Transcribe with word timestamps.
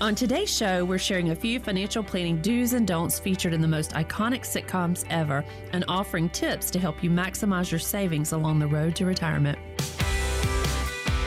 On 0.00 0.14
today's 0.14 0.50
show, 0.50 0.82
we're 0.82 0.96
sharing 0.96 1.28
a 1.28 1.36
few 1.36 1.60
financial 1.60 2.02
planning 2.02 2.40
do's 2.40 2.72
and 2.72 2.86
don'ts 2.86 3.18
featured 3.18 3.52
in 3.52 3.60
the 3.60 3.68
most 3.68 3.90
iconic 3.90 4.46
sitcoms 4.46 5.04
ever 5.10 5.44
and 5.74 5.84
offering 5.88 6.30
tips 6.30 6.70
to 6.70 6.78
help 6.78 7.04
you 7.04 7.10
maximize 7.10 7.70
your 7.70 7.80
savings 7.80 8.32
along 8.32 8.60
the 8.60 8.66
road 8.66 8.96
to 8.96 9.04
retirement. 9.04 9.58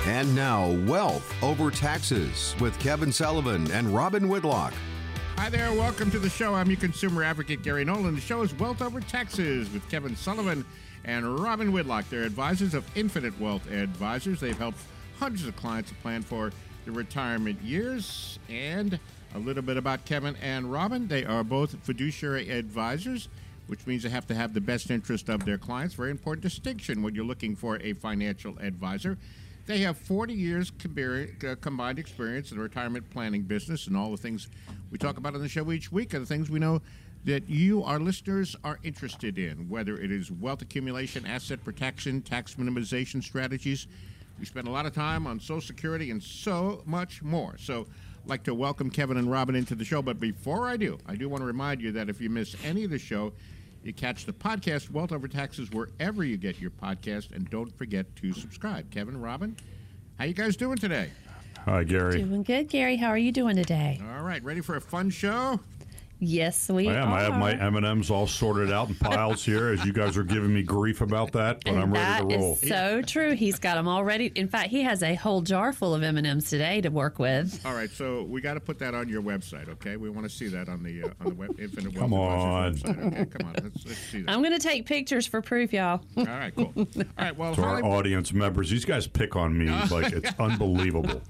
And 0.07 0.35
now, 0.35 0.71
Wealth 0.87 1.35
Over 1.43 1.69
Taxes 1.69 2.55
with 2.59 2.77
Kevin 2.79 3.11
Sullivan 3.11 3.69
and 3.69 3.93
Robin 3.93 4.27
Whitlock. 4.27 4.73
Hi 5.37 5.51
there, 5.51 5.71
welcome 5.73 6.09
to 6.09 6.17
the 6.17 6.29
show. 6.29 6.55
I'm 6.55 6.67
your 6.67 6.79
consumer 6.79 7.23
advocate, 7.23 7.61
Gary 7.61 7.85
Nolan. 7.85 8.15
The 8.15 8.21
show 8.21 8.41
is 8.41 8.55
Wealth 8.55 8.81
Over 8.81 9.01
Taxes 9.01 9.71
with 9.71 9.87
Kevin 9.91 10.15
Sullivan 10.15 10.65
and 11.05 11.39
Robin 11.39 11.71
Whitlock. 11.71 12.09
They're 12.09 12.23
advisors 12.23 12.73
of 12.73 12.83
Infinite 12.97 13.39
Wealth 13.39 13.71
Advisors. 13.71 14.39
They've 14.39 14.57
helped 14.57 14.79
hundreds 15.19 15.45
of 15.45 15.55
clients 15.55 15.91
to 15.91 15.95
plan 15.97 16.23
for 16.23 16.51
the 16.85 16.91
retirement 16.91 17.61
years. 17.61 18.39
And 18.49 18.99
a 19.35 19.39
little 19.39 19.63
bit 19.63 19.77
about 19.77 20.05
Kevin 20.05 20.35
and 20.41 20.71
Robin. 20.71 21.07
They 21.07 21.25
are 21.25 21.43
both 21.43 21.75
fiduciary 21.83 22.49
advisors, 22.49 23.29
which 23.67 23.85
means 23.87 24.03
they 24.03 24.09
have 24.09 24.27
to 24.27 24.35
have 24.35 24.53
the 24.53 24.61
best 24.61 24.91
interest 24.91 25.29
of 25.29 25.45
their 25.45 25.57
clients. 25.57 25.95
Very 25.95 26.11
important 26.11 26.43
distinction 26.43 27.01
when 27.01 27.15
you're 27.15 27.25
looking 27.25 27.55
for 27.55 27.77
a 27.77 27.93
financial 27.93 28.57
advisor. 28.59 29.17
They 29.65 29.79
have 29.79 29.97
40 29.97 30.33
years 30.33 30.71
uh, 30.71 31.55
combined 31.61 31.97
experience 31.97 32.51
in 32.51 32.57
the 32.57 32.63
retirement 32.63 33.09
planning 33.09 33.43
business, 33.43 33.87
and 33.87 33.95
all 33.95 34.11
the 34.11 34.17
things 34.17 34.49
we 34.91 34.97
talk 34.97 35.17
about 35.17 35.35
on 35.35 35.41
the 35.41 35.47
show 35.47 35.71
each 35.71 35.91
week 35.91 36.13
are 36.13 36.19
the 36.19 36.25
things 36.25 36.49
we 36.49 36.59
know 36.59 36.81
that 37.23 37.49
you, 37.49 37.81
our 37.83 37.99
listeners, 37.99 38.57
are 38.65 38.79
interested 38.83 39.37
in, 39.37 39.69
whether 39.69 39.97
it 39.97 40.11
is 40.11 40.29
wealth 40.29 40.61
accumulation, 40.61 41.25
asset 41.25 41.63
protection, 41.63 42.21
tax 42.21 42.55
minimization 42.55 43.23
strategies. 43.23 43.87
We 44.39 44.45
spend 44.45 44.67
a 44.67 44.71
lot 44.71 44.85
of 44.85 44.93
time 44.93 45.27
on 45.27 45.39
Social 45.39 45.61
Security 45.61 46.11
and 46.11 46.21
so 46.21 46.81
much 46.85 47.21
more. 47.21 47.55
So, 47.57 47.87
I'd 48.23 48.29
like 48.29 48.43
to 48.43 48.53
welcome 48.53 48.89
Kevin 48.89 49.17
and 49.17 49.29
Robin 49.29 49.53
into 49.53 49.75
the 49.75 49.83
show. 49.83 50.01
But 50.01 50.19
before 50.19 50.69
I 50.69 50.77
do, 50.77 50.97
I 51.05 51.15
do 51.15 51.27
want 51.27 51.41
to 51.41 51.45
remind 51.45 51.81
you 51.81 51.91
that 51.93 52.09
if 52.09 52.21
you 52.21 52.29
miss 52.29 52.55
any 52.63 52.85
of 52.85 52.89
the 52.89 52.97
show, 52.97 53.33
you 53.83 53.91
catch 53.93 54.25
the 54.25 54.31
podcast 54.31 54.89
Wealth 54.89 55.11
Over 55.11 55.27
Taxes 55.27 55.69
wherever 55.71 56.23
you 56.23 56.37
get 56.37 56.59
your 56.59 56.71
podcast, 56.71 57.35
and 57.35 57.49
don't 57.49 57.77
forget 57.77 58.15
to 58.17 58.31
subscribe. 58.31 58.89
Kevin, 58.91 59.19
Robin, 59.19 59.57
how 60.17 60.23
you 60.23 60.33
guys 60.33 60.55
doing 60.55 60.77
today? 60.77 61.09
Hi, 61.65 61.83
Gary. 61.83 62.21
Doing 62.23 62.43
good, 62.43 62.69
Gary. 62.69 62.95
How 62.95 63.07
are 63.07 63.17
you 63.17 63.33
doing 63.33 63.57
today? 63.57 64.01
All 64.15 64.23
right, 64.23 64.43
ready 64.43 64.61
for 64.61 64.75
a 64.77 64.81
fun 64.81 65.09
show? 65.09 65.59
Yes, 66.25 66.69
we 66.69 66.89
I 66.89 66.93
am. 66.95 67.09
are. 67.09 67.17
I 67.17 67.21
have 67.23 67.37
my 67.37 67.51
M 67.53 67.75
and 67.75 67.85
M's 67.85 68.09
all 68.09 68.27
sorted 68.27 68.71
out 68.71 68.89
in 68.89 68.95
piles 68.95 69.43
here, 69.43 69.69
as 69.69 69.83
you 69.85 69.91
guys 69.93 70.17
are 70.17 70.23
giving 70.23 70.53
me 70.53 70.63
grief 70.63 71.01
about 71.01 71.31
that, 71.33 71.63
but 71.65 71.73
and 71.73 71.81
I'm 71.81 71.93
ready 71.93 72.29
to 72.29 72.37
roll. 72.37 72.55
That 72.55 72.63
is 72.63 72.69
so 72.69 73.01
true. 73.01 73.33
He's 73.33 73.59
got 73.59 73.75
them 73.75 73.87
all 73.87 74.03
ready. 74.03 74.31
In 74.35 74.47
fact, 74.47 74.69
he 74.69 74.81
has 74.83 75.03
a 75.03 75.15
whole 75.15 75.41
jar 75.41 75.73
full 75.73 75.93
of 75.93 76.01
M 76.03 76.17
and 76.17 76.25
M's 76.25 76.49
today 76.49 76.81
to 76.81 76.89
work 76.89 77.19
with. 77.19 77.59
All 77.65 77.73
right, 77.73 77.89
so 77.91 78.23
we 78.23 78.41
got 78.41 78.53
to 78.55 78.59
put 78.59 78.79
that 78.79 78.93
on 78.95 79.09
your 79.09 79.21
website, 79.21 79.67
okay? 79.69 79.97
We 79.97 80.09
want 80.09 80.29
to 80.29 80.35
see 80.35 80.47
that 80.47 80.69
on 80.69 80.81
the 80.83 81.03
uh, 81.03 81.07
on 81.19 81.25
the 81.29 81.35
web, 81.35 81.59
Infinite 81.59 81.95
Come 81.95 82.13
on. 82.13 82.73
website. 82.75 83.05
Okay, 83.13 83.25
come 83.25 83.47
on, 83.47 83.53
let's, 83.63 83.85
let's 83.85 83.97
see 83.99 84.21
that. 84.21 84.31
I'm 84.31 84.41
going 84.41 84.53
to 84.57 84.59
take 84.65 84.85
pictures 84.85 85.27
for 85.27 85.41
proof, 85.41 85.73
y'all. 85.73 86.01
All 86.17 86.23
right, 86.25 86.55
cool. 86.55 86.71
All 86.77 86.85
right, 87.17 87.35
well, 87.37 87.53
to 87.55 87.61
our 87.61 87.67
Hollywood- 87.69 87.91
audience 87.91 88.31
members, 88.33 88.69
these 88.69 88.85
guys 88.85 89.07
pick 89.07 89.35
on 89.35 89.57
me 89.57 89.69
like 89.91 90.13
it's 90.13 90.31
unbelievable. 90.39 91.21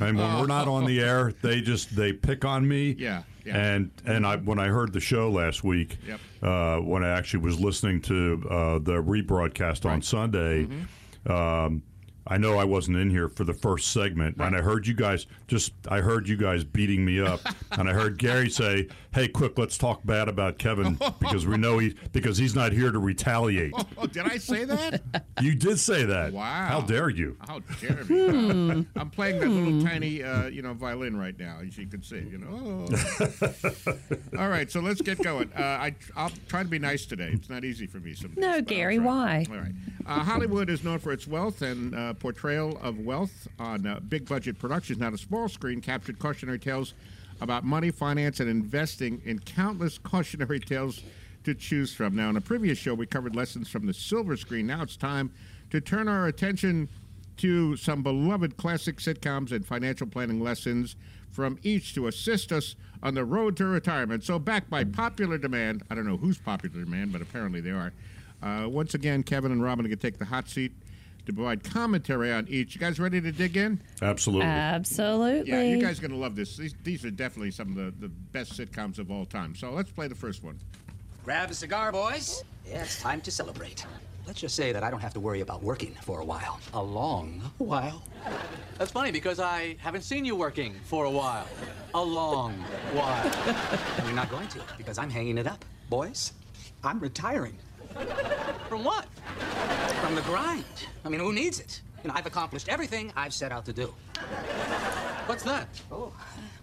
And 0.00 0.16
when 0.16 0.38
we're 0.38 0.46
not 0.46 0.68
on 0.68 0.84
the 0.84 1.00
air, 1.00 1.32
they 1.42 1.60
just 1.60 1.94
they 1.96 2.12
pick 2.12 2.44
on 2.44 2.66
me. 2.66 2.94
Yeah, 2.98 3.22
yeah. 3.50 3.72
And 3.74 3.90
and 4.06 4.26
I 4.26 4.36
when 4.36 4.58
I 4.58 4.68
heard 4.68 4.92
the 4.92 5.00
show 5.00 5.30
last 5.30 5.62
week, 5.64 5.98
Yep. 6.06 6.20
uh, 6.42 6.76
when 6.78 7.04
I 7.04 7.08
actually 7.10 7.40
was 7.44 7.58
listening 7.60 8.00
to 8.02 8.42
uh, 8.50 8.78
the 8.78 9.02
rebroadcast 9.02 9.84
on 9.84 10.02
Sunday. 10.02 10.64
Mm-hmm. 10.66 11.32
Um, 11.32 11.82
I 12.26 12.36
know 12.36 12.58
I 12.58 12.64
wasn't 12.64 12.98
in 12.98 13.10
here 13.10 13.28
for 13.28 13.44
the 13.44 13.54
first 13.54 13.92
segment, 13.92 14.36
and 14.38 14.54
I 14.54 14.60
heard 14.60 14.86
you 14.86 14.94
guys 14.94 15.26
just. 15.48 15.72
I 15.88 16.00
heard 16.00 16.28
you 16.28 16.36
guys 16.36 16.62
beating 16.64 17.04
me 17.04 17.18
up, 17.20 17.40
and 17.72 17.88
I 17.88 17.92
heard 17.92 18.18
Gary 18.18 18.48
say, 18.50 18.88
"Hey, 19.12 19.28
quick, 19.28 19.58
let's 19.58 19.76
talk 19.76 20.00
bad 20.04 20.28
about 20.28 20.58
Kevin 20.58 20.94
because 21.20 21.46
we 21.46 21.56
know 21.56 21.78
he 21.78 21.94
because 22.12 22.38
he's 22.38 22.54
not 22.54 22.72
here 22.72 22.90
to 22.90 22.98
retaliate." 22.98 23.74
Oh, 24.02 24.06
did 24.06 24.24
I 24.24 24.38
say 24.38 24.64
that? 24.64 25.02
You 25.42 25.54
did 25.54 25.78
say 25.78 26.04
that. 26.04 26.32
Wow. 26.32 26.68
How 26.68 26.80
dare 26.80 27.10
you? 27.10 27.36
How 27.46 27.58
dare 27.80 28.02
me? 28.04 28.86
I'm 28.96 29.10
playing 29.10 29.40
that 29.40 29.48
little 29.48 29.82
tiny, 29.82 30.22
uh, 30.22 30.46
you 30.46 30.62
know, 30.62 30.72
violin 30.72 31.18
right 31.18 31.38
now, 31.38 31.58
as 31.60 31.76
you 31.76 31.86
can 31.86 32.02
see. 32.02 32.20
You 32.30 32.38
know. 32.38 32.86
Oh. 32.90 34.38
All 34.38 34.48
right, 34.48 34.70
so 34.70 34.80
let's 34.80 35.02
get 35.02 35.22
going. 35.22 35.52
Uh, 35.52 35.60
I, 35.62 35.94
I'll 36.16 36.32
try 36.48 36.62
to 36.62 36.68
be 36.68 36.78
nice 36.78 37.04
today. 37.04 37.30
It's 37.32 37.50
not 37.50 37.64
easy 37.64 37.86
for 37.86 37.98
me 37.98 38.14
sometimes. 38.14 38.38
No, 38.38 38.62
Gary, 38.62 38.98
why? 38.98 39.44
All 39.50 39.56
right. 39.58 39.72
Uh, 40.06 40.24
Hollywood 40.24 40.70
is 40.70 40.82
known 40.82 40.98
for 40.98 41.12
its 41.12 41.26
wealth 41.26 41.60
and 41.62 41.94
uh, 41.94 42.14
portrayal 42.14 42.78
of 42.82 42.98
wealth 43.00 43.48
on 43.58 43.86
uh, 43.86 44.00
big 44.00 44.26
budget 44.26 44.58
productions. 44.58 44.98
Now, 44.98 45.10
the 45.10 45.18
small 45.18 45.48
screen 45.48 45.80
captured 45.80 46.18
cautionary 46.18 46.58
tales 46.58 46.94
about 47.40 47.64
money, 47.64 47.90
finance, 47.90 48.40
and 48.40 48.48
investing 48.48 49.20
in 49.24 49.38
countless 49.38 49.98
cautionary 49.98 50.60
tales 50.60 51.02
to 51.44 51.54
choose 51.54 51.94
from. 51.94 52.14
Now, 52.14 52.28
in 52.30 52.36
a 52.36 52.40
previous 52.40 52.78
show, 52.78 52.94
we 52.94 53.06
covered 53.06 53.34
lessons 53.34 53.68
from 53.68 53.86
the 53.86 53.94
silver 53.94 54.36
screen. 54.36 54.66
Now 54.66 54.82
it's 54.82 54.96
time 54.96 55.32
to 55.70 55.80
turn 55.80 56.08
our 56.08 56.26
attention 56.26 56.88
to 57.38 57.76
some 57.76 58.02
beloved 58.02 58.56
classic 58.58 58.98
sitcoms 58.98 59.52
and 59.52 59.66
financial 59.66 60.06
planning 60.06 60.40
lessons 60.40 60.96
from 61.30 61.58
each 61.62 61.94
to 61.94 62.06
assist 62.06 62.52
us 62.52 62.74
on 63.02 63.14
the 63.14 63.24
road 63.24 63.56
to 63.56 63.64
retirement. 63.64 64.22
So, 64.24 64.38
back 64.38 64.68
by 64.68 64.84
popular 64.84 65.38
demand, 65.38 65.82
I 65.88 65.94
don't 65.94 66.06
know 66.06 66.18
who's 66.18 66.38
popular 66.38 66.84
demand, 66.84 67.12
but 67.12 67.22
apparently 67.22 67.60
they 67.60 67.70
are. 67.70 67.92
Uh, 68.42 68.68
once 68.68 68.94
again, 68.94 69.22
Kevin 69.22 69.52
and 69.52 69.62
Robin 69.62 69.86
are 69.86 69.88
going 69.88 69.98
to 69.98 70.02
take 70.10 70.18
the 70.18 70.24
hot 70.26 70.48
seat 70.48 70.72
to 71.30 71.36
provide 71.36 71.64
commentary 71.64 72.32
on 72.32 72.46
each. 72.48 72.74
You 72.74 72.80
guys 72.80 72.98
ready 72.98 73.20
to 73.20 73.32
dig 73.32 73.56
in? 73.56 73.80
Absolutely. 74.02 74.46
Absolutely. 74.46 75.50
Yeah, 75.50 75.62
you 75.62 75.80
guys 75.80 75.98
are 75.98 76.02
going 76.02 76.12
to 76.12 76.16
love 76.16 76.36
this. 76.36 76.56
These, 76.56 76.74
these 76.82 77.04
are 77.04 77.10
definitely 77.10 77.50
some 77.50 77.68
of 77.68 77.74
the, 77.74 77.94
the 78.00 78.08
best 78.08 78.58
sitcoms 78.58 78.98
of 78.98 79.10
all 79.10 79.24
time. 79.24 79.54
So, 79.54 79.70
let's 79.72 79.90
play 79.90 80.08
the 80.08 80.14
first 80.14 80.42
one. 80.42 80.58
Grab 81.24 81.50
a 81.50 81.54
cigar, 81.54 81.92
boys. 81.92 82.44
Yeah, 82.66 82.82
it's 82.82 83.00
time 83.00 83.20
to 83.22 83.30
celebrate. 83.30 83.86
Let's 84.26 84.40
just 84.40 84.54
say 84.54 84.72
that 84.72 84.82
I 84.82 84.90
don't 84.90 85.00
have 85.00 85.14
to 85.14 85.20
worry 85.20 85.40
about 85.40 85.62
working 85.62 85.96
for 86.02 86.20
a 86.20 86.24
while. 86.24 86.60
A 86.74 86.82
long 86.82 87.40
while. 87.58 88.02
That's 88.78 88.90
funny 88.90 89.10
because 89.10 89.40
I 89.40 89.76
haven't 89.78 90.02
seen 90.02 90.24
you 90.24 90.36
working 90.36 90.74
for 90.84 91.04
a 91.04 91.10
while. 91.10 91.48
A 91.94 92.02
long 92.02 92.52
while. 92.92 93.32
And 93.96 94.04
you're 94.06 94.14
not 94.14 94.30
going 94.30 94.48
to, 94.48 94.60
because 94.78 94.98
I'm 94.98 95.10
hanging 95.10 95.38
it 95.38 95.46
up. 95.46 95.64
Boys, 95.88 96.32
I'm 96.84 97.00
retiring 97.00 97.56
From 98.68 98.84
what? 98.84 99.06
From 100.02 100.14
the 100.14 100.22
grind. 100.22 100.64
I 101.04 101.08
mean, 101.08 101.20
who 101.20 101.32
needs 101.32 101.60
it? 101.60 101.80
You 102.02 102.08
know, 102.08 102.14
I've 102.16 102.26
accomplished 102.26 102.68
everything 102.68 103.12
I've 103.16 103.34
set 103.34 103.52
out 103.52 103.64
to 103.66 103.72
do. 103.72 103.94
What's 105.26 105.42
that? 105.44 105.68
Oh, 105.92 106.12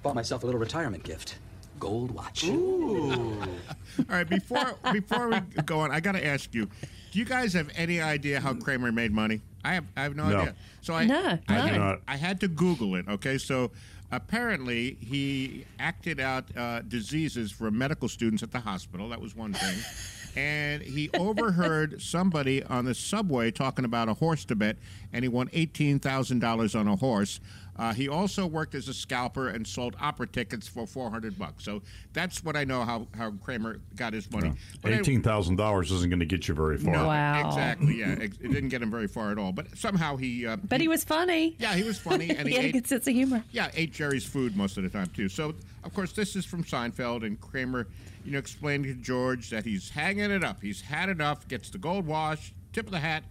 bought 0.04 0.16
myself 0.16 0.44
a 0.44 0.46
little 0.46 0.60
retirement 0.60 1.04
gift. 1.04 1.38
Gold 1.80 2.12
watch. 2.12 2.44
Ooh. 2.46 3.40
All 3.40 4.06
right, 4.10 4.28
before 4.28 4.76
before 4.92 5.30
we 5.30 5.40
go 5.66 5.80
on, 5.80 5.92
I 5.92 6.00
got 6.00 6.14
to 6.14 6.26
ask 6.26 6.54
you: 6.56 6.66
Do 7.12 7.20
you 7.20 7.26
guys 7.26 7.54
have 7.54 7.70
any 7.76 8.02
idea 8.02 8.40
how 8.40 8.54
Kramer 8.56 8.92
made 8.92 9.12
money? 9.12 9.42
I 9.64 9.74
have 9.76 9.86
I 9.96 10.04
have 10.04 10.16
no, 10.16 10.28
No. 10.30 10.40
idea. 10.40 10.56
So 10.82 10.94
I 10.96 11.06
No, 11.06 11.38
I, 11.48 11.56
no. 11.56 11.68
had. 11.68 11.96
I 12.08 12.16
had 12.18 12.40
to 12.42 12.48
Google 12.48 12.96
it. 12.96 13.06
Okay, 13.08 13.38
so 13.38 13.72
apparently 14.12 14.98
he 15.02 15.66
acted 15.80 16.20
out 16.20 16.46
uh, 16.58 16.82
diseases 16.82 17.52
for 17.52 17.70
medical 17.70 18.08
students 18.10 18.42
at 18.42 18.52
the 18.52 18.60
hospital. 18.60 19.10
That 19.10 19.22
was 19.22 19.36
one 19.36 19.54
thing. 19.54 19.78
And 20.38 20.84
he 20.84 21.10
overheard 21.18 22.00
somebody 22.02 22.64
on 22.64 22.86
the 22.86 22.94
subway 22.94 23.50
talking 23.50 23.86
about 23.86 24.08
a 24.08 24.14
horse 24.14 24.46
to 24.46 24.56
bet, 24.56 24.78
and 25.12 25.24
he 25.24 25.30
won 25.30 25.50
eighteen 25.54 26.00
thousand 26.00 26.40
dollars 26.40 26.76
on 26.76 26.88
a 26.88 26.96
horse. 26.96 27.40
Uh, 27.80 27.94
he 27.94 28.10
also 28.10 28.48
worked 28.48 28.74
as 28.74 28.88
a 28.88 28.94
scalper 28.94 29.50
and 29.50 29.66
sold 29.68 29.96
opera 30.02 30.26
tickets 30.28 30.68
for 30.68 30.88
four 30.88 31.10
hundred 31.12 31.38
bucks. 31.40 31.64
So 31.64 31.82
that's 32.14 32.44
what 32.44 32.56
I 32.56 32.64
know 32.64 32.84
how, 32.84 33.08
how 33.16 33.32
Kramer 33.44 33.80
got 33.96 34.14
his 34.14 34.32
money. 34.32 34.54
But 34.82 34.94
Eighteen 34.94 35.22
thousand 35.22 35.56
dollars 35.58 35.92
isn't 35.92 36.10
going 36.10 36.20
to 36.20 36.26
get 36.26 36.48
you 36.48 36.54
very 36.56 36.78
far. 36.78 36.94
no, 36.94 37.08
Wow. 37.08 37.48
exactly. 37.48 38.00
Yeah, 38.00 38.14
it 38.14 38.40
didn't 38.42 38.70
get 38.70 38.82
him 38.82 38.90
very 38.92 39.08
far 39.08 39.32
at 39.32 39.38
all. 39.38 39.52
But 39.52 39.76
somehow 39.78 40.18
he. 40.18 40.46
Uh, 40.48 40.58
But 40.58 40.82
he 40.82 40.88
was 40.88 41.04
funny. 41.04 41.56
Yeah, 41.60 41.74
he 41.76 41.84
was 41.84 41.98
funny, 42.00 42.30
and 42.32 42.48
he 42.48 42.56
he, 42.56 42.56
had 42.56 42.66
a 42.66 42.72
good 42.72 42.88
sense 42.88 43.08
of 43.08 43.14
humor. 43.14 43.44
yeah 43.52 43.70
ate 43.76 43.94
Jerry's 43.94 44.26
food 44.26 44.56
most 44.58 44.78
of 44.78 44.84
the 44.84 44.90
time 44.90 45.08
too. 45.16 45.30
So 45.30 45.54
of 45.84 45.94
course 45.94 46.12
this 46.14 46.36
is 46.36 46.46
from 46.46 46.64
Seinfeld, 46.64 47.24
and 47.26 47.40
Kramer, 47.40 47.88
you 48.28 48.34
know, 48.34 48.40
explained 48.40 48.84
to 48.84 48.94
George 48.94 49.50
that 49.52 49.64
he's 49.64 49.90
hanging 49.90 50.32
it 50.32 50.44
up. 50.44 50.62
He's 50.62 50.82
had 50.82 51.08
enough. 51.08 51.48
Gets 51.48 51.70
the 51.70 51.78
gold 51.78 52.06
wash, 52.06 52.54
tip 52.74 52.88
of 52.88 52.92
the 52.92 53.00
hat. 53.00 53.24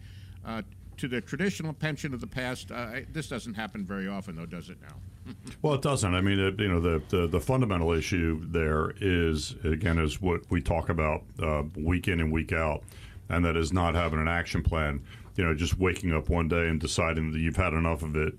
Uh, 0.43 0.63
to 0.97 1.07
the 1.07 1.21
traditional 1.21 1.75
pension 1.75 2.15
of 2.15 2.23
the 2.23 2.27
past, 2.27 2.71
uh, 2.73 3.01
this 3.13 3.29
doesn't 3.29 3.53
happen 3.53 3.85
very 3.85 4.09
often, 4.09 4.37
though, 4.37 4.47
does 4.47 4.71
it 4.71 4.79
now? 4.81 4.97
Well, 5.61 5.75
it 5.75 5.83
doesn't. 5.83 6.15
I 6.15 6.21
mean, 6.21 6.39
it, 6.39 6.59
you 6.61 6.69
know, 6.69 6.81
the, 6.81 7.03
the 7.09 7.27
the 7.27 7.41
fundamental 7.41 7.93
issue 7.93 8.41
there 8.47 8.93
is 9.01 9.57
again 9.65 9.99
is 9.99 10.21
what 10.23 10.43
we 10.51 10.63
talk 10.63 10.89
about 10.89 11.25
uh, 11.43 11.65
week 11.77 12.07
in 12.07 12.21
and 12.21 12.33
week 12.33 12.53
out, 12.53 12.85
and 13.29 13.45
that 13.45 13.57
is 13.57 13.73
not 13.73 13.97
having 13.97 14.21
an 14.21 14.29
action 14.29 14.63
plan. 14.63 15.03
You 15.35 15.45
know, 15.45 15.53
just 15.53 15.79
waking 15.79 16.13
up 16.15 16.29
one 16.29 16.47
day 16.47 16.69
and 16.69 16.81
deciding 16.81 17.33
that 17.33 17.41
you've 17.41 17.57
had 17.57 17.73
enough 17.73 18.03
of 18.03 18.15
it, 18.15 18.35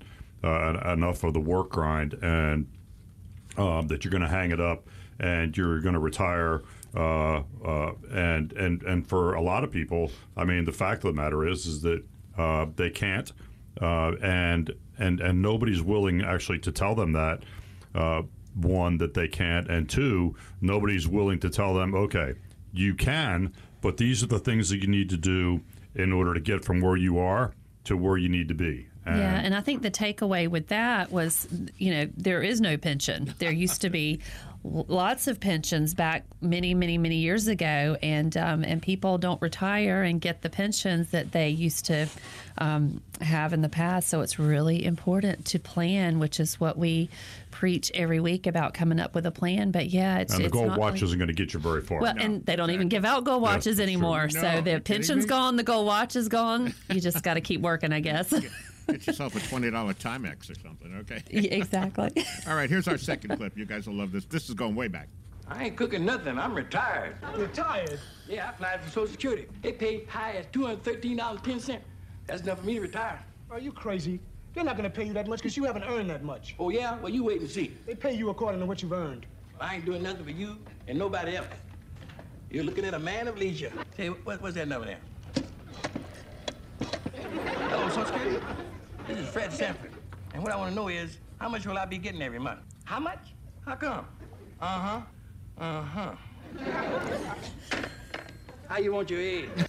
uh, 0.45 0.94
enough 0.94 1.25
of 1.25 1.33
the 1.33 1.42
work 1.42 1.69
grind, 1.69 2.13
and 2.21 2.65
um, 3.57 3.88
that 3.89 4.06
you're 4.06 4.12
going 4.12 4.21
to 4.21 4.30
hang 4.30 4.51
it 4.51 4.62
up 4.62 4.88
and 5.19 5.56
you're 5.58 5.80
going 5.81 5.94
to 5.94 6.00
retire. 6.00 6.64
Uh, 6.96 7.44
uh, 7.66 7.92
and 8.12 8.54
and 8.54 8.81
and 8.84 9.08
for 9.08 9.34
a 9.36 9.42
lot 9.42 9.64
of 9.64 9.72
people, 9.72 10.12
I 10.36 10.46
mean, 10.46 10.66
the 10.66 10.72
fact 10.72 11.04
of 11.04 11.14
the 11.16 11.22
matter 11.22 11.48
is 11.48 11.66
is 11.66 11.81
that 11.81 12.04
uh, 12.38 12.66
they 12.75 12.90
can't, 12.90 13.31
uh, 13.81 14.14
and 14.22 14.74
and 14.98 15.19
and 15.19 15.42
nobody's 15.42 15.81
willing 15.81 16.22
actually 16.24 16.60
to 16.60 16.72
tell 16.72 16.96
them 16.96 17.12
that. 17.14 17.44
uh, 17.96 18.22
one 18.56 18.98
that 18.98 19.14
they 19.14 19.28
can't, 19.28 19.69
and 19.69 19.88
two, 19.88 20.36
nobody's 20.62 21.08
willing 21.08 21.40
to 21.40 21.50
tell 21.50 21.75
them, 21.75 21.94
okay, 21.94 22.34
you 22.74 22.96
can, 22.96 23.54
but 23.81 23.98
these 23.98 24.24
are 24.24 24.28
the 24.28 24.40
things 24.40 24.69
that 24.69 24.78
you 24.81 24.88
need 24.88 25.10
to 25.10 25.18
do 25.18 25.62
in 25.94 26.12
order 26.12 26.34
to 26.34 26.40
get 26.40 26.66
from 26.66 26.81
where 26.81 26.98
you 26.98 27.19
are 27.19 27.54
to 27.84 27.96
where 27.96 28.18
you 28.18 28.28
need 28.30 28.48
to 28.48 28.56
be. 28.56 28.88
And 29.06 29.19
Yeah, 29.19 29.36
and 29.36 29.56
I 29.56 29.62
think 29.62 29.84
the 29.84 29.92
takeaway 29.92 30.48
with 30.48 30.68
that 30.69 31.12
was, 31.12 31.48
you 31.78 31.94
know, 31.94 32.10
there 32.18 32.42
is 32.42 32.60
no 32.60 32.78
pension. 32.78 33.34
There 33.38 33.52
used 33.52 33.81
to 33.81 33.90
be 33.92 34.19
lots 34.88 35.28
of 35.28 35.40
pensions 35.40 35.94
back 35.94 36.25
many, 36.42 36.74
many, 36.74 36.98
many 36.98 37.16
years 37.18 37.48
ago, 37.48 37.98
and 38.02 38.36
um, 38.38 38.64
and 38.64 38.81
people 38.81 39.18
don't 39.18 39.42
retire 39.42 40.04
and 40.04 40.19
get 40.22 40.42
the 40.42 40.50
pensions 40.50 41.10
that 41.12 41.31
they 41.31 41.50
used 41.50 41.86
to 41.86 42.08
um, 42.58 43.02
have 43.22 43.54
in 43.54 43.62
the 43.62 43.69
past. 43.69 44.10
So 44.10 44.22
it's 44.22 44.40
really 44.40 44.86
important 44.86 45.46
to 45.46 45.60
plan, 45.60 46.19
which 46.19 46.40
is 46.40 46.60
what 46.60 46.78
we 46.78 47.10
preach 47.52 47.92
every 47.94 48.19
week 48.19 48.46
about 48.46 48.74
coming 48.74 49.00
up 49.00 49.16
with 49.16 49.25
a 49.25 49.31
plan. 49.31 49.72
But 49.72 49.88
yeah, 49.88 50.19
it's 50.19 50.34
and 50.34 50.42
the 50.42 50.46
it's 50.46 50.54
gold 50.54 50.78
watch 50.78 51.02
isn't 51.02 51.18
going 51.18 51.28
to 51.28 51.34
get 51.34 51.54
you 51.54 51.60
very 51.60 51.81
far. 51.81 52.00
well, 52.00 52.16
and 52.18 52.46
they 52.46 52.56
don't 52.56 52.72
even 52.72 52.90
give 52.90 53.06
out 53.06 53.24
gold 53.24 53.42
watches 53.42 53.80
anymore. 53.80 54.30
No, 54.34 54.42
so 54.42 54.62
the 54.62 54.80
pension's 54.80 55.25
gone, 55.25 55.56
the 55.56 55.64
gold 55.64 55.88
watch 55.88 56.16
is 56.16 56.28
gone. 56.28 56.74
You 56.90 57.02
just 57.02 57.24
got 57.24 57.36
to 57.36 57.42
keep 57.42 57.62
working, 57.62 57.94
I 57.94 58.00
guess. 58.00 58.34
Get 58.88 59.06
yourself 59.07 59.36
a 59.36 59.39
$20 59.39 59.72
Timex 59.95 60.50
or 60.50 60.56
something, 60.56 60.95
okay? 61.01 61.24
Yeah, 61.30 61.56
exactly. 61.56 62.12
All 62.48 62.56
right, 62.56 62.69
here's 62.69 62.88
our 62.88 62.98
second 62.98 63.38
clip. 63.38 63.57
You 63.57 63.66
guys 63.66 63.88
will 63.88 63.95
love 63.95 64.12
this. 64.12 64.25
This 64.25 64.48
is 64.50 64.56
going 64.56 64.75
way 64.75 64.88
back. 64.88 65.10
I 65.50 65.66
ain't 65.66 65.78
cooking 65.78 66.06
nothing. 66.06 66.38
I'm 66.38 66.54
retired. 66.54 67.16
Retired? 67.36 68.00
Yeah, 68.28 68.48
I 68.48 68.50
applied 68.50 68.81
for 68.81 68.89
Social 68.89 69.07
Security. 69.07 69.48
They 69.62 69.72
pay 69.72 70.04
high 70.06 70.34
as 70.34 70.45
$213.10. 70.48 71.80
That's 72.25 72.42
enough 72.42 72.60
for 72.60 72.66
me 72.66 72.75
to 72.75 72.81
retire. 72.81 73.24
Are 73.50 73.60
you 73.60 73.72
crazy? 73.72 74.19
They're 74.54 74.63
not 74.63 74.75
gonna 74.75 74.90
pay 74.90 75.06
you 75.06 75.13
that 75.13 75.28
much 75.28 75.40
because 75.40 75.56
you 75.56 75.63
haven't 75.63 75.83
earned 75.83 76.10
that 76.10 76.24
much. 76.24 76.56
Oh, 76.60 76.69
yeah? 76.69 76.98
Well, 77.00 77.12
you 77.12 77.24
wait 77.24 77.42
and 77.42 77.50
see. 77.50 77.74
They 77.86 77.95
pay 77.95 78.13
you 78.13 78.30
according 78.30 78.60
to 78.60 78.66
what 78.66 78.81
you've 78.81 78.92
earned. 78.94 79.25
I 79.60 79.75
ain't 79.75 79.86
doing 79.86 80.04
nothing 80.04 80.25
for 80.25 80.31
you 80.31 80.57
and 80.88 80.98
nobody 80.98 81.38
else. 81.38 81.48
You're 82.50 82.63
looking 82.63 82.86
at 82.86 82.94
a 82.94 83.00
man 83.00 83.28
of 83.28 83.38
leisure. 83.38 83.72
Say, 83.95 84.07
what, 84.07 84.42
what's 84.42 84.56
that 84.56 84.68
number 84.68 84.88
there? 84.88 85.00
Hello, 87.69 87.90
Social 87.90 88.06
Security? 88.06 88.40
This 89.07 89.19
is 89.19 89.30
Fred 89.30 89.54
Sanford. 89.54 89.92
And 90.33 90.44
what 90.44 90.51
I 90.51 90.57
want 90.57 90.71
to 90.71 90.75
know 90.75 90.89
is, 90.89 91.18
how 91.39 91.48
much 91.48 91.65
will 91.65 91.77
I 91.77 91.86
be 91.86 91.98
getting 91.98 92.21
every 92.21 92.39
month? 92.39 92.59
How 92.83 93.00
much? 93.00 93.19
How 93.65 93.75
come? 93.75 94.06
Uh-huh. 94.59 95.01
Uh-huh. 95.59 96.15
How 98.69 98.78
you 98.80 98.92
want 98.92 99.10
your 99.10 99.22
egg? 99.22 99.50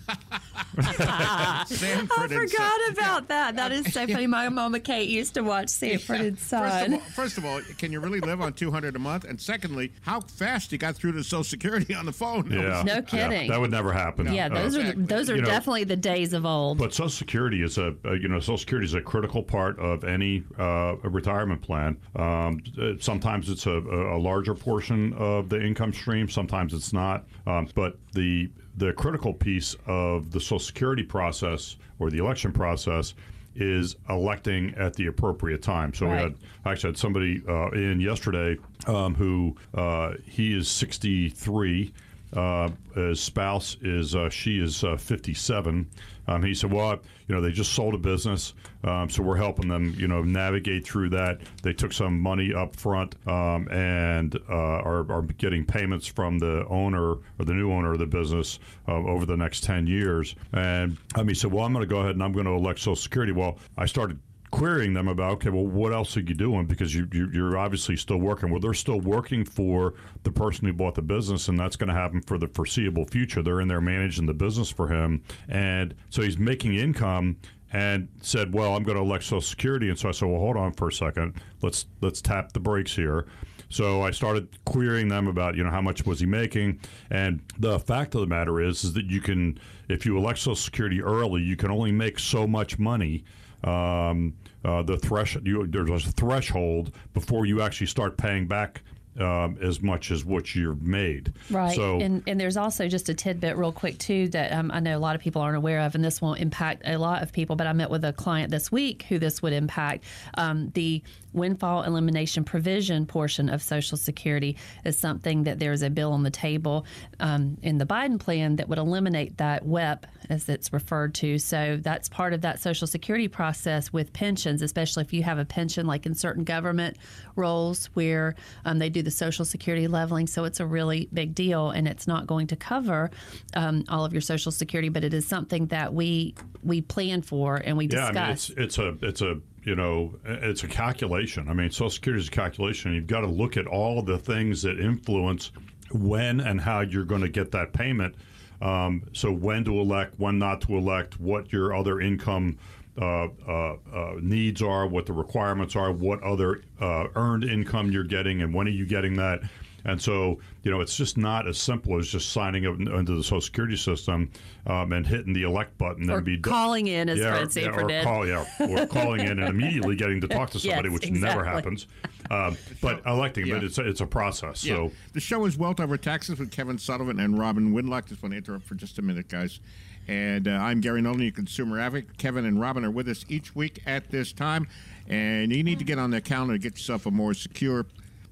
Sanford 0.80 2.10
I 2.18 2.28
forgot 2.28 2.50
Son. 2.50 2.90
about 2.92 3.28
that. 3.28 3.56
That 3.56 3.72
is 3.72 3.92
so 3.92 4.06
funny. 4.06 4.26
My 4.26 4.48
mama 4.48 4.80
Kate 4.80 5.08
used 5.08 5.34
to 5.34 5.42
watch 5.42 5.68
Sanford 5.68 6.20
and 6.20 6.38
First 6.38 6.52
of, 6.52 6.70
Son. 6.82 6.94
all, 6.94 7.00
first 7.00 7.38
of 7.38 7.44
all, 7.44 7.60
can 7.78 7.92
you 7.92 8.00
really 8.00 8.20
live 8.20 8.40
on 8.40 8.52
200 8.52 8.96
a 8.96 8.98
month? 8.98 9.24
And 9.24 9.40
secondly, 9.40 9.92
how 10.02 10.20
fast 10.20 10.72
you 10.72 10.78
got 10.78 10.94
through 10.96 11.12
to 11.12 11.22
Social 11.24 11.44
Security 11.44 11.94
on 11.94 12.06
the 12.06 12.12
phone? 12.12 12.50
yeah, 12.50 12.82
No 12.84 12.94
yeah, 12.94 13.00
kidding. 13.02 13.48
that 13.50 13.60
would 13.60 13.70
never 13.70 13.92
happen. 13.92 14.32
Yeah, 14.32 14.48
those 14.48 14.76
Uh, 14.76 14.78
are 14.78 14.82
Exactly. 14.82 15.04
those 15.04 15.30
are 15.30 15.36
You 15.36 15.42
know, 15.42 15.48
definitely 15.48 15.84
the 15.84 15.96
days 15.96 16.32
of 16.32 16.44
old. 16.46 16.78
But 16.78 16.92
Social 16.92 17.08
Security 17.10 17.62
is 17.62 17.78
a, 17.78 17.94
uh, 18.04 18.12
you 18.12 18.28
know 18.28 18.40
Social 18.40 18.58
Security 18.58 18.86
is 18.86 18.94
a 18.94 19.00
critical 19.00 19.42
part 19.42 19.78
of 19.78 20.04
any 20.04 20.42
uh, 20.58 20.96
retirement 21.02 21.62
plan. 21.62 21.96
Um, 22.16 22.62
uh, 22.80 22.92
sometimes 23.00 23.48
it's 23.50 23.66
a, 23.66 23.78
a 23.78 24.18
larger 24.18 24.54
portion 24.54 25.12
of 25.14 25.48
the 25.48 25.60
income 25.64 25.92
stream. 25.92 26.28
Sometimes 26.28 26.74
it's 26.74 26.92
not. 26.92 27.24
Um, 27.46 27.68
but 27.74 27.96
the 28.12 28.50
the 28.78 28.92
critical 28.92 29.34
piece 29.34 29.76
of 29.86 30.30
the 30.30 30.40
Social 30.40 30.58
Security 30.60 31.02
process 31.02 31.76
or 31.98 32.10
the 32.10 32.18
election 32.18 32.52
process 32.52 33.14
is 33.56 33.96
electing 34.08 34.72
at 34.76 34.94
the 34.94 35.06
appropriate 35.08 35.60
time. 35.62 35.92
So 35.92 36.06
we 36.06 36.12
Right. 36.12 36.22
had 36.22 36.34
actually 36.64 36.90
had 36.90 36.98
somebody 36.98 37.42
uh, 37.48 37.70
in 37.70 38.00
yesterday 38.00 38.56
um, 38.86 39.16
who 39.16 39.56
uh, 39.74 40.12
he 40.24 40.56
is 40.56 40.68
63. 40.68 41.92
Uh, 42.32 42.68
his 42.94 43.20
spouse 43.20 43.76
is 43.82 44.14
uh, 44.14 44.28
she 44.30 44.60
is 44.60 44.84
uh, 44.84 44.96
57. 44.96 45.88
Um, 46.28 46.42
he 46.42 46.54
said, 46.54 46.70
"Well, 46.70 46.98
you 47.26 47.34
know, 47.34 47.40
they 47.40 47.50
just 47.50 47.72
sold 47.72 47.94
a 47.94 47.98
business, 47.98 48.54
um, 48.84 49.10
so 49.10 49.22
we're 49.22 49.36
helping 49.36 49.68
them, 49.68 49.94
you 49.98 50.06
know, 50.06 50.22
navigate 50.22 50.86
through 50.86 51.08
that. 51.10 51.40
They 51.62 51.72
took 51.72 51.92
some 51.92 52.20
money 52.20 52.54
up 52.54 52.76
front 52.76 53.16
um, 53.26 53.68
and 53.70 54.36
uh, 54.48 54.52
are, 54.54 55.10
are 55.10 55.22
getting 55.22 55.64
payments 55.64 56.06
from 56.06 56.38
the 56.38 56.66
owner 56.68 57.12
or 57.12 57.44
the 57.44 57.54
new 57.54 57.72
owner 57.72 57.92
of 57.92 57.98
the 57.98 58.06
business 58.06 58.58
uh, 58.86 58.92
over 58.92 59.26
the 59.26 59.36
next 59.36 59.64
10 59.64 59.86
years." 59.86 60.36
And 60.52 60.96
um, 61.16 61.26
he 61.26 61.34
said, 61.34 61.50
"Well, 61.50 61.64
I'm 61.64 61.72
going 61.72 61.82
to 61.86 61.92
go 61.92 62.00
ahead 62.00 62.12
and 62.12 62.22
I'm 62.22 62.32
going 62.32 62.46
to 62.46 62.52
elect 62.52 62.78
Social 62.78 62.96
Security." 62.96 63.32
Well, 63.32 63.58
I 63.76 63.86
started 63.86 64.18
querying 64.50 64.94
them 64.94 65.08
about 65.08 65.32
okay 65.32 65.50
well 65.50 65.66
what 65.66 65.92
else 65.92 66.16
are 66.16 66.20
you 66.20 66.34
doing? 66.34 66.66
Because 66.66 66.94
you, 66.94 67.08
you 67.12 67.30
you're 67.32 67.58
obviously 67.58 67.96
still 67.96 68.18
working. 68.18 68.50
Well 68.50 68.60
they're 68.60 68.74
still 68.74 69.00
working 69.00 69.44
for 69.44 69.94
the 70.22 70.32
person 70.32 70.66
who 70.66 70.72
bought 70.72 70.94
the 70.94 71.02
business 71.02 71.48
and 71.48 71.58
that's 71.58 71.76
going 71.76 71.88
to 71.88 71.94
happen 71.94 72.20
for 72.22 72.38
the 72.38 72.48
foreseeable 72.48 73.06
future. 73.06 73.42
They're 73.42 73.60
in 73.60 73.68
there 73.68 73.80
managing 73.80 74.26
the 74.26 74.34
business 74.34 74.70
for 74.70 74.88
him. 74.88 75.22
And 75.48 75.94
so 76.10 76.22
he's 76.22 76.38
making 76.38 76.74
income 76.74 77.36
and 77.70 78.08
said 78.22 78.54
well 78.54 78.74
i'm 78.74 78.82
going 78.82 78.96
to 78.96 79.02
elect 79.02 79.24
social 79.24 79.42
security. 79.42 79.88
And 79.88 79.98
so 79.98 80.08
i 80.08 80.12
said 80.12 80.28
well 80.28 80.40
hold 80.40 80.56
on 80.56 80.72
for 80.72 80.88
a 80.88 80.92
second. 80.92 81.34
Let's 81.62 81.86
let's 82.00 82.20
tap 82.20 82.52
the 82.52 82.60
brakes 82.60 82.94
here. 82.94 83.26
So 83.70 84.02
I 84.02 84.12
started 84.12 84.48
querying 84.64 85.08
them 85.08 85.28
about, 85.28 85.54
you 85.54 85.62
know, 85.62 85.70
how 85.70 85.82
much 85.82 86.06
was 86.06 86.20
he 86.20 86.26
making, 86.26 86.80
and 87.10 87.42
the 87.58 87.78
fact 87.78 88.14
of 88.14 88.22
the 88.22 88.26
matter 88.26 88.60
is, 88.60 88.82
is 88.82 88.94
that 88.94 89.06
you 89.06 89.20
can, 89.20 89.58
if 89.88 90.06
you 90.06 90.16
elect 90.16 90.38
Social 90.38 90.56
Security 90.56 91.02
early, 91.02 91.42
you 91.42 91.54
can 91.56 91.70
only 91.70 91.92
make 91.92 92.18
so 92.18 92.46
much 92.46 92.78
money. 92.78 93.24
Um, 93.64 94.34
uh, 94.64 94.82
the 94.82 94.98
thresh, 94.98 95.36
there's 95.42 96.06
a 96.06 96.12
threshold 96.12 96.94
before 97.14 97.46
you 97.46 97.62
actually 97.62 97.86
start 97.86 98.16
paying 98.16 98.46
back 98.46 98.82
um, 99.20 99.58
as 99.60 99.80
much 99.80 100.10
as 100.10 100.24
what 100.24 100.54
you've 100.54 100.82
made. 100.82 101.32
Right. 101.50 101.74
So 101.74 102.00
and, 102.00 102.22
and 102.26 102.40
there's 102.40 102.56
also 102.56 102.88
just 102.88 103.08
a 103.08 103.14
tidbit, 103.14 103.56
real 103.56 103.72
quick, 103.72 103.98
too, 103.98 104.28
that 104.28 104.52
um, 104.52 104.70
I 104.70 104.80
know 104.80 104.96
a 104.96 105.00
lot 105.00 105.14
of 105.14 105.20
people 105.20 105.42
aren't 105.42 105.56
aware 105.56 105.80
of, 105.80 105.94
and 105.94 106.04
this 106.04 106.20
won't 106.20 106.40
impact 106.40 106.82
a 106.84 106.96
lot 106.96 107.22
of 107.22 107.32
people. 107.32 107.56
But 107.56 107.66
I 107.66 107.72
met 107.72 107.90
with 107.90 108.04
a 108.04 108.12
client 108.12 108.50
this 108.50 108.70
week 108.70 109.04
who 109.08 109.18
this 109.18 109.42
would 109.42 109.52
impact. 109.52 110.04
Um, 110.34 110.70
the 110.74 111.02
windfall 111.32 111.82
elimination 111.82 112.44
provision 112.44 113.06
portion 113.06 113.48
of 113.48 113.62
Social 113.62 113.96
Security 113.96 114.56
is 114.84 114.98
something 114.98 115.44
that 115.44 115.58
there 115.58 115.72
is 115.72 115.82
a 115.82 115.90
bill 115.90 116.12
on 116.12 116.22
the 116.22 116.30
table 116.30 116.86
um, 117.20 117.58
in 117.62 117.78
the 117.78 117.86
Biden 117.86 118.18
plan 118.18 118.56
that 118.56 118.68
would 118.68 118.78
eliminate 118.78 119.36
that 119.38 119.64
WEP, 119.64 120.06
as 120.30 120.48
it's 120.48 120.72
referred 120.72 121.14
to. 121.14 121.38
So 121.38 121.78
that's 121.80 122.08
part 122.08 122.32
of 122.32 122.40
that 122.42 122.60
Social 122.60 122.86
Security 122.86 123.28
process 123.28 123.92
with 123.92 124.12
pensions, 124.12 124.62
especially 124.62 125.02
if 125.02 125.12
you 125.12 125.22
have 125.22 125.38
a 125.38 125.44
pension 125.44 125.86
like 125.86 126.06
in 126.06 126.14
certain 126.14 126.44
government 126.44 126.96
roles 127.36 127.86
where 127.94 128.34
um, 128.64 128.78
they 128.78 128.90
do 128.90 129.02
the 129.02 129.07
Social 129.10 129.44
Security 129.44 129.86
leveling. 129.86 130.26
So 130.26 130.44
it's 130.44 130.60
a 130.60 130.66
really 130.66 131.08
big 131.12 131.34
deal, 131.34 131.70
and 131.70 131.86
it's 131.88 132.06
not 132.06 132.26
going 132.26 132.46
to 132.48 132.56
cover 132.56 133.10
um, 133.54 133.84
all 133.88 134.04
of 134.04 134.12
your 134.12 134.22
Social 134.22 134.52
Security, 134.52 134.88
but 134.88 135.04
it 135.04 135.14
is 135.14 135.26
something 135.26 135.66
that 135.66 135.94
we 135.94 136.34
we 136.62 136.80
plan 136.80 137.22
for 137.22 137.56
and 137.56 137.76
we 137.76 137.84
Yeah, 137.84 138.10
discuss. 138.10 138.16
I 138.16 138.22
mean, 138.22 138.32
it's 138.32 138.50
it's 138.50 138.78
a 138.78 138.96
it's 139.02 139.22
a 139.22 139.40
you 139.64 139.74
know 139.74 140.14
it's 140.24 140.64
a 140.64 140.68
calculation. 140.68 141.48
I 141.48 141.52
mean, 141.54 141.70
Social 141.70 141.90
Security 141.90 142.22
is 142.22 142.28
a 142.28 142.32
calculation. 142.32 142.94
You've 142.94 143.06
got 143.06 143.20
to 143.20 143.26
look 143.26 143.56
at 143.56 143.66
all 143.66 144.02
the 144.02 144.18
things 144.18 144.62
that 144.62 144.78
influence 144.80 145.52
when 145.92 146.40
and 146.40 146.60
how 146.60 146.80
you're 146.80 147.04
going 147.04 147.22
to 147.22 147.28
get 147.28 147.50
that 147.52 147.72
payment. 147.72 148.14
Um, 148.60 149.04
so 149.12 149.30
when 149.30 149.64
to 149.64 149.78
elect, 149.78 150.14
when 150.18 150.38
not 150.38 150.60
to 150.62 150.76
elect, 150.76 151.20
what 151.20 151.52
your 151.52 151.74
other 151.74 152.00
income 152.00 152.58
uh, 153.00 153.28
uh, 153.46 153.76
uh, 153.94 154.12
needs 154.20 154.62
are, 154.62 154.86
what 154.86 155.06
the 155.06 155.12
requirements 155.12 155.76
are, 155.76 155.92
what 155.92 156.22
other 156.22 156.62
uh, 156.80 157.06
earned 157.14 157.44
income 157.44 157.90
you're 157.90 158.04
getting, 158.04 158.42
and 158.42 158.52
when 158.52 158.66
are 158.66 158.70
you 158.70 158.86
getting 158.86 159.16
that. 159.16 159.40
And 159.84 160.02
so, 160.02 160.40
you 160.64 160.70
know, 160.70 160.80
it's 160.80 160.96
just 160.96 161.16
not 161.16 161.46
as 161.46 161.56
simple 161.56 161.98
as 161.98 162.08
just 162.08 162.30
signing 162.32 162.66
up 162.66 162.78
into 162.78 163.14
the 163.14 163.22
Social 163.22 163.40
Security 163.40 163.76
system 163.76 164.30
um, 164.66 164.92
and 164.92 165.06
hitting 165.06 165.32
the 165.32 165.44
elect 165.44 165.78
button 165.78 166.10
or 166.10 166.16
and 166.16 166.26
be 166.26 166.36
done. 166.36 166.52
calling 166.52 166.88
in, 166.88 167.08
as 167.08 167.18
Yeah, 167.18 167.30
Fred 167.30 167.42
yeah, 167.42 167.48
Sanford 167.48 167.84
or 167.84 167.88
did. 167.88 168.04
call, 168.04 168.26
yeah, 168.26 168.44
or 168.60 168.86
calling 168.88 169.20
in 169.20 169.38
and 169.38 169.48
immediately 169.48 169.94
getting 169.96 170.20
to 170.20 170.28
talk 170.28 170.50
to 170.50 170.58
somebody, 170.60 170.90
Yes, 170.90 171.00
which 171.00 171.10
never 171.12 171.44
happens. 171.44 171.86
Um, 172.30 172.58
but 172.82 173.00
electing, 173.06 173.48
but 173.48 173.62
it's 173.64 173.78
a, 173.78 173.88
it's 173.88 174.00
a 174.00 174.06
process. 174.06 174.64
Yeah. 174.64 174.74
So 174.74 174.92
the 175.12 175.20
show 175.20 175.46
is 175.46 175.56
Wealth 175.56 175.80
Over 175.80 175.96
Taxes 175.96 176.38
with 176.38 176.50
Kevin 176.50 176.76
Sullivan 176.76 177.18
and 177.20 177.38
Robin 177.38 177.72
Whitlock. 177.72 178.08
Just 178.08 178.22
want 178.22 178.32
to 178.32 178.38
interrupt 178.38 178.66
for 178.66 178.74
just 178.74 178.98
a 178.98 179.02
minute, 179.02 179.28
guys. 179.28 179.60
And 180.08 180.48
uh, 180.48 180.52
I'm 180.52 180.80
Gary 180.80 181.02
Nolan, 181.02 181.20
your 181.20 181.32
consumer 181.32 181.78
advocate. 181.78 182.16
Kevin 182.16 182.46
and 182.46 182.58
Robin 182.58 182.82
are 182.82 182.90
with 182.90 183.08
us 183.08 183.26
each 183.28 183.54
week 183.54 183.82
at 183.86 184.10
this 184.10 184.32
time. 184.32 184.66
And 185.06 185.52
you 185.52 185.62
need 185.62 185.78
to 185.80 185.84
get 185.84 185.98
on 185.98 186.10
the 186.10 186.22
calendar 186.22 186.54
to 186.54 186.58
get 186.58 186.72
yourself 186.72 187.04
a 187.04 187.10
more 187.10 187.34
secure 187.34 187.84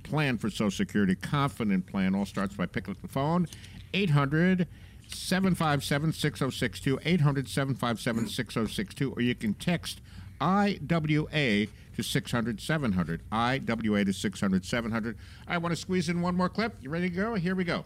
plan 0.03 0.39
for 0.39 0.49
Social 0.49 0.71
Security, 0.71 1.15
confident 1.15 1.87
plan. 1.87 2.15
All 2.15 2.25
starts 2.25 2.55
by 2.55 2.65
picking 2.65 2.95
up 2.95 3.03
the 3.03 3.09
phone, 3.09 3.47
800 3.93 4.67
757 5.09 6.13
6062, 6.13 6.99
800 7.05 7.49
757 7.49 8.29
6062, 8.29 9.13
or 9.13 9.21
you 9.21 9.35
can 9.35 9.53
text 9.55 10.01
IWA 10.41 11.67
to 11.97 12.03
600 12.03 12.61
700. 12.61 13.23
IWA 13.31 14.05
to 14.05 14.13
600 14.13 14.65
700. 14.65 15.17
I 15.47 15.59
want 15.59 15.73
to 15.73 15.81
squeeze 15.81 16.09
in 16.09 16.23
one 16.23 16.35
more 16.35 16.49
clip. 16.49 16.75
You 16.81 16.89
ready 16.89 17.11
to 17.11 17.15
go? 17.15 17.35
Here 17.35 17.55
we 17.55 17.65
go. 17.65 17.85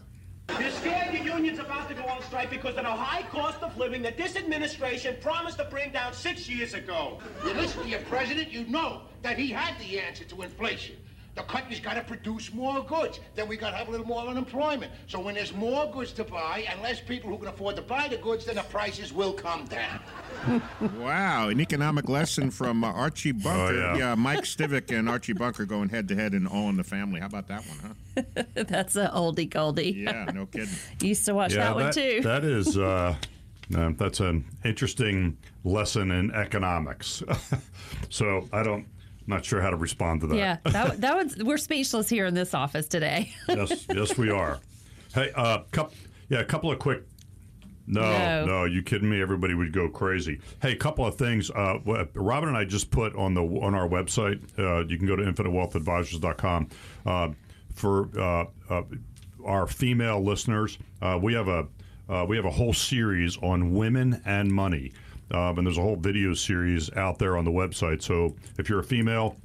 You're 0.59 0.71
scared 0.71 1.13
your 1.13 1.35
union's 1.35 1.59
about 1.59 1.87
to 1.89 1.95
go 1.95 2.03
on 2.03 2.21
strike 2.23 2.49
because 2.49 2.75
of 2.75 2.83
the 2.83 2.91
high 2.91 3.23
cost 3.23 3.61
of 3.63 3.77
living 3.77 4.01
that 4.03 4.17
this 4.17 4.35
administration 4.35 5.15
promised 5.21 5.57
to 5.57 5.65
bring 5.65 5.91
down 5.91 6.13
six 6.13 6.49
years 6.49 6.73
ago. 6.73 7.19
You 7.45 7.53
listen 7.53 7.83
to 7.83 7.89
your 7.89 8.01
president, 8.01 8.51
you 8.51 8.65
know 8.65 9.01
that 9.21 9.37
he 9.37 9.49
had 9.49 9.79
the 9.79 9.99
answer 9.99 10.23
to 10.25 10.41
inflation. 10.41 10.95
The 11.35 11.43
country's 11.43 11.79
got 11.79 11.93
to 11.93 12.01
produce 12.01 12.53
more 12.53 12.83
goods. 12.83 13.19
Then 13.35 13.47
we 13.47 13.55
got 13.55 13.71
to 13.71 13.77
have 13.77 13.87
a 13.87 13.91
little 13.91 14.05
more 14.05 14.27
unemployment. 14.27 14.91
So 15.07 15.19
when 15.19 15.35
there's 15.35 15.53
more 15.53 15.89
goods 15.89 16.11
to 16.13 16.25
buy 16.25 16.65
and 16.69 16.81
less 16.81 16.99
people 16.99 17.29
who 17.29 17.37
can 17.37 17.47
afford 17.47 17.77
to 17.77 17.81
buy 17.81 18.09
the 18.09 18.17
goods, 18.17 18.45
then 18.45 18.55
the 18.55 18.63
prices 18.63 19.13
will 19.13 19.33
come 19.33 19.65
down. 19.65 19.99
Wow, 20.97 21.49
an 21.49 21.61
economic 21.61 22.09
lesson 22.09 22.49
from 22.49 22.83
uh, 22.83 22.91
Archie 22.91 23.31
Bunker. 23.31 23.91
Oh, 23.93 23.95
yeah. 23.95 24.15
Mike 24.15 24.41
Stivic 24.41 24.95
and 24.95 25.07
Archie 25.07 25.33
Bunker 25.33 25.65
going 25.65 25.89
head 25.89 26.07
to 26.07 26.15
head 26.15 26.33
in 26.33 26.47
All 26.47 26.69
in 26.69 26.77
the 26.77 26.83
Family. 26.83 27.19
How 27.19 27.27
about 27.27 27.47
that 27.47 27.63
one, 27.65 27.95
huh? 28.15 28.43
That's 28.67 28.95
a 28.95 29.09
oldie 29.09 29.49
goldie. 29.49 29.91
Yeah, 29.91 30.25
no 30.33 30.47
kidding. 30.47 30.69
Used 31.01 31.25
to 31.25 31.35
watch 31.35 31.53
that, 31.53 31.75
one 31.75 31.93
too. 31.93 32.21
That 32.21 32.43
is, 32.43 32.77
uh, 32.77 33.15
uh, 33.75 33.91
that's 33.97 34.19
an 34.19 34.45
interesting 34.65 35.37
lesson 35.63 36.11
in 36.11 36.31
economics. 36.31 37.23
so 38.09 38.47
I 38.51 38.63
don't, 38.63 38.85
not 39.31 39.43
sure 39.43 39.61
how 39.61 39.71
to 39.71 39.75
respond 39.77 40.21
to 40.21 40.27
that. 40.27 40.35
yeah, 40.37 40.57
that, 40.65 41.01
that 41.01 41.15
was. 41.17 41.37
We're 41.37 41.57
speechless 41.57 42.07
here 42.07 42.27
in 42.27 42.33
this 42.35 42.53
office 42.53 42.87
today. 42.87 43.33
yes, 43.49 43.85
yes, 43.91 44.15
we 44.17 44.29
are. 44.29 44.59
Hey, 45.15 45.31
uh, 45.35 45.63
couple, 45.71 45.95
yeah, 46.29 46.39
a 46.39 46.45
couple 46.45 46.71
of 46.71 46.77
quick. 46.77 47.03
No, 47.87 48.01
No. 48.01 48.45
no, 48.45 48.63
you 48.65 48.83
kidding 48.83 49.09
me? 49.09 49.21
Everybody 49.21 49.53
would 49.55 49.73
go 49.73 49.89
crazy. 49.89 50.39
Hey, 50.61 50.73
a 50.73 50.77
couple 50.77 51.05
of 51.05 51.15
things. 51.15 51.49
Uh, 51.49 51.79
Robin 52.13 52.47
and 52.49 52.57
I 52.57 52.63
just 52.63 52.91
put 52.91 53.15
on 53.15 53.33
the 53.33 53.41
on 53.41 53.73
our 53.73 53.89
website. 53.89 54.39
Uh, 54.57 54.85
you 54.87 54.97
can 54.97 55.07
go 55.07 55.15
to 55.15 55.23
infinitewealthadvisors.com 55.23 56.69
uh, 57.05 57.29
for 57.73 58.09
uh, 58.17 58.45
uh, 58.69 58.83
our 59.43 59.67
female 59.67 60.23
listeners. 60.23 60.77
Uh, 61.01 61.19
we 61.21 61.33
have 61.33 61.47
a 61.47 61.67
uh, 62.07 62.25
we 62.29 62.35
have 62.35 62.45
a 62.45 62.51
whole 62.51 62.73
series 62.73 63.37
on 63.37 63.73
women 63.73 64.21
and 64.25 64.51
money, 64.51 64.91
um, 65.31 65.57
and 65.57 65.65
there's 65.65 65.77
a 65.77 65.81
whole 65.81 65.95
video 65.95 66.33
series 66.33 66.91
out 66.95 67.19
there 67.19 67.37
on 67.37 67.45
the 67.45 67.51
website. 67.51 68.01
So 68.01 68.35
if 68.57 68.69
you're 68.69 68.79
a 68.79 68.83
female, 68.83 69.37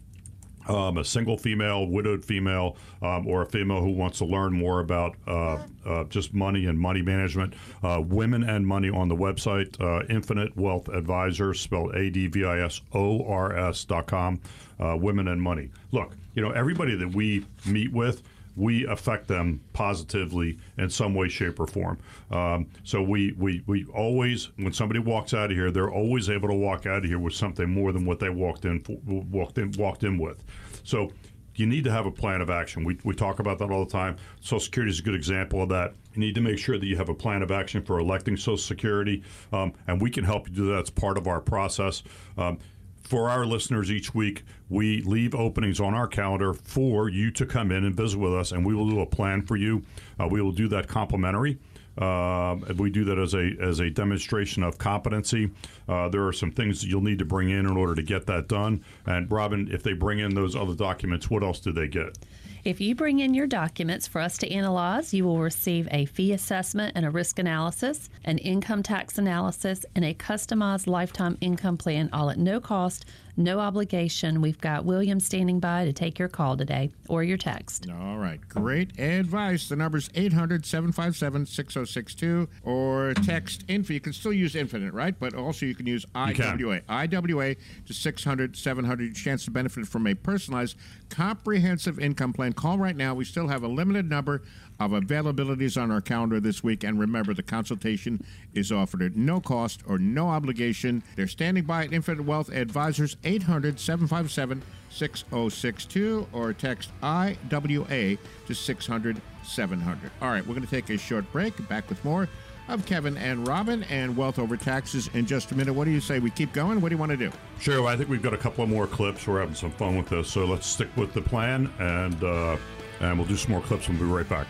um, 0.68 0.98
a 0.98 1.04
single 1.04 1.38
female, 1.38 1.86
widowed 1.86 2.24
female, 2.24 2.76
um, 3.00 3.26
or 3.26 3.42
a 3.42 3.46
female 3.46 3.80
who 3.80 3.90
wants 3.90 4.18
to 4.18 4.24
learn 4.24 4.52
more 4.52 4.80
about 4.80 5.14
uh, 5.28 5.58
uh, 5.84 6.04
just 6.04 6.34
money 6.34 6.66
and 6.66 6.78
money 6.78 7.02
management, 7.02 7.54
uh, 7.84 8.02
Women 8.04 8.42
and 8.42 8.66
Money 8.66 8.90
on 8.90 9.08
the 9.08 9.14
website, 9.14 9.80
uh, 9.80 10.04
Infinite 10.08 10.56
Wealth 10.56 10.88
Advisors, 10.88 11.60
spelled 11.60 11.94
A 11.94 12.10
D 12.10 12.26
V 12.26 12.44
I 12.44 12.64
S 12.64 12.80
O 12.92 13.24
R 13.26 13.56
S 13.56 13.84
dot 13.84 14.06
com, 14.08 14.40
uh, 14.80 14.96
Women 14.96 15.28
and 15.28 15.40
Money. 15.40 15.70
Look, 15.92 16.16
you 16.34 16.42
know, 16.42 16.50
everybody 16.50 16.96
that 16.96 17.14
we 17.14 17.46
meet 17.64 17.92
with, 17.92 18.22
we 18.56 18.86
affect 18.86 19.28
them 19.28 19.60
positively 19.72 20.58
in 20.78 20.90
some 20.90 21.14
way, 21.14 21.28
shape, 21.28 21.60
or 21.60 21.66
form. 21.66 21.98
Um, 22.30 22.66
so 22.82 23.02
we, 23.02 23.32
we 23.38 23.62
we 23.66 23.84
always, 23.94 24.50
when 24.56 24.72
somebody 24.72 25.00
walks 25.00 25.34
out 25.34 25.50
of 25.50 25.56
here, 25.56 25.70
they're 25.70 25.92
always 25.92 26.30
able 26.30 26.48
to 26.48 26.54
walk 26.54 26.86
out 26.86 26.98
of 26.98 27.04
here 27.04 27.18
with 27.18 27.34
something 27.34 27.68
more 27.68 27.92
than 27.92 28.04
what 28.04 28.18
they 28.18 28.30
walked 28.30 28.64
in 28.64 28.82
walked 29.06 29.58
in 29.58 29.72
walked 29.72 30.04
in 30.04 30.18
with. 30.18 30.42
So 30.82 31.12
you 31.56 31.66
need 31.66 31.84
to 31.84 31.90
have 31.90 32.06
a 32.06 32.10
plan 32.10 32.40
of 32.40 32.50
action. 32.50 32.84
We, 32.84 32.98
we 33.02 33.14
talk 33.14 33.38
about 33.38 33.58
that 33.58 33.70
all 33.70 33.84
the 33.84 33.90
time. 33.90 34.16
Social 34.40 34.60
Security 34.60 34.92
is 34.92 35.00
a 35.00 35.02
good 35.02 35.14
example 35.14 35.62
of 35.62 35.70
that. 35.70 35.94
You 36.12 36.20
need 36.20 36.34
to 36.34 36.40
make 36.40 36.58
sure 36.58 36.78
that 36.78 36.86
you 36.86 36.96
have 36.96 37.08
a 37.08 37.14
plan 37.14 37.42
of 37.42 37.50
action 37.50 37.82
for 37.82 37.98
electing 37.98 38.36
Social 38.36 38.58
Security, 38.58 39.22
um, 39.52 39.72
and 39.86 40.00
we 40.00 40.10
can 40.10 40.24
help 40.24 40.48
you 40.48 40.54
do 40.54 40.66
that. 40.68 40.80
It's 40.80 40.90
part 40.90 41.16
of 41.16 41.26
our 41.26 41.40
process. 41.40 42.02
Um, 42.36 42.58
for 43.06 43.30
our 43.30 43.46
listeners 43.46 43.90
each 43.90 44.14
week, 44.14 44.44
we 44.68 45.00
leave 45.02 45.34
openings 45.34 45.80
on 45.80 45.94
our 45.94 46.08
calendar 46.08 46.52
for 46.52 47.08
you 47.08 47.30
to 47.32 47.46
come 47.46 47.70
in 47.70 47.84
and 47.84 47.94
visit 47.94 48.18
with 48.18 48.34
us, 48.34 48.52
and 48.52 48.66
we 48.66 48.74
will 48.74 48.88
do 48.88 49.00
a 49.00 49.06
plan 49.06 49.42
for 49.42 49.56
you. 49.56 49.82
Uh, 50.20 50.26
we 50.28 50.42
will 50.42 50.52
do 50.52 50.68
that 50.68 50.88
complimentary. 50.88 51.58
And 51.98 52.78
we 52.78 52.90
do 52.90 53.04
that 53.04 53.18
as 53.18 53.34
a 53.34 53.56
as 53.58 53.80
a 53.80 53.88
demonstration 53.88 54.62
of 54.62 54.76
competency. 54.76 55.50
Uh, 55.88 56.08
there 56.10 56.26
are 56.26 56.32
some 56.32 56.50
things 56.50 56.84
you'll 56.84 57.00
need 57.00 57.18
to 57.20 57.24
bring 57.24 57.48
in 57.48 57.60
in 57.60 57.76
order 57.76 57.94
to 57.94 58.02
get 58.02 58.26
that 58.26 58.48
done. 58.48 58.84
And 59.06 59.30
Robin, 59.30 59.68
if 59.72 59.82
they 59.82 59.94
bring 59.94 60.18
in 60.18 60.34
those 60.34 60.54
other 60.54 60.74
documents, 60.74 61.30
what 61.30 61.42
else 61.42 61.58
do 61.60 61.72
they 61.72 61.88
get? 61.88 62.18
If 62.66 62.80
you 62.80 62.96
bring 62.96 63.20
in 63.20 63.32
your 63.32 63.46
documents 63.46 64.08
for 64.08 64.20
us 64.20 64.38
to 64.38 64.52
analyze, 64.52 65.14
you 65.14 65.24
will 65.24 65.38
receive 65.38 65.86
a 65.92 66.06
fee 66.06 66.32
assessment 66.32 66.94
and 66.96 67.06
a 67.06 67.10
risk 67.12 67.38
analysis, 67.38 68.10
an 68.24 68.38
income 68.38 68.82
tax 68.82 69.18
analysis, 69.18 69.86
and 69.94 70.04
a 70.04 70.14
customized 70.14 70.88
lifetime 70.88 71.38
income 71.40 71.76
plan, 71.76 72.10
all 72.12 72.28
at 72.28 72.40
no 72.40 72.58
cost, 72.58 73.04
no 73.36 73.60
obligation. 73.60 74.40
We've 74.40 74.60
got 74.60 74.84
William 74.84 75.20
standing 75.20 75.60
by 75.60 75.84
to 75.84 75.92
take 75.92 76.18
your 76.18 76.28
call 76.28 76.56
today 76.56 76.90
or 77.08 77.22
your 77.22 77.36
text. 77.36 77.86
All 77.90 78.18
right, 78.18 78.40
great 78.48 78.98
advice. 78.98 79.68
The 79.68 79.76
number's 79.76 80.10
800 80.14 80.64
757 80.64 81.46
6062 81.46 82.48
or 82.64 83.14
text 83.14 83.64
info. 83.68 83.92
You 83.92 84.00
can 84.00 84.12
still 84.12 84.32
use 84.32 84.56
Infinite, 84.56 84.94
right? 84.94 85.18
But 85.18 85.34
also 85.34 85.66
you 85.66 85.74
can 85.74 85.86
use 85.86 86.06
can. 86.14 86.58
IWA. 86.58 86.80
IWA 86.88 87.54
to 87.54 87.92
600 87.92 88.56
700. 88.56 89.14
Chance 89.14 89.44
to 89.44 89.50
benefit 89.50 89.86
from 89.86 90.06
a 90.06 90.14
personalized, 90.14 90.76
comprehensive 91.10 91.98
income 91.98 92.32
plan. 92.32 92.52
Call 92.52 92.78
right 92.78 92.96
now. 92.96 93.14
We 93.14 93.24
still 93.24 93.48
have 93.48 93.62
a 93.62 93.68
limited 93.68 94.08
number 94.08 94.42
of 94.78 94.90
availabilities 94.92 95.80
on 95.80 95.90
our 95.90 96.00
calendar 96.00 96.40
this 96.40 96.62
week. 96.62 96.84
And 96.84 96.98
remember, 96.98 97.34
the 97.34 97.42
consultation 97.42 98.24
is 98.54 98.70
offered 98.70 99.02
at 99.02 99.16
no 99.16 99.40
cost 99.40 99.82
or 99.86 99.98
no 99.98 100.28
obligation. 100.28 101.02
They're 101.16 101.26
standing 101.26 101.64
by 101.64 101.84
at 101.84 101.92
Infinite 101.92 102.24
Wealth 102.24 102.50
Advisors, 102.50 103.16
800 103.24 103.80
757 103.80 104.62
6062, 104.90 106.28
or 106.32 106.52
text 106.52 106.90
IWA 107.02 108.16
to 108.46 108.54
600 108.54 109.20
700. 109.42 110.10
All 110.20 110.28
right, 110.28 110.46
we're 110.46 110.54
going 110.54 110.66
to 110.66 110.70
take 110.70 110.90
a 110.90 110.98
short 110.98 111.30
break. 111.32 111.68
Back 111.68 111.88
with 111.88 112.04
more 112.04 112.28
of 112.68 112.84
Kevin 112.84 113.16
and 113.16 113.46
Robin 113.46 113.84
and 113.84 114.16
Wealth 114.16 114.38
Over 114.38 114.56
Taxes 114.56 115.08
in 115.14 115.26
just 115.26 115.52
a 115.52 115.54
minute. 115.54 115.72
What 115.72 115.84
do 115.84 115.90
you 115.90 116.00
say? 116.00 116.18
We 116.18 116.30
keep 116.30 116.52
going? 116.52 116.80
What 116.80 116.88
do 116.88 116.94
you 116.94 116.98
want 116.98 117.10
to 117.10 117.16
do? 117.16 117.30
Sure. 117.60 117.86
I 117.86 117.96
think 117.96 118.08
we've 118.08 118.22
got 118.22 118.34
a 118.34 118.38
couple 118.38 118.64
of 118.64 118.70
more 118.70 118.86
clips. 118.86 119.26
We're 119.26 119.40
having 119.40 119.54
some 119.54 119.70
fun 119.72 119.96
with 119.96 120.08
this, 120.08 120.28
so 120.28 120.44
let's 120.44 120.66
stick 120.66 120.88
with 120.96 121.12
the 121.14 121.22
plan, 121.22 121.72
and 121.78 122.22
uh, 122.24 122.56
and 123.00 123.18
we'll 123.18 123.28
do 123.28 123.36
some 123.36 123.52
more 123.52 123.60
clips. 123.60 123.88
We'll 123.88 123.98
be 123.98 124.04
right 124.04 124.28
back. 124.28 124.46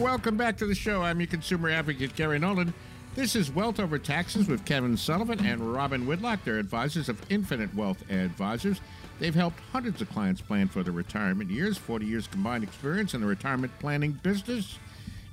Welcome 0.00 0.36
back 0.36 0.56
to 0.58 0.66
the 0.66 0.74
show. 0.74 1.02
I'm 1.02 1.20
your 1.20 1.26
consumer 1.28 1.68
advocate, 1.70 2.16
Gary 2.16 2.38
Nolan. 2.38 2.74
This 3.14 3.36
is 3.36 3.50
Wealth 3.50 3.78
Over 3.78 3.98
Taxes 3.98 4.48
with 4.48 4.64
Kevin 4.64 4.96
Sullivan 4.96 5.44
and 5.46 5.72
Robin 5.72 6.06
Whitlock. 6.06 6.42
They're 6.42 6.58
advisors 6.58 7.08
of 7.08 7.20
Infinite 7.30 7.74
Wealth 7.74 8.02
Advisors. 8.10 8.80
They've 9.18 9.34
helped 9.34 9.60
hundreds 9.72 10.02
of 10.02 10.10
clients 10.10 10.40
plan 10.40 10.68
for 10.68 10.82
their 10.82 10.92
retirement 10.92 11.50
years, 11.50 11.78
40 11.78 12.06
years 12.06 12.26
combined 12.26 12.64
experience 12.64 13.14
in 13.14 13.20
the 13.20 13.26
retirement 13.26 13.72
planning 13.78 14.12
business. 14.22 14.78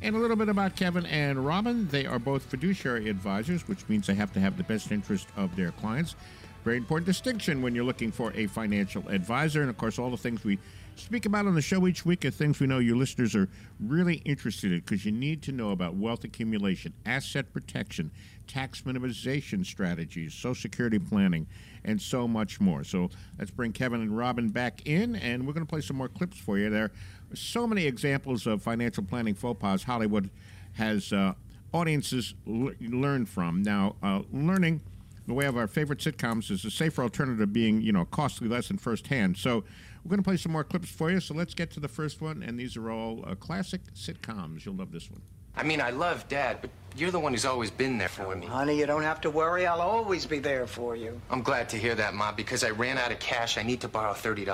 And 0.04 0.18
a 0.18 0.20
little 0.20 0.36
bit 0.36 0.50
about 0.50 0.76
Kevin 0.76 1.06
and 1.06 1.46
Robin. 1.46 1.88
They 1.88 2.06
are 2.06 2.20
both 2.20 2.44
fiduciary 2.44 3.10
advisors, 3.10 3.70
which 3.70 3.88
means 3.88 4.06
they 4.06 4.16
have 4.16 4.34
to 4.34 4.40
have 4.42 4.58
the 4.58 4.64
best 4.64 4.92
interest 4.92 5.30
of 5.38 5.56
their 5.56 5.72
clients. 5.72 6.18
Very 6.66 6.76
important 6.76 7.06
distinction 7.06 7.62
when 7.62 7.74
you're 7.74 7.86
looking 7.86 8.12
for 8.12 8.34
a 8.34 8.48
financial 8.48 9.08
advisor. 9.08 9.62
And 9.62 9.70
of 9.70 9.78
course, 9.78 9.98
all 9.98 10.10
the 10.10 10.18
things 10.18 10.44
we 10.44 10.60
speak 10.98 11.26
about 11.26 11.46
on 11.46 11.56
the 11.56 11.62
show 11.62 11.88
each 11.88 12.06
week 12.06 12.26
are 12.26 12.32
things 12.32 12.60
we 12.60 12.68
know 12.68 12.80
your 12.80 12.98
listeners 12.98 13.34
are 13.34 13.48
really 13.80 14.16
interested 14.26 14.74
in 14.74 14.80
because 14.80 15.06
you 15.06 15.12
need 15.14 15.42
to 15.44 15.54
know 15.54 15.72
about 15.72 15.96
wealth 15.96 16.26
accumulation, 16.26 16.94
asset 17.06 17.54
protection, 17.54 18.12
tax 18.46 18.82
minimization 18.82 19.66
strategies, 19.66 20.34
Social 20.34 20.54
Security 20.54 21.00
planning, 21.00 21.48
and 21.86 22.02
so 22.02 22.28
much 22.28 22.60
more. 22.60 22.84
So 22.84 23.10
let's 23.40 23.52
bring 23.52 23.72
Kevin 23.72 24.02
and 24.02 24.16
Robin 24.16 24.50
back 24.50 24.86
in, 24.86 25.16
and 25.16 25.48
we're 25.48 25.54
going 25.54 25.66
to 25.66 25.70
play 25.70 25.82
some 25.82 25.96
more 25.96 26.10
clips 26.10 26.38
for 26.38 26.58
you. 26.58 26.70
There 26.70 26.92
so 27.34 27.68
many 27.68 27.86
examples 27.86 28.48
of 28.48 28.62
financial 28.62 29.04
planning 29.04 29.34
faux 29.34 29.60
pas 29.60 29.84
Hollywood 29.84 30.30
has 30.74 31.12
uh, 31.14 31.34
audiences 31.74 32.34
l- 32.48 32.72
learn 32.80 33.26
from. 33.26 33.62
Now, 33.62 33.96
uh, 34.02 34.22
learning 34.32 34.82
the 35.28 35.34
way 35.34 35.46
of 35.46 35.56
our 35.58 35.68
favorite 35.68 36.00
sitcoms 36.00 36.52
is 36.52 36.66
a 36.66 36.72
safer 36.72 37.02
alternative 37.02 37.54
being, 37.54 37.82
you 37.82 37.92
know, 37.92 38.06
costly 38.06 38.48
lesson 38.48 38.78
firsthand. 38.78 39.38
So 39.38 39.64
we're 40.04 40.10
going 40.10 40.20
to 40.20 40.24
play 40.24 40.38
some 40.38 40.52
more 40.52 40.64
clips 40.64 40.90
for 40.90 41.10
you. 41.12 41.20
So 41.20 41.34
let's 41.34 41.54
get 41.54 41.72
to 41.72 41.80
the 41.80 41.88
first 41.88 42.22
one, 42.22 42.44
and 42.44 42.60
these 42.60 42.76
are 42.76 42.92
all 42.92 43.24
uh, 43.26 43.36
classic 43.36 43.82
sitcoms. 43.94 44.66
You'll 44.66 44.76
love 44.76 44.92
this 44.92 45.10
one. 45.10 45.22
I 45.56 45.64
mean, 45.64 45.82
I 45.82 45.92
love 45.92 46.28
Dad, 46.28 46.58
but 46.62 46.70
you're 46.96 47.12
the 47.12 47.20
one 47.20 47.34
who's 47.34 47.46
always 47.46 47.72
been 47.72 47.98
there 47.98 48.10
for 48.10 48.36
me. 48.36 48.48
Honey, 48.48 48.78
you 48.78 48.86
don't 48.86 49.04
have 49.04 49.22
to 49.22 49.30
worry. 49.30 49.66
I'll 49.66 49.82
always 49.82 50.26
be 50.26 50.40
there 50.40 50.68
for 50.68 50.96
you. 50.96 51.20
I'm 51.30 51.42
glad 51.42 51.70
to 51.70 51.78
hear 51.78 51.96
that, 51.96 52.14
Ma, 52.14 52.32
because 52.32 52.64
I 52.64 52.70
ran 52.70 52.98
out 52.98 53.12
of 53.12 53.20
cash. 53.20 53.58
I 53.58 53.64
need 53.64 53.82
to 53.82 53.88
borrow 53.88 54.14
$30. 54.14 54.46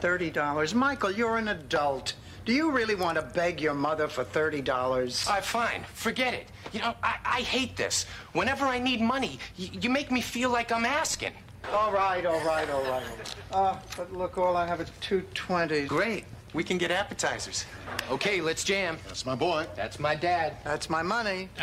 $30. 0.00 0.74
Michael, 0.74 1.10
you're 1.10 1.36
an 1.36 1.48
adult. 1.48 2.14
Do 2.44 2.52
you 2.52 2.70
really 2.70 2.94
want 2.94 3.16
to 3.16 3.22
beg 3.22 3.60
your 3.60 3.74
mother 3.74 4.08
for 4.08 4.24
$30? 4.24 5.26
All 5.26 5.34
right, 5.34 5.44
fine. 5.44 5.82
Forget 5.94 6.32
it. 6.32 6.46
You 6.72 6.80
know, 6.80 6.94
I, 7.02 7.16
I 7.24 7.40
hate 7.40 7.76
this. 7.76 8.06
Whenever 8.32 8.66
I 8.66 8.78
need 8.78 9.00
money, 9.00 9.38
you 9.56 9.90
make 9.90 10.10
me 10.10 10.20
feel 10.20 10.50
like 10.50 10.70
I'm 10.70 10.84
asking. 10.84 11.32
All 11.72 11.92
right, 11.92 12.24
all 12.24 12.40
right, 12.44 12.70
all 12.70 12.84
right. 12.84 13.04
Uh, 13.50 13.76
but 13.96 14.12
look, 14.12 14.38
all 14.38 14.56
I 14.56 14.66
have 14.66 14.80
is 14.80 14.90
220. 15.00 15.86
Great. 15.86 16.24
We 16.56 16.64
can 16.64 16.78
get 16.78 16.90
appetizers. 16.90 17.66
Okay, 18.10 18.40
let's 18.40 18.64
jam. 18.64 18.96
That's 19.06 19.26
my 19.26 19.34
boy. 19.34 19.66
That's 19.76 20.00
my 20.00 20.14
dad. 20.14 20.56
That's 20.64 20.88
my 20.88 21.02
money. 21.02 21.50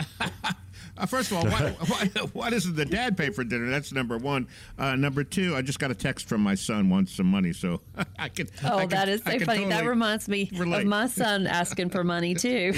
Uh, 0.95 1.07
first 1.07 1.31
of 1.31 1.37
all, 1.37 1.45
why, 1.47 1.69
why, 1.87 2.05
why 2.33 2.49
doesn't 2.51 2.75
the 2.75 2.85
dad 2.85 3.17
pay 3.17 3.31
for 3.31 3.43
dinner? 3.43 3.67
That's 3.67 3.91
number 3.91 4.15
one. 4.15 4.47
Uh, 4.77 4.95
number 4.95 5.23
two, 5.23 5.55
I 5.55 5.63
just 5.63 5.79
got 5.79 5.89
a 5.89 5.95
text 5.95 6.29
from 6.29 6.41
my 6.41 6.53
son 6.53 6.87
wants 6.87 7.15
some 7.15 7.25
money, 7.25 7.51
so 7.51 7.81
I 8.19 8.29
can. 8.29 8.47
Oh, 8.63 8.77
I 8.77 8.81
can, 8.81 8.89
that 8.89 9.09
is 9.09 9.23
so 9.23 9.31
I 9.31 9.37
can 9.37 9.47
funny. 9.47 9.65
that 9.65 9.85
reminds 9.85 10.29
me 10.29 10.51
relate. 10.53 10.81
of 10.81 10.87
my 10.87 11.07
son 11.07 11.47
asking 11.47 11.89
for 11.89 12.03
money 12.03 12.35
too. 12.35 12.75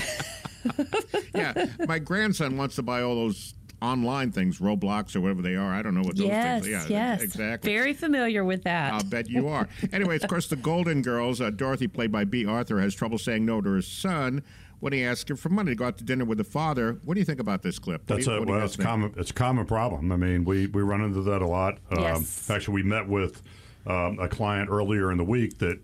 yeah, 1.35 1.65
my 1.87 1.99
grandson 1.99 2.55
wants 2.55 2.75
to 2.75 2.83
buy 2.83 3.01
all 3.01 3.15
those 3.15 3.53
online 3.81 4.31
things, 4.31 4.59
Roblox 4.59 5.15
or 5.15 5.21
whatever 5.21 5.41
they 5.41 5.55
are. 5.55 5.73
I 5.73 5.81
don't 5.81 5.93
know 5.93 6.01
what 6.01 6.15
those 6.15 6.27
yes, 6.27 6.63
things. 6.63 6.89
Yeah, 6.89 7.11
yes, 7.11 7.21
exactly. 7.21 7.73
Very 7.73 7.93
familiar 7.93 8.43
with 8.43 8.63
that. 8.63 8.93
I'll 8.93 9.03
bet 9.03 9.29
you 9.29 9.47
are. 9.47 9.67
anyway, 9.91 10.15
of 10.15 10.27
course, 10.27 10.47
the 10.47 10.55
Golden 10.55 11.01
Girls, 11.01 11.41
uh, 11.41 11.49
Dorothy, 11.49 11.87
played 11.87 12.11
by 12.11 12.23
Bea 12.23 12.45
Arthur, 12.45 12.79
has 12.79 12.95
trouble 12.95 13.17
saying 13.17 13.45
no 13.45 13.61
to 13.61 13.69
her 13.69 13.81
son 13.81 14.43
when 14.79 14.93
he 14.93 15.03
asks 15.03 15.29
her 15.29 15.35
for 15.35 15.49
money 15.49 15.71
to 15.71 15.75
go 15.75 15.85
out 15.85 15.97
to 15.97 16.03
dinner 16.03 16.25
with 16.25 16.37
the 16.37 16.43
father. 16.43 16.99
What 17.03 17.15
do 17.15 17.19
you 17.19 17.25
think 17.25 17.39
about 17.39 17.63
this 17.63 17.79
clip? 17.79 18.05
That's 18.05 18.25
do 18.25 18.31
you- 18.31 18.37
a 18.37 18.39
what 18.39 18.45
do 18.45 18.51
you 18.51 18.57
well, 18.57 18.67
guys 18.67 18.75
it's 18.75 18.83
common. 18.83 19.13
It's 19.17 19.31
a 19.31 19.33
common 19.33 19.65
problem. 19.65 20.11
I 20.11 20.17
mean, 20.17 20.45
we 20.45 20.67
we 20.67 20.81
run 20.81 21.01
into 21.01 21.21
that 21.23 21.41
a 21.41 21.47
lot. 21.47 21.79
Yes. 21.91 22.49
Um, 22.49 22.55
actually, 22.55 22.75
we 22.75 22.83
met 22.83 23.07
with 23.07 23.41
um, 23.87 24.19
a 24.19 24.27
client 24.27 24.69
earlier 24.69 25.11
in 25.11 25.17
the 25.17 25.23
week 25.23 25.57
that 25.59 25.79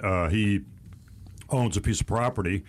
uh, 0.02 0.28
he 0.28 0.60
owns 1.50 1.76
a 1.76 1.80
piece 1.80 2.00
of 2.00 2.06
property, 2.06 2.64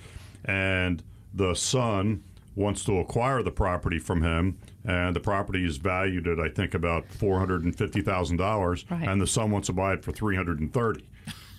and 0.46 1.04
the 1.34 1.54
son 1.54 2.24
wants 2.60 2.84
to 2.84 3.00
acquire 3.00 3.42
the 3.42 3.52
property 3.52 3.98
from 3.98 4.22
him, 4.22 4.60
and 4.86 5.16
the 5.16 5.20
property 5.20 5.66
is 5.66 5.78
valued 5.78 6.28
at 6.28 6.40
I 6.40 6.50
think 6.50 6.74
about 6.74 7.08
four 7.08 7.40
hundred 7.40 7.64
and 7.64 7.76
fifty 7.76 8.02
thousand 8.02 8.38
dollars, 8.38 8.86
and 8.90 9.20
the 9.22 9.28
son 9.28 9.50
wants 9.50 9.68
to 9.68 9.74
buy 9.74 9.94
it 9.94 10.04
for 10.04 10.12
three 10.12 10.36
hundred 10.36 10.60
and 10.60 10.74
thirty, 10.74 11.10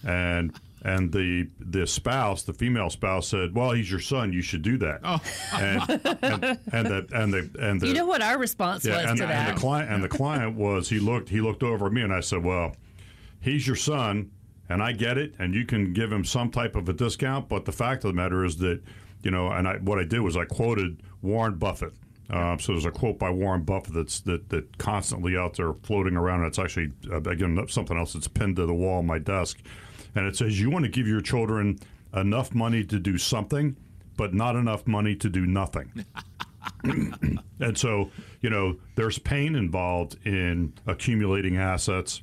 and. 0.05 0.53
And 0.83 1.13
the 1.13 1.47
the 1.59 1.87
spouse, 1.87 2.43
the 2.45 2.55
female 2.55 2.89
spouse, 2.89 3.29
said, 3.29 3.55
"Well, 3.55 3.73
he's 3.73 3.91
your 3.91 4.01
son. 4.01 4.33
You 4.33 4.41
should 4.41 4.63
do 4.63 4.79
that." 4.79 5.01
Oh. 5.05 5.21
and, 5.53 5.83
and, 6.23 6.59
and 6.73 6.87
the 6.87 7.07
and 7.13 7.35
the 7.35 7.51
and 7.61 7.79
the 7.79 7.87
you 7.87 7.93
know 7.93 8.07
what 8.07 8.23
our 8.23 8.39
response 8.39 8.87
was 8.87 8.97
and, 8.97 9.19
to 9.19 9.25
and 9.25 9.31
that? 9.31 9.55
the 9.55 9.61
client 9.61 9.91
and 9.93 10.03
the 10.03 10.09
client 10.19 10.57
was 10.57 10.89
he 10.89 10.99
looked 10.99 11.29
he 11.29 11.43
looked 11.43 11.63
over 11.63 11.89
at 11.89 11.93
me 11.93 12.01
and 12.01 12.15
I 12.15 12.21
said, 12.21 12.43
"Well, 12.43 12.75
he's 13.43 13.67
your 13.67 13.77
son, 13.77 14.31
and 14.71 14.83
I 14.83 14.93
get 14.93 15.19
it, 15.19 15.35
and 15.39 15.55
you 15.55 15.67
can 15.67 15.93
give 15.93 16.11
him 16.11 16.25
some 16.25 16.51
type 16.51 16.77
of 16.77 16.89
a 16.89 16.95
discount, 16.95 17.49
but 17.49 17.65
the 17.67 17.73
fact 17.73 18.05
of 18.05 18.09
the 18.09 18.15
matter 18.15 18.45
is 18.45 18.57
that, 18.59 18.81
you 19.23 19.31
know, 19.31 19.49
and 19.51 19.69
I 19.69 19.77
what 19.79 19.99
I 19.99 20.05
did 20.05 20.21
was 20.21 20.37
I 20.37 20.45
quoted 20.45 21.03
Warren 21.23 21.57
Buffett." 21.57 21.93
Um, 22.31 22.61
so 22.61 22.73
there's 22.73 22.85
a 22.85 22.93
quote 22.93 23.19
by 23.19 23.31
Warren 23.31 23.63
Buffett 23.63 23.95
that's 23.95 24.21
that 24.21 24.49
that 24.51 24.79
constantly 24.79 25.37
out 25.37 25.57
there 25.57 25.73
floating 25.83 26.17
around. 26.17 26.41
And 26.41 26.49
It's 26.49 26.59
actually 26.59 26.93
uh, 27.11 27.21
again 27.23 27.59
something 27.69 27.97
else 27.97 28.13
that's 28.13 28.29
pinned 28.29 28.57
to 28.57 28.67
the 28.67 28.75
wall 28.75 28.99
on 28.99 29.07
my 29.07 29.19
desk, 29.19 29.59
and 30.15 30.27
it 30.27 30.37
says 30.37 30.61
you 30.61 30.71
want 30.71 30.85
to 30.85 30.91
give 30.91 31.07
your 31.07 31.21
children 31.21 31.79
enough 32.15 32.55
money 32.55 32.85
to 32.85 32.99
do 32.99 33.19
something, 33.19 33.77
but 34.17 34.35
not 34.35 34.57
enough 34.57 34.87
money 34.87 35.15
to 35.17 35.29
do 35.29 35.47
nothing. 35.47 36.05
and 36.85 37.77
so, 37.77 38.11
you 38.41 38.51
know, 38.51 38.77
there's 38.95 39.19
pain 39.19 39.55
involved 39.55 40.17
in 40.27 40.73
accumulating 40.87 41.57
assets. 41.57 42.23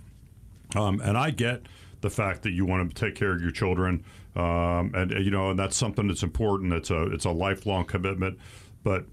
Um, 0.75 0.99
and 1.01 1.17
I 1.17 1.31
get 1.31 1.63
the 2.01 2.09
fact 2.09 2.43
that 2.43 2.51
you 2.51 2.65
want 2.65 2.93
to 2.93 3.05
take 3.05 3.15
care 3.15 3.31
of 3.31 3.41
your 3.41 3.51
children, 3.51 4.03
um, 4.35 4.91
and 4.93 5.11
you 5.11 5.31
know, 5.31 5.49
and 5.49 5.59
that's 5.59 5.75
something 5.75 6.07
that's 6.07 6.23
important. 6.23 6.73
It's 6.73 6.89
a 6.89 7.03
it's 7.13 7.25
a 7.25 7.31
lifelong 7.31 7.85
commitment, 7.85 8.37
but 8.83 9.05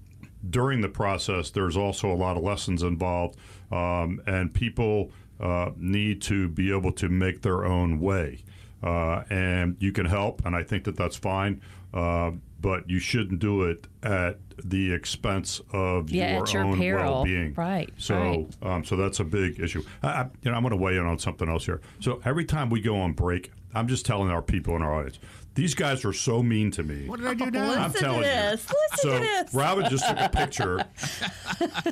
during 0.49 0.81
the 0.81 0.89
process, 0.89 1.49
there's 1.49 1.75
also 1.77 2.11
a 2.11 2.15
lot 2.15 2.37
of 2.37 2.43
lessons 2.43 2.83
involved, 2.83 3.37
um, 3.71 4.21
and 4.27 4.53
people 4.53 5.11
uh, 5.39 5.71
need 5.77 6.21
to 6.23 6.47
be 6.49 6.71
able 6.71 6.91
to 6.93 7.09
make 7.09 7.41
their 7.41 7.65
own 7.65 7.99
way, 7.99 8.43
uh, 8.83 9.23
and 9.29 9.75
you 9.79 9.91
can 9.91 10.05
help, 10.05 10.45
and 10.45 10.55
I 10.55 10.63
think 10.63 10.83
that 10.83 10.95
that's 10.95 11.15
fine. 11.15 11.61
Uh, 11.93 12.31
but 12.65 12.89
you 12.89 12.97
shouldn't 12.97 13.39
do 13.39 13.61
it 13.61 13.85
at 14.01 14.39
the 14.63 14.91
expense 14.91 15.61
of 15.71 16.09
Yeah, 16.09 16.33
your 16.33 16.41
at 16.41 16.51
your 16.53 16.63
own 16.63 16.79
peril. 16.79 17.13
well-being. 17.13 17.53
Right, 17.53 17.93
So, 17.97 18.15
right. 18.19 18.47
um, 18.63 18.83
so 18.83 18.95
that's 18.95 19.19
a 19.19 19.23
big 19.23 19.59
issue. 19.59 19.83
I, 20.01 20.07
I, 20.07 20.29
you 20.41 20.49
know, 20.49 20.57
I'm 20.57 20.63
going 20.63 20.71
to 20.71 20.75
weigh 20.83 20.97
in 20.97 21.05
on 21.05 21.19
something 21.19 21.47
else 21.47 21.63
here. 21.67 21.79
So 21.99 22.21
every 22.25 22.43
time 22.43 22.71
we 22.71 22.81
go 22.81 22.99
on 22.99 23.13
break, 23.13 23.51
I'm 23.75 23.87
just 23.87 24.03
telling 24.03 24.31
our 24.31 24.41
people 24.41 24.75
in 24.75 24.81
our 24.81 24.95
audience, 24.95 25.19
these 25.53 25.75
guys 25.75 26.03
are 26.05 26.11
so 26.13 26.41
mean 26.41 26.71
to 26.71 26.81
me. 26.81 27.07
What 27.07 27.19
did 27.19 27.27
I 27.27 27.35
do 27.35 27.51
now? 27.51 27.71
I'm 27.71 27.93
telling 27.93 28.23
to 28.23 28.27
you. 28.27 28.33
this. 28.33 28.65
Listen 28.67 28.97
so 28.97 29.13
to 29.13 29.19
this. 29.19 29.53
Robin 29.53 29.87
just 29.87 30.07
took 30.09 30.19
a 30.19 30.29
picture, 30.29 30.83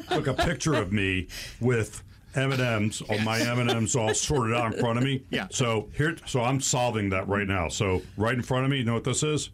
took 0.10 0.26
a 0.26 0.34
picture 0.34 0.74
of 0.74 0.92
me 0.92 1.28
with 1.62 2.02
M 2.34 2.52
and 2.52 2.60
M's. 2.62 3.04
All 3.04 3.20
my 3.20 3.40
M 3.40 3.60
and 3.60 3.70
M's 3.70 3.96
all 3.96 4.12
sorted 4.16 4.56
out 4.56 4.74
in 4.74 4.80
front 4.80 4.98
of 4.98 5.04
me. 5.04 5.24
Yeah. 5.30 5.50
So 5.52 5.90
here, 5.96 6.16
so 6.26 6.42
I'm 6.42 6.60
solving 6.60 7.10
that 7.12 7.28
right 7.28 7.48
now. 7.48 7.68
So 7.68 8.02
right 8.18 8.34
in 8.34 8.42
front 8.42 8.66
of 8.66 8.72
me, 8.72 8.78
you 8.80 8.86
know 8.86 8.96
what 8.96 9.04
this 9.04 9.22
is? 9.22 9.52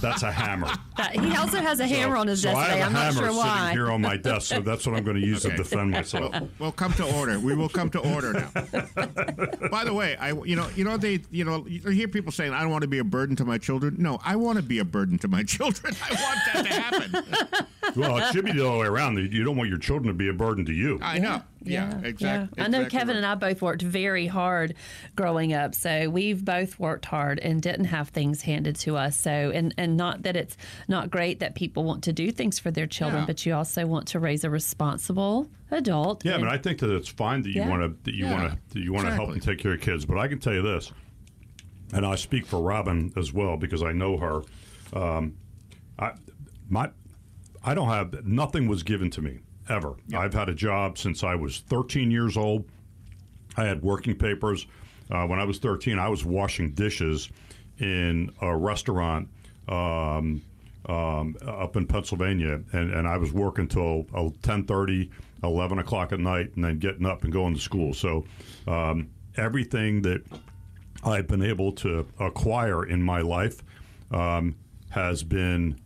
That's 0.00 0.22
a 0.22 0.32
hammer. 0.32 0.68
He 1.12 1.36
also 1.36 1.58
has 1.58 1.78
a 1.80 1.86
hammer 1.86 2.16
on 2.16 2.26
his 2.26 2.40
so 2.42 2.48
desk 2.48 2.58
I 2.58 2.66
today. 2.68 2.78
have 2.78 2.86
I'm 2.88 2.92
a 2.92 2.98
not 2.98 3.04
hammer 3.04 3.18
sure 3.18 3.26
sitting 3.28 3.36
why. 3.38 3.72
here 3.72 3.90
on 3.90 4.00
my 4.00 4.16
desk, 4.16 4.46
so 4.48 4.60
that's 4.60 4.86
what 4.86 4.96
I'm 4.96 5.04
going 5.04 5.20
to 5.20 5.26
use 5.26 5.44
Okay. 5.44 5.54
to 5.54 5.62
defend 5.62 5.90
myself. 5.90 6.34
We'll 6.58 6.72
come 6.72 6.92
to 6.94 7.04
order. 7.18 7.38
We 7.38 7.54
will 7.54 7.68
come 7.68 7.90
to 7.90 7.98
order 8.14 8.32
now. 8.32 8.48
By 9.70 9.84
the 9.84 9.92
way, 9.92 10.16
I 10.16 10.32
you 10.32 10.56
know 10.56 10.68
you 10.74 10.84
know 10.84 10.96
they 10.96 11.20
you 11.30 11.44
know 11.44 11.66
you 11.66 11.80
hear 11.90 12.08
people 12.08 12.32
saying 12.32 12.52
I 12.54 12.62
don't 12.62 12.70
want 12.70 12.82
to 12.82 12.88
be 12.88 12.98
a 12.98 13.04
burden 13.04 13.36
to 13.36 13.44
my 13.44 13.58
children. 13.58 13.96
No, 13.98 14.18
I 14.24 14.36
want 14.36 14.56
to 14.56 14.62
be 14.62 14.78
a 14.78 14.84
burden 14.84 15.18
to 15.18 15.28
my 15.28 15.42
children. 15.54 15.94
I 16.02 16.14
want 16.14 16.38
that 16.54 16.62
to 16.64 16.80
happen. 16.80 17.66
Well, 17.94 18.16
it 18.18 18.32
should 18.32 18.44
be 18.46 18.52
the 18.52 18.66
other 18.66 18.78
way 18.78 18.86
around. 18.86 19.18
You 19.18 19.44
don't 19.44 19.56
want 19.56 19.68
your 19.68 19.78
children 19.78 20.08
to 20.08 20.14
be 20.14 20.28
a 20.28 20.32
burden 20.32 20.64
to 20.66 20.72
you. 20.72 20.98
I 21.02 21.18
know. 21.18 21.42
Yeah, 21.62 21.98
exactly. 22.04 22.62
I 22.62 22.68
know 22.68 22.84
Kevin 22.86 23.16
and 23.16 23.26
I 23.26 23.34
both 23.34 23.60
worked 23.62 23.82
very 23.82 24.26
hard 24.26 24.74
growing 25.16 25.52
up. 25.52 25.74
So 25.74 26.08
we've 26.08 26.44
both 26.44 26.78
worked 26.78 27.06
hard 27.06 27.38
and 27.40 27.60
didn't 27.60 27.86
have 27.86 28.10
things 28.10 28.42
handed 28.42 28.76
to 28.76 28.96
us. 28.96 29.16
So 29.18 29.30
and 29.54 29.74
and 29.76 29.96
not 29.96 30.22
that 30.22 30.36
it's 30.36 30.56
not 30.86 31.10
great 31.10 31.40
that 31.40 31.54
people 31.54 31.82
want 31.84 32.04
to 32.04 32.12
do 32.12 32.30
things 32.30 32.58
for 32.58 32.70
their 32.70 32.86
children, 32.86 33.22
Yeah. 33.22 33.26
but 33.26 33.44
you 33.46 33.54
also 33.54 33.86
want 33.86 34.06
to 34.08 34.20
raise 34.20 34.44
a 34.44 34.50
responsible 34.50 35.48
adult. 35.70 36.24
Yeah, 36.24 36.32
I 36.32 36.34
and- 36.36 36.44
mean, 36.44 36.52
I 36.52 36.58
think 36.58 36.78
that 36.80 36.90
it's 36.90 37.08
fine 37.08 37.42
that 37.42 37.48
you 37.50 37.62
Yeah. 37.62 37.68
want 37.68 37.82
to 37.82 37.96
that 38.04 38.14
you 38.14 38.26
Yeah, 38.26 38.32
want 38.40 38.52
to 38.52 38.58
that 38.74 38.80
you 38.80 38.92
want 38.92 39.06
to 39.06 39.14
help 39.14 39.30
and 39.30 39.42
take 39.42 39.58
care 39.58 39.72
of 39.72 39.80
kids. 39.80 40.04
But 40.04 40.18
I 40.18 40.28
can 40.28 40.38
tell 40.38 40.54
you 40.54 40.62
this, 40.62 40.92
and 41.92 42.06
I 42.06 42.14
speak 42.14 42.46
for 42.46 42.60
Robin 42.60 43.12
as 43.16 43.32
well 43.32 43.56
because 43.56 43.82
I 43.82 43.92
know 43.92 44.18
her. 44.18 44.42
Um, 44.92 45.34
I 45.98 46.12
my 46.68 46.90
I 47.64 47.74
don't 47.74 47.88
have 47.88 48.24
nothing 48.24 48.68
was 48.68 48.84
given 48.84 49.10
to 49.10 49.20
me 49.22 49.40
ever. 49.68 49.94
I've 50.14 50.34
had 50.34 50.48
a 50.48 50.54
job 50.54 50.98
since 50.98 51.24
I 51.24 51.34
was 51.34 51.60
13 51.60 52.10
years 52.10 52.36
old. 52.36 52.64
I 53.56 53.64
had 53.64 53.82
working 53.82 54.16
papers. 54.16 54.66
Uh, 55.10 55.26
when 55.26 55.38
I 55.38 55.44
was 55.44 55.58
13, 55.58 55.98
I 55.98 56.08
was 56.08 56.24
washing 56.24 56.72
dishes 56.72 57.28
in 57.78 58.30
a 58.40 58.56
restaurant 58.56 59.28
um, 59.68 60.42
um, 60.88 61.36
up 61.44 61.76
in 61.76 61.86
Pennsylvania, 61.86 62.60
and, 62.72 62.92
and 62.92 63.08
I 63.08 63.16
was 63.16 63.32
working 63.32 63.66
till 63.66 64.06
uh, 64.14 64.30
10:30, 64.42 65.10
11 65.42 65.78
o'clock 65.78 66.12
at 66.12 66.20
night, 66.20 66.52
and 66.54 66.64
then 66.64 66.78
getting 66.78 67.06
up 67.06 67.24
and 67.24 67.32
going 67.32 67.54
to 67.54 67.60
school. 67.60 67.92
So 67.92 68.24
um, 68.66 69.08
everything 69.36 70.02
that 70.02 70.22
I've 71.04 71.26
been 71.26 71.42
able 71.42 71.72
to 71.72 72.06
acquire 72.18 72.84
in 72.84 73.02
my 73.02 73.20
life 73.20 73.62
um, 74.10 74.56
has 74.90 75.22
been 75.22 75.78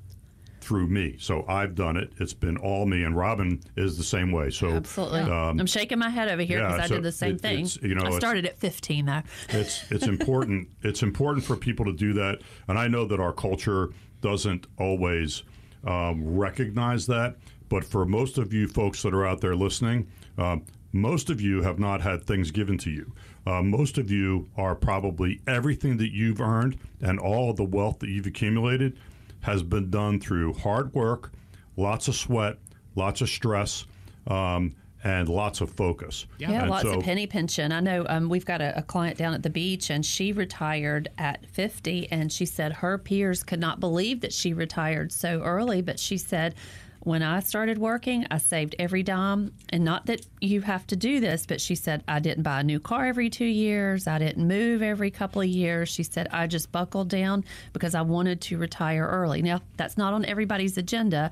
through 0.61 0.87
me. 0.89 1.17
So 1.19 1.45
I've 1.49 1.75
done 1.75 1.97
it. 1.97 2.13
It's 2.19 2.35
been 2.35 2.57
all 2.59 2.87
me, 2.87 3.03
and 3.05 3.17
Robin 3.17 3.61
is 3.77 3.97
the 3.97 4.05
same 4.05 4.31
way. 4.33 4.51
So 4.51 4.71
Absolutely. 4.71 5.21
um, 5.21 5.59
I'm 5.59 5.67
shaking 5.67 5.99
my 5.99 6.11
head 6.11 6.29
over 6.29 6.43
here 6.43 6.59
yeah, 6.59 6.69
because 6.69 6.81
I 6.81 6.87
so 6.87 6.95
did 6.97 7.03
the 7.05 7.13
same 7.13 7.35
it- 7.37 7.41
thing. 7.41 7.69
you 7.83 7.95
know, 7.95 8.05
I 8.05 8.19
started 8.19 8.47
at 8.47 8.59
15 8.59 9.07
though. 9.07 9.23
it's 9.49 9.85
it's 9.91 10.07
important 10.07 10.69
it's 10.83 11.03
important 11.03 11.45
for 11.45 11.57
people 11.57 11.85
to 11.85 11.93
do 11.93 12.13
that 12.15 12.41
and 12.69 12.79
i 12.79 12.87
know 12.89 13.05
that 13.05 13.21
our 13.21 13.33
culture 13.33 13.91
doesn't 14.21 14.67
always 14.79 15.43
um, 15.85 16.37
recognize 16.37 17.07
that 17.07 17.37
but 17.69 17.85
for 17.85 18.05
most 18.05 18.39
of 18.39 18.53
you 18.53 18.69
folks 18.69 19.03
that 19.03 19.15
are 19.15 19.27
out 19.27 19.41
there 19.41 19.57
listening 19.57 20.07
um, 20.39 20.65
most 20.93 21.31
of 21.31 21.41
you 21.41 21.63
have 21.63 21.79
not 21.79 22.01
had 22.01 22.25
things 22.25 22.51
given 22.51 22.77
to 22.79 22.91
you 22.91 23.13
uh, 23.47 23.63
most 23.63 23.97
of 23.99 24.11
you 24.11 24.49
are 24.57 24.75
probably 24.75 25.41
everything 25.47 25.97
that 25.97 26.13
you've 26.13 26.41
earned 26.41 26.79
and 27.01 27.19
all 27.19 27.51
of 27.51 27.57
the 27.57 27.65
wealth 27.65 27.99
that 28.01 28.09
you've 28.11 28.27
accumulated 28.27 28.97
has 29.43 29.63
been 29.63 29.91
done 29.91 30.21
through 30.21 30.53
hard 30.55 30.93
work 30.95 31.33
lots 31.77 32.09
of 32.09 32.15
sweat 32.15 32.57
lots 32.95 33.21
of 33.21 33.29
stress 33.29 33.87
um, 34.27 34.75
and 35.03 35.29
lots 35.31 35.63
of 35.63 35.71
focus 35.71 36.27
Yeah, 36.39 36.51
And 36.51 36.69
lots 36.71 36.83
so- 36.83 36.99
of 36.99 37.03
penny 37.05 37.27
pension. 37.27 37.73
I 37.73 37.81
know 37.81 38.05
um, 38.09 38.29
we've 38.29 38.45
got 38.45 38.61
a, 38.61 38.77
a 38.79 38.83
client 38.83 39.17
down 39.17 39.33
at 39.33 39.43
the 39.43 39.49
beach, 39.49 39.89
and 39.89 40.05
she 40.05 40.33
retired 40.35 41.09
at 41.17 41.47
50, 41.47 42.13
and 42.13 42.31
she 42.31 42.45
said 42.45 42.73
her 42.75 42.99
peers 42.99 43.43
could 43.43 43.61
not 43.61 43.81
believe 43.81 44.21
that 44.21 44.33
she 44.35 44.53
retired 44.53 45.11
so 45.11 45.41
early. 45.41 45.81
But 45.81 45.99
she 45.99 46.19
said, 46.19 46.55
when 47.01 47.23
I 47.23 47.41
started 47.41 47.79
working, 47.79 48.27
I 48.31 48.39
saved 48.39 48.77
every 48.79 49.03
dime, 49.03 49.55
and 49.71 49.85
not 49.85 50.07
that 50.07 50.27
you 50.41 50.61
have 50.61 50.87
to 50.89 50.97
do 50.97 51.19
this, 51.19 51.47
but 51.47 51.61
she 51.61 51.75
said 51.75 52.05
I 52.07 52.21
didn't 52.21 52.43
buy 52.43 52.61
a 52.61 52.63
new 52.63 52.79
car 52.79 53.07
every 53.07 53.31
two 53.31 53.47
years, 53.47 54.07
I 54.07 54.19
didn't 54.19 54.47
move 54.47 54.83
every 54.83 55.11
couple 55.11 55.41
of 55.41 55.49
years. 55.49 55.89
She 55.89 56.03
said 56.03 56.29
I 56.31 56.47
just 56.47 56.71
buckled 56.73 57.09
down 57.09 57.45
because 57.73 57.95
I 57.95 58.03
wanted 58.03 58.43
to 58.43 58.59
retire 58.59 59.07
early. 59.07 59.41
Now 59.41 59.61
that's 59.77 59.97
not 59.97 60.13
on 60.13 60.25
everybody's 60.27 60.77
agenda. 60.77 61.31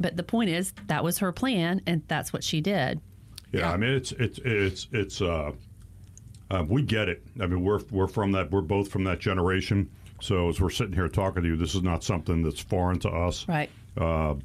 But 0.00 0.16
the 0.16 0.22
point 0.22 0.50
is, 0.50 0.72
that 0.88 1.04
was 1.04 1.18
her 1.18 1.30
plan, 1.30 1.82
and 1.86 2.02
that's 2.08 2.32
what 2.32 2.42
she 2.42 2.60
did. 2.60 3.00
Yeah, 3.52 3.70
I 3.70 3.76
mean 3.76 3.90
it's 3.90 4.12
it's 4.12 4.38
it's 4.38 4.88
it's 4.92 5.20
uh, 5.20 5.52
uh, 6.50 6.64
we 6.66 6.82
get 6.82 7.10
it. 7.10 7.22
I 7.38 7.46
mean 7.46 7.62
we're 7.62 7.80
we're 7.90 8.08
from 8.08 8.32
that. 8.32 8.50
We're 8.50 8.62
both 8.62 8.88
from 8.88 9.04
that 9.04 9.20
generation. 9.20 9.90
So 10.22 10.48
as 10.48 10.60
we're 10.60 10.70
sitting 10.70 10.94
here 10.94 11.08
talking 11.08 11.42
to 11.42 11.48
you, 11.50 11.56
this 11.56 11.74
is 11.74 11.82
not 11.82 12.02
something 12.02 12.42
that's 12.42 12.60
foreign 12.60 12.98
to 13.00 13.10
us. 13.10 13.46
Right. 13.46 13.68
Uh, 13.96 14.36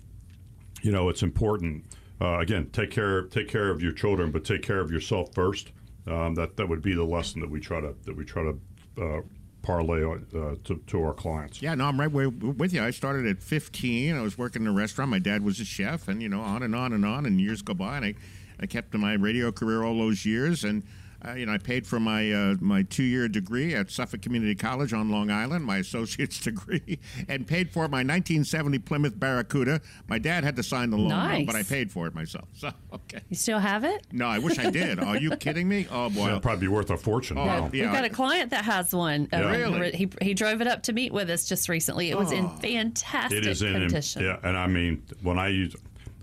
you 0.81 0.91
know, 0.91 1.09
it's 1.09 1.23
important. 1.23 1.85
Uh, 2.19 2.39
again, 2.39 2.69
take 2.71 2.91
care 2.91 3.23
take 3.23 3.47
care 3.47 3.69
of 3.69 3.81
your 3.81 3.91
children, 3.91 4.31
but 4.31 4.43
take 4.43 4.61
care 4.61 4.79
of 4.79 4.91
yourself 4.91 5.33
first. 5.33 5.71
Um, 6.07 6.35
that 6.35 6.57
that 6.57 6.67
would 6.67 6.81
be 6.81 6.93
the 6.93 7.03
lesson 7.03 7.41
that 7.41 7.49
we 7.49 7.59
try 7.59 7.81
to 7.81 7.93
that 8.05 8.15
we 8.15 8.25
try 8.25 8.43
to 8.43 8.59
uh, 9.01 9.21
parlay 9.61 10.03
uh, 10.03 10.55
to, 10.63 10.81
to 10.87 11.03
our 11.03 11.13
clients. 11.13 11.61
Yeah, 11.61 11.75
no, 11.75 11.85
I'm 11.85 11.99
right 11.99 12.11
with 12.11 12.73
you. 12.73 12.81
I 12.81 12.91
started 12.91 13.27
at 13.27 13.43
15. 13.43 14.15
I 14.15 14.21
was 14.21 14.37
working 14.37 14.61
in 14.61 14.69
a 14.69 14.71
restaurant. 14.71 15.11
My 15.11 15.19
dad 15.19 15.43
was 15.43 15.59
a 15.59 15.65
chef, 15.65 16.07
and 16.07 16.21
you 16.21 16.29
know, 16.29 16.39
on 16.39 16.63
and 16.63 16.73
on 16.73 16.93
and 16.93 17.05
on. 17.05 17.25
And 17.25 17.39
years 17.41 17.61
go 17.61 17.73
by, 17.73 17.97
and 17.97 18.05
I, 18.05 18.15
I 18.59 18.65
kept 18.65 18.93
my 18.93 19.13
radio 19.13 19.51
career 19.51 19.83
all 19.83 19.97
those 19.97 20.25
years, 20.25 20.63
and 20.63 20.83
uh, 21.27 21.33
you 21.33 21.45
know, 21.45 21.53
I 21.53 21.57
paid 21.57 21.85
for 21.85 21.99
my 21.99 22.31
uh, 22.31 22.55
my 22.59 22.83
two 22.83 23.03
year 23.03 23.27
degree 23.27 23.73
at 23.73 23.89
Suffolk 23.91 24.21
Community 24.21 24.55
College 24.55 24.93
on 24.93 25.09
Long 25.11 25.29
Island, 25.29 25.65
my 25.65 25.77
associate's 25.87 26.39
degree, 26.39 26.99
and 27.27 27.45
paid 27.47 27.71
for 27.71 27.81
my 27.87 27.97
1970 27.99 28.79
Plymouth 28.79 29.19
Barracuda. 29.19 29.81
My 30.07 30.19
dad 30.19 30.43
had 30.43 30.55
to 30.55 30.63
sign 30.63 30.89
the 30.89 30.97
loan, 30.97 31.09
Nice. 31.09 31.45
but 31.45 31.55
I 31.55 31.63
paid 31.63 31.91
for 31.91 32.07
it 32.07 32.15
myself. 32.15 32.47
So 32.57 32.71
okay. 32.91 33.21
You 33.29 33.35
still 33.35 33.59
have 33.59 33.83
it? 33.83 34.07
No, 34.11 34.25
I 34.25 34.39
wish 34.39 34.57
I 34.57 34.69
did. 34.71 34.99
Are 34.99 35.17
you 35.17 35.35
kidding 35.37 35.69
me? 35.69 35.87
Oh 35.91 36.09
boy, 36.09 36.29
It'd 36.29 36.41
probably 36.41 36.61
be 36.61 36.67
worth 36.67 36.89
a 36.89 36.97
fortune. 36.97 37.37
Oh, 37.37 37.45
now. 37.45 37.67
We've 37.67 37.83
got 37.83 38.03
a 38.03 38.09
client 38.09 38.49
that 38.49 38.65
has 38.65 38.93
one. 38.93 39.27
Yeah. 39.31 39.51
Really? 39.51 39.91
He, 39.91 40.09
he 40.21 40.33
drove 40.33 40.61
it 40.61 40.67
up 40.67 40.83
to 40.83 40.93
meet 40.93 41.13
with 41.13 41.29
us 41.29 41.47
just 41.47 41.69
recently. 41.69 42.09
It 42.09 42.17
was 42.17 42.31
in 42.31 42.49
fantastic 42.57 43.37
It 43.39 43.45
is 43.47 43.61
in, 43.61 43.73
condition. 43.73 44.23
yeah, 44.23 44.37
and 44.43 44.57
I 44.57 44.67
mean 44.67 45.03
when 45.21 45.37
I 45.37 45.49
use, 45.49 45.75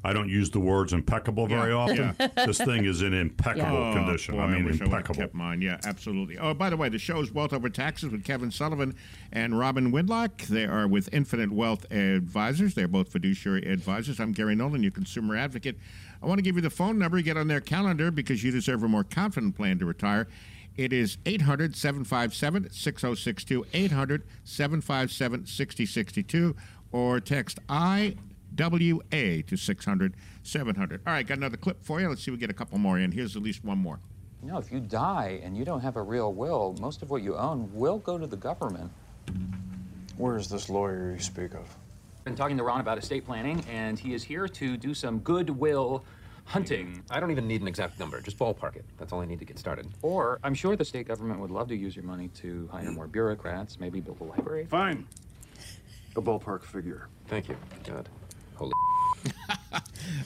I 0.07 0.13
don't 0.13 0.29
use 0.29 0.51
the 0.51 0.61
words 0.61 0.93
impeccable 0.93 1.47
very 1.47 1.71
Yeah, 1.73 1.77
often. 1.79 2.15
yeah. 2.37 2.47
This 2.47 2.59
thing 2.59 2.85
is 2.85 3.01
in 3.01 3.15
impeccable 3.15 3.77
Oh, 3.77 3.95
condition. 3.95 4.35
boy, 4.37 4.43
I 4.43 4.49
mean 4.49 4.67
I 4.67 4.85
impeccable. 4.85 5.15
kept 5.15 5.35
mine. 5.35 5.63
Yeah, 5.63 5.79
absolutely. 5.85 6.37
Oh, 6.37 6.53
by 6.53 6.69
the 6.69 6.77
way, 6.77 6.91
the 6.91 6.99
show's 6.99 7.33
Wealth 7.33 7.55
Over 7.55 7.71
Taxes 7.71 8.13
with 8.13 8.23
Kevin 8.23 8.51
Sullivan 8.51 8.95
and 9.33 9.59
Robin 9.59 9.91
Whitlock. 9.91 10.43
They 10.43 10.67
are 10.67 10.87
with 10.87 11.09
Infinite 11.13 11.51
Wealth 11.53 11.91
Advisors. 11.91 12.75
They're 12.75 12.87
both 12.87 13.11
fiduciary 13.11 13.63
advisors. 13.67 14.21
I'm 14.21 14.33
Gary 14.33 14.55
Nolan, 14.55 14.83
your 14.83 14.93
consumer 14.93 15.37
advocate. 15.37 15.79
I 16.23 16.27
want 16.27 16.39
to 16.39 16.43
give 16.43 16.57
you 16.57 16.63
the 16.63 16.71
phone 16.71 16.99
number. 16.99 17.21
Get 17.23 17.37
on 17.39 17.49
their 17.49 17.61
calendar 17.61 18.11
because 18.11 18.45
you 18.45 18.51
deserve 18.51 18.83
a 18.83 18.89
more 18.89 19.05
confident 19.05 19.57
plan 19.57 19.79
to 19.79 19.87
retire. 19.87 20.29
It 20.77 20.93
is 20.93 21.17
800 21.25 21.77
757 21.77 22.71
6062, 22.73 23.65
800 23.73 24.23
757 24.45 25.47
6062, 25.47 26.57
or 26.93 27.21
text 27.21 27.59
IWA 28.59 29.43
to 29.43 29.57
600 29.57 30.15
700. 30.43 31.01
All 31.07 31.13
right, 31.13 31.27
got 31.27 31.39
another 31.39 31.57
clip 31.57 31.83
for 31.85 32.01
you. 32.01 32.09
Let's 32.09 32.23
see 32.23 32.31
if 32.31 32.37
we 32.37 32.39
get 32.39 32.51
a 32.51 32.55
couple 32.55 32.79
more 32.79 32.99
in. 32.99 33.13
Here's 33.13 33.37
at 33.37 33.43
least 33.43 33.65
one 33.65 33.79
more. 33.79 34.01
You 34.43 34.53
know, 34.53 34.59
if 34.59 34.71
you 34.71 34.81
die 34.81 35.41
and 35.43 35.57
you 35.57 35.65
don't 35.65 35.81
have 35.81 35.97
a 35.97 36.03
real 36.03 36.33
will, 36.35 36.77
most 36.81 37.03
of 37.03 37.11
what 37.11 37.23
you 37.23 37.37
own 37.37 37.71
will 37.73 37.99
go 37.99 38.19
to 38.19 38.27
the 38.27 38.37
government. 38.37 38.93
Where's 40.17 40.49
this 40.49 40.69
lawyer 40.69 41.13
you 41.13 41.19
speak 41.19 41.55
of? 41.55 41.77
Been 42.25 42.37
talking 42.37 42.57
to 42.59 42.63
Ron 42.63 42.81
about 42.81 42.99
estate 42.99 43.27
planning, 43.27 43.65
and 43.71 43.99
he 43.99 44.15
is 44.15 44.23
here 44.23 44.47
to 44.49 44.77
do 44.77 44.95
some 44.95 45.19
goodwill 45.21 46.05
hunting. 46.45 47.03
I 47.11 47.21
don't 47.21 47.31
even 47.31 47.47
need 47.47 47.63
an 47.63 47.69
exact 47.69 47.99
number. 47.99 48.21
Just 48.21 48.39
ballpark 48.39 48.77
it. 48.77 48.85
That's 48.99 49.13
all 49.13 49.21
I 49.21 49.27
need 49.27 49.39
to 49.39 49.45
get 49.45 49.59
started. 49.59 49.89
Or 50.03 50.39
I'm 50.45 50.55
sure 50.55 50.77
the 50.77 50.85
state 50.85 51.09
government 51.09 51.41
would 51.41 51.51
love 51.51 51.69
to 51.69 51.77
use 51.77 51.97
your 51.97 52.05
money 52.05 52.29
to 52.37 52.69
hire 52.71 52.91
more 52.93 53.07
bureaucrats, 53.07 53.81
maybe 53.81 54.01
build 54.01 54.21
a 54.21 54.25
library. 54.25 54.67
Fine. 54.67 55.07
A 56.17 56.23
ballpark 56.23 56.63
figure. 56.63 57.09
Thank 57.29 57.49
you. 57.49 57.57
God. 57.85 58.09
Holy. 58.57 58.73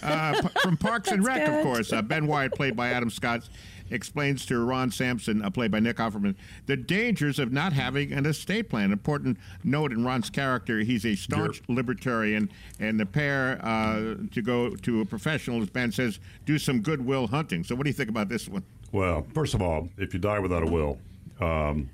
Uh, 0.03 0.41
p- 0.43 0.49
from 0.63 0.77
Parks 0.77 1.11
and 1.11 1.25
Rec, 1.25 1.47
of 1.49 1.63
course. 1.63 1.93
Uh, 1.93 2.03
ben 2.03 2.27
Wyatt, 2.27 2.55
played 2.55 2.77
by 2.77 2.91
Adam 2.91 3.11
Scott, 3.11 3.49
explains 3.91 4.45
to 4.47 4.59
Ron 4.65 4.91
Swanson, 4.91 5.43
uh, 5.43 5.51
played 5.51 5.71
by 5.71 5.81
Nick 5.81 5.97
Offerman, 5.97 6.35
the 6.67 6.77
dangers 6.77 7.39
of 7.39 7.53
not 7.53 7.73
having 7.73 8.13
an 8.13 8.27
estate 8.27 8.69
plan. 8.69 8.93
Important 8.93 9.39
note 9.65 9.93
in 9.93 10.05
Ron's 10.05 10.31
character, 10.31 10.81
he's 10.81 11.05
a 11.07 11.15
staunch 11.15 11.63
libertarian, 11.69 12.51
and 12.81 12.99
the 12.99 13.07
pair 13.07 13.61
uh, 13.65 14.15
to 14.33 14.43
go 14.43 14.71
to 14.77 15.01
a 15.01 15.05
professional, 15.05 15.63
as 15.63 15.71
Ben 15.71 15.91
says, 15.93 16.19
do 16.45 16.59
some 16.59 16.81
goodwill 16.81 17.27
hunting. 17.29 17.65
So, 17.65 17.75
what 17.75 17.85
do 17.85 17.91
you 17.91 17.95
think 17.95 18.11
about 18.11 18.29
this 18.29 18.49
one? 18.49 18.65
Well, 18.93 19.27
first 19.35 19.55
of 19.55 19.63
all, 19.63 19.89
if 19.97 20.13
you 20.13 20.21
die 20.21 20.39
without 20.39 20.63
a 20.63 20.67
will, 20.71 20.99
um, 21.41 21.89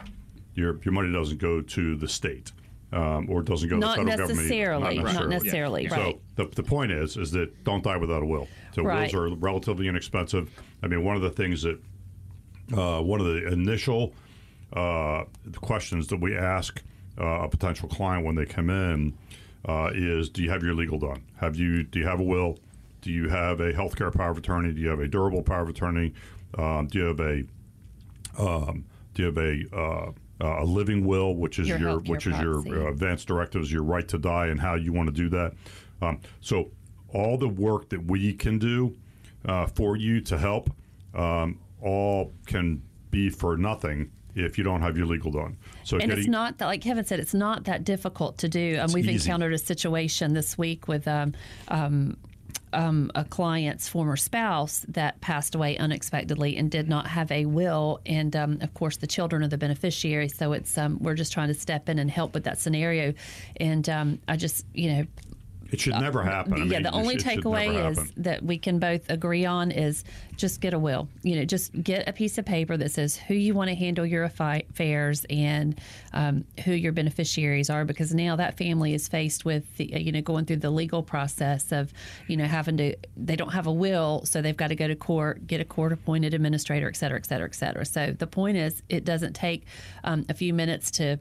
your 0.55 0.79
your 0.85 0.92
money 0.92 1.12
doesn't 1.12 1.38
go 1.38 1.61
to 1.61 1.97
the 1.97 2.09
state. 2.09 2.53
Um, 2.94 3.28
or 3.28 3.40
it 3.40 3.46
doesn't 3.46 3.68
go 3.68 3.76
Not 3.76 3.96
to 3.96 4.04
the 4.04 4.11
federal 4.12 4.28
necessarily, 4.28 4.96
government. 4.98 5.14
not 5.18 5.28
necessarily, 5.28 5.88
So 5.88 5.96
right. 5.96 6.20
the, 6.37 6.44
the 6.54 6.62
point 6.62 6.92
is, 6.92 7.16
is 7.16 7.33
that 7.33 7.64
don't 7.64 7.83
die 7.83 7.96
without 7.96 8.22
a 8.22 8.26
will. 8.26 8.46
So 8.72 8.83
Right. 8.83 9.12
wills 9.12 9.14
are 9.14 9.35
relatively 9.37 9.88
inexpensive. 9.88 10.48
I 10.80 10.87
mean, 10.87 11.02
one 11.04 11.16
of 11.16 11.22
the 11.22 11.30
things 11.30 11.62
that 11.62 11.80
uh, 12.72 13.00
one 13.02 13.20
of 13.20 13.26
the 13.26 13.48
initial 13.48 14.14
uh, 14.72 15.24
questions 15.61 16.07
that 16.09 16.20
we 16.20 16.37
ask 16.37 16.80
uh, 17.20 17.24
a 17.42 17.48
potential 17.48 17.88
client 17.88 18.24
when 18.24 18.37
they 18.37 18.46
come 18.46 18.70
in 18.70 19.14
uh, 19.68 19.90
is, 19.92 20.28
do 20.28 20.42
you 20.44 20.50
have 20.50 20.62
your 20.62 20.74
legal 20.74 20.98
done? 20.98 21.22
Have 21.40 21.57
you 21.57 21.83
do 21.83 21.98
you 21.98 22.07
have 22.07 22.20
a 22.20 22.24
will? 22.24 22.59
Do 23.02 23.11
you 23.11 23.28
have 23.28 23.59
a 23.61 23.72
healthcare 23.72 24.14
power 24.14 24.30
of 24.30 24.38
attorney? 24.38 24.72
Do 24.72 24.80
you 24.80 24.88
have 24.88 25.00
a 25.00 25.09
durable 25.09 25.42
power 25.42 25.62
of 25.62 25.68
attorney? 25.68 26.14
Um, 26.57 26.87
do 26.87 26.98
you 27.00 27.04
have 27.07 27.20
a 27.20 27.42
um, 28.38 28.85
do 29.14 29.22
you 29.22 29.26
have 29.26 29.38
a 29.38 30.14
uh, 30.44 30.62
a 30.62 30.64
living 30.64 31.07
will, 31.07 31.35
which 31.35 31.59
is 31.59 31.68
Your 31.68 31.78
your, 31.78 31.98
which 32.00 32.26
is 32.26 32.38
your 32.38 32.59
uh, 32.59 32.90
advanced 32.90 33.26
directives, 33.26 33.72
your 33.72 33.83
right 33.83 34.07
to 34.09 34.18
die, 34.18 34.48
and 34.48 34.61
how 34.61 34.74
you 34.74 34.92
want 34.92 35.09
to 35.09 35.14
do 35.14 35.30
that. 35.30 35.54
Um, 36.02 36.20
so 36.42 36.70
all 37.14 37.38
the 37.38 37.48
work 37.48 37.88
that 37.88 38.04
we 38.04 38.35
can 38.35 38.59
do 38.59 38.94
uh, 39.46 39.66
for 39.66 39.96
you 39.96 40.20
to 40.20 40.37
help, 40.37 40.70
um, 41.14 41.59
all 41.80 42.33
can 42.46 42.83
be 43.11 43.30
for 43.30 43.57
nothing 43.57 44.11
if 44.35 44.59
you 44.59 44.64
don't 44.64 44.83
have 44.83 44.98
your 44.98 45.07
legal 45.07 45.30
done. 45.30 45.57
So 45.85 45.96
and 45.98 46.12
it's 46.12 46.26
not 46.26 46.59
that, 46.59 46.66
like 46.66 46.83
Kevin 46.83 47.04
said, 47.04 47.20
it's 47.20 47.35
not 47.35 47.64
that 47.64 47.85
difficult 47.85 48.37
to 48.38 48.48
do. 48.48 48.78
Um, 48.80 48.92
we've 48.92 49.09
easy. 49.09 49.30
encountered 49.30 49.54
a 49.54 49.59
situation 49.59 50.35
this 50.35 50.59
week 50.59 50.88
with 50.88 51.07
um, 51.09 51.35
um, 51.68 52.16
um, 52.75 53.11
a 53.15 53.25
client's 53.25 53.89
former 53.89 54.17
spouse 54.17 54.85
that 54.89 55.21
passed 55.21 55.55
away 55.55 55.79
unexpectedly 55.79 56.57
and 56.57 56.71
did 56.71 56.89
not 56.89 57.07
have 57.07 57.31
a 57.31 57.47
will, 57.47 58.01
and 58.05 58.35
um, 58.37 58.59
of 58.61 58.75
course 58.75 58.97
the 58.97 59.07
children 59.07 59.43
are 59.43 59.49
the 59.49 59.59
beneficiary. 59.59 60.29
So 60.29 60.53
it's 60.53 60.77
um, 60.77 60.99
we're 61.01 61.15
just 61.15 61.33
trying 61.33 61.49
to 61.49 61.55
step 61.55 61.89
in 61.89 61.99
and 61.99 62.11
help 62.11 62.35
with 62.35 62.45
that 62.45 62.59
scenario. 62.59 63.15
And 63.57 63.89
um, 63.89 64.19
I 64.29 64.37
just, 64.37 64.67
you 64.75 64.93
know, 64.93 65.07
it 65.70 65.81
should 65.81 65.94
never 65.94 66.22
happen. 66.22 66.55
I 66.55 66.57
yeah, 66.59 66.64
mean, 66.64 66.83
the 66.83 66.92
only 66.92 67.18
should- 67.18 67.27
it 67.27 67.35
should 67.35 67.44
takeaway 67.44 67.90
is 67.90 68.12
that 68.16 68.42
we 68.42 68.59
can 68.59 68.79
both 68.79 69.09
agree 69.11 69.44
on 69.44 69.70
is 69.70 70.05
just 70.37 70.61
get 70.61 70.74
a 70.74 70.79
will. 70.79 71.09
You 71.22 71.37
know, 71.37 71.44
just 71.44 71.72
get 71.83 72.09
a 72.09 72.12
piece 72.12 72.38
of 72.38 72.44
paper 72.44 72.77
that 72.77 72.90
says 72.90 73.16
who 73.16 73.35
you 73.35 73.55
want 73.55 73.70
to 73.70 73.74
handle 73.77 74.05
your 74.05 74.24
affairs 74.24 75.24
and 75.31 75.81
um, 76.12 76.44
who 76.64 76.72
your 76.72 76.92
beneficiaries 76.92 77.70
are, 77.70 77.85
because 77.85 78.14
now 78.14 78.37
that 78.37 78.57
family 78.57 78.94
is 78.94 79.09
faced 79.09 79.44
with 79.44 79.64
the, 79.77 79.87
you 79.87 80.12
know 80.12 80.20
going 80.20 80.44
through 80.44 80.57
the 80.57 80.70
legal 80.70 81.03
process 81.03 81.72
of 81.72 81.92
you 82.29 82.37
know 82.37 82.46
having 82.46 82.77
to 82.77 82.96
they 83.16 83.37
don't 83.37 83.53
have 83.53 83.66
a 83.66 83.72
will, 83.72 84.22
so 84.24 84.42
they've 84.42 84.57
got 84.57 84.68
to 84.68 84.74
go 84.77 84.88
to 84.88 84.96
court, 84.96 85.46
get 85.46 85.61
a 85.61 85.64
court 85.64 85.92
appointed 85.92 86.35
administrator, 86.35 86.88
et 86.88 86.96
cetera, 86.96 87.18
et 87.18 87.27
cetera, 87.27 87.46
et 87.46 87.55
cetera. 87.55 87.85
So 87.85 88.14
the 88.18 88.27
point 88.27 88.57
is, 88.57 88.83
it 88.88 89.05
doesn't 89.05 89.35
take 89.35 89.64
um, 90.03 90.27
a 90.29 90.35
few 90.35 90.53
minutes 90.53 90.90
to 90.92 91.18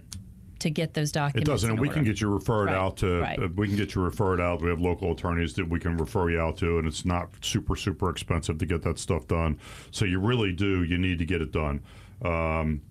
to 0.63 0.69
get 0.69 0.93
those 0.93 1.11
documents. 1.11 1.47
It 1.47 1.51
doesn't, 1.51 1.69
and 1.69 1.79
we 1.79 1.87
order. 1.87 1.95
can 1.99 2.03
get 2.03 2.19
you 2.19 2.29
referred 2.29 2.65
Right, 2.65 2.75
out 2.75 2.97
to. 2.97 3.21
right. 3.21 3.39
Uh, 3.39 3.47
we 3.55 3.67
can 3.67 3.77
get 3.77 3.95
you 3.95 4.01
referred 4.01 4.41
out. 4.41 4.61
We 4.61 4.69
have 4.69 4.81
local 4.81 5.11
attorneys 5.13 5.53
that 5.53 5.69
we 5.69 5.79
can 5.79 5.95
refer 5.95 6.29
you 6.29 6.39
out 6.39 6.57
to, 6.57 6.79
and 6.79 6.87
it's 6.87 7.05
not 7.05 7.29
super 7.41 7.75
super 7.75 8.09
expensive 8.09 8.57
to 8.57 8.65
get 8.65 8.81
that 8.83 8.99
stuff 8.99 9.27
done. 9.27 9.57
So 9.91 10.05
you 10.05 10.19
really 10.19 10.51
do. 10.51 10.83
You 10.83 10.97
need 10.97 11.19
to 11.19 11.25
get 11.25 11.41
it 11.41 11.51
done. 11.51 11.81
Um, 12.25 12.81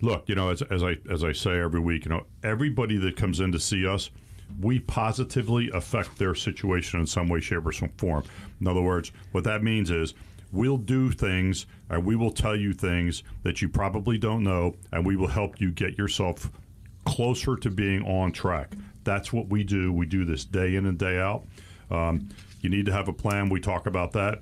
look, 0.00 0.28
you 0.28 0.34
know, 0.34 0.50
as, 0.50 0.62
as 0.62 0.82
I 0.82 0.96
as 1.10 1.24
I 1.24 1.32
say 1.32 1.58
every 1.60 1.80
week, 1.80 2.04
you 2.04 2.10
know, 2.10 2.24
everybody 2.42 2.96
that 2.98 3.16
comes 3.16 3.40
in 3.40 3.52
to 3.52 3.60
see 3.60 3.86
us, 3.86 4.10
we 4.60 4.78
positively 4.80 5.70
affect 5.74 6.18
their 6.18 6.34
situation 6.34 7.00
in 7.00 7.06
some 7.06 7.28
way, 7.28 7.40
shape, 7.40 7.66
or 7.66 7.72
form. 7.72 8.22
In 8.60 8.68
other 8.68 8.82
words, 8.82 9.12
what 9.32 9.44
that 9.44 9.62
means 9.62 9.90
is. 9.90 10.14
We'll 10.52 10.76
do 10.78 11.10
things 11.10 11.66
and 11.90 12.04
we 12.06 12.14
will 12.14 12.30
tell 12.30 12.54
you 12.54 12.72
things 12.72 13.24
that 13.42 13.60
you 13.60 13.68
probably 13.68 14.16
don't 14.16 14.44
know, 14.44 14.76
and 14.92 15.04
we 15.04 15.16
will 15.16 15.26
help 15.26 15.60
you 15.60 15.72
get 15.72 15.98
yourself 15.98 16.50
closer 17.06 17.56
to 17.56 17.70
being 17.70 18.02
on 18.02 18.32
track. 18.32 18.74
That's 19.04 19.32
what 19.32 19.48
we 19.48 19.64
do. 19.64 19.92
We 19.92 20.04
do 20.04 20.24
this 20.24 20.44
day 20.44 20.74
in 20.76 20.86
and 20.86 20.98
day 20.98 21.18
out. 21.18 21.46
Um, 21.90 22.28
you 22.60 22.68
need 22.68 22.86
to 22.86 22.92
have 22.92 23.08
a 23.08 23.12
plan. 23.12 23.48
We 23.48 23.60
talk 23.60 23.86
about 23.86 24.12
that. 24.12 24.40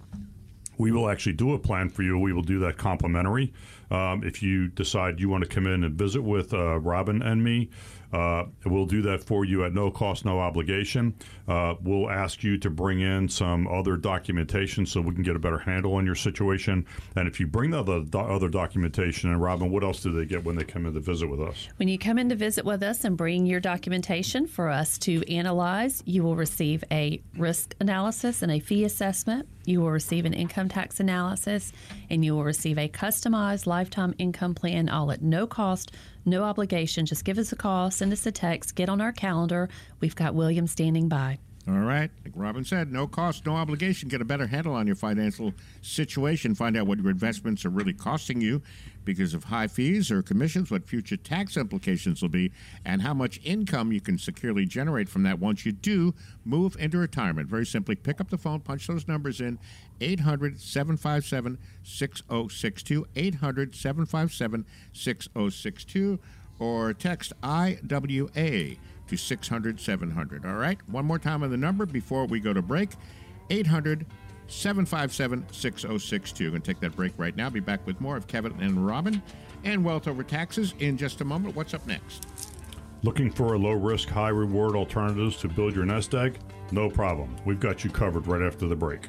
We 0.79 0.91
will 0.91 1.09
actually 1.09 1.35
do 1.35 1.53
a 1.53 1.59
plan 1.59 1.89
for 1.89 2.03
you. 2.03 2.19
We 2.19 2.33
will 2.33 2.43
do 2.43 2.59
that 2.61 2.79
complimentary. 2.79 3.53
Um, 3.91 4.25
if 4.25 4.43
you 4.43 4.69
decide 4.69 5.21
you 5.21 5.29
want 5.29 5.45
to 5.45 5.49
come 5.49 5.67
in 5.67 5.85
and 5.85 5.95
visit 5.95 6.23
with 6.23 6.53
uh, 6.53 6.81
Robin 6.81 7.23
and 7.23 7.45
me, 7.45 7.71
uh, 8.13 8.45
we'll 8.65 8.87
do 8.87 9.03
that 9.03 9.23
for 9.23 9.45
you 9.45 9.65
at 9.65 9.73
no 9.73 9.91
cost, 9.91 10.25
no 10.25 10.41
obligation. 10.41 11.15
Uh, 11.47 11.75
we'll 11.83 12.11
ask 12.11 12.43
you 12.43 12.57
to 12.59 12.71
bring 12.71 13.01
in 13.01 13.29
some 13.29 13.67
other 13.69 13.97
documentation 13.97 14.87
so 14.87 15.01
we 15.01 15.13
can 15.15 15.23
get 15.23 15.37
a 15.37 15.39
better 15.39 15.59
handle 15.59 15.95
on 15.95 16.07
your 16.07 16.15
situation. 16.15 16.87
And 17.17 17.29
if 17.29 17.39
you 17.39 17.47
bring 17.47 17.71
the 17.71 17.81
other, 17.81 18.01
the 18.01 18.19
other 18.19 18.49
documentation, 18.49 19.31
and 19.31 19.41
Robin, 19.41 19.71
what 19.71 19.85
else 19.85 20.01
do 20.03 20.13
they 20.13 20.25
get 20.25 20.45
when 20.45 20.57
they 20.57 20.65
come 20.65 20.87
in 20.87 20.95
to 20.95 21.01
visit 21.01 21.29
with 21.29 21.41
us? 21.41 21.69
When 21.77 21.89
you 21.89 21.99
come 21.99 22.19
in 22.19 22.29
to 22.31 22.37
visit 22.37 22.65
with 22.65 22.83
us 22.83 23.05
and 23.05 23.17
bring 23.17 23.47
your 23.47 23.61
documentation 23.61 24.47
for 24.47 24.69
us 24.69 24.97
to 24.99 25.23
analyze, 25.31 26.03
you 26.07 26.23
will 26.23 26.37
receive 26.37 26.83
a 26.91 27.21
risk 27.37 27.75
analysis 27.81 28.43
and 28.43 28.51
a 28.51 28.61
fee 28.61 28.85
assessment. 28.85 29.49
You 29.67 29.81
will 29.81 29.91
receive 29.91 30.27
an 30.27 30.35
income 30.35 30.69
tax 30.69 31.01
analysis, 31.01 31.73
and 32.11 32.25
you 32.25 32.35
will 32.35 32.45
receive 32.45 32.79
a 32.79 32.89
customized 32.89 33.67
lifetime 33.67 34.15
income 34.19 34.55
plan, 34.55 34.89
all 34.89 35.11
at 35.11 35.23
no 35.23 35.47
cost, 35.47 35.93
no 36.27 36.43
obligation. 36.43 37.07
Just 37.07 37.25
give 37.25 37.39
us 37.39 37.53
a 37.53 37.57
call, 37.57 37.91
send 37.91 38.13
us 38.13 38.27
a 38.27 38.33
text, 38.33 38.75
get 38.75 38.89
on 38.89 39.01
our 39.01 39.13
calendar. 39.13 39.69
We've 40.01 40.17
got 40.17 40.35
William 40.35 40.67
standing 40.67 41.09
by. 41.09 41.34
All 41.67 41.79
right. 41.79 42.11
Like 42.23 42.35
Robin 42.37 42.63
said, 42.63 42.93
no 42.93 43.07
cost, 43.07 43.47
no 43.47 43.57
obligation. 43.57 44.11
Get 44.11 44.21
a 44.21 44.25
better 44.25 44.47
handle 44.47 44.75
on 44.75 44.87
your 44.87 44.97
financial 44.97 45.55
situation. 45.81 46.55
Find 46.55 46.77
out 46.77 46.87
what 46.87 46.99
your 46.99 47.11
investments 47.11 47.65
are 47.65 47.71
really 47.71 47.95
costing 47.95 48.43
you 48.43 48.61
because 49.07 49.33
of 49.33 49.45
high 49.45 49.67
fees 49.67 50.11
or 50.11 50.23
commissions, 50.23 50.71
what 50.71 50.87
future 50.87 51.17
tax 51.17 51.57
implications 51.57 52.21
will 52.21 52.29
be, 52.29 52.53
and 52.85 53.01
how 53.01 53.15
much 53.15 53.41
income 53.45 53.93
you 53.93 54.01
can 54.01 54.19
securely 54.19 54.67
generate 54.67 55.09
from 55.09 55.23
that 55.23 55.39
once 55.39 55.65
you 55.65 55.73
do 55.73 56.15
move 56.45 56.77
into 56.79 56.99
retirement. 56.99 57.49
Very 57.49 57.65
simply, 57.65 57.95
pick 57.95 58.21
up 58.21 58.29
the 58.29 58.39
phone, 58.39 58.61
punch 58.61 58.87
those 58.87 59.09
numbers 59.09 59.41
in 59.41 59.59
800 60.03 60.61
757 60.61 61.57
6062, 61.83 63.07
800 63.17 63.75
757 63.75 64.67
6062, 64.93 66.19
or 66.59 66.93
text 66.93 67.33
IWA 67.43 68.77
to 69.09 69.17
600 69.17 69.81
700. 69.81 70.45
All 70.45 70.55
right, 70.55 70.79
one 70.89 71.05
more 71.05 71.19
time 71.19 71.43
on 71.43 71.51
the 71.51 71.57
number 71.57 71.87
before 71.87 72.27
we 72.27 72.41
go 72.41 72.53
to 72.53 72.63
break 72.63 72.91
800 73.51 74.07
757 74.47 75.47
6062. 75.51 76.51
Going 76.51 76.63
to 76.63 76.67
take 76.67 76.81
that 76.81 76.97
break 76.97 77.13
right 77.17 77.37
now. 77.37 77.51
Be 77.51 77.61
back 77.61 77.87
with 77.87 78.01
more 78.01 78.17
of 78.17 78.27
Kevin 78.27 78.53
and 78.61 78.87
Robin 78.87 79.23
and 79.65 79.85
Wealth 79.85 80.07
Over 80.09 80.23
Taxes 80.23 80.75
in 80.79 80.97
just 80.97 81.21
a 81.21 81.25
moment. 81.25 81.57
What's 81.57 81.75
up 81.75 81.87
next? 81.87 82.29
Looking 83.03 83.31
for 83.31 83.55
a 83.55 83.59
low 83.59 83.73
risk, 83.73 84.09
high 84.09 84.31
reward 84.31 84.77
alternatives 84.77 85.37
to 85.39 85.49
build 85.49 85.75
your 85.75 85.85
nest 85.85 86.15
egg? 86.15 86.39
No 86.73 86.89
problem. 86.89 87.37
We've 87.45 87.61
got 87.61 87.85
you 87.85 87.91
covered 87.91 88.27
right 88.27 88.43
after 88.43 88.67
the 88.67 88.77
break. 88.77 89.09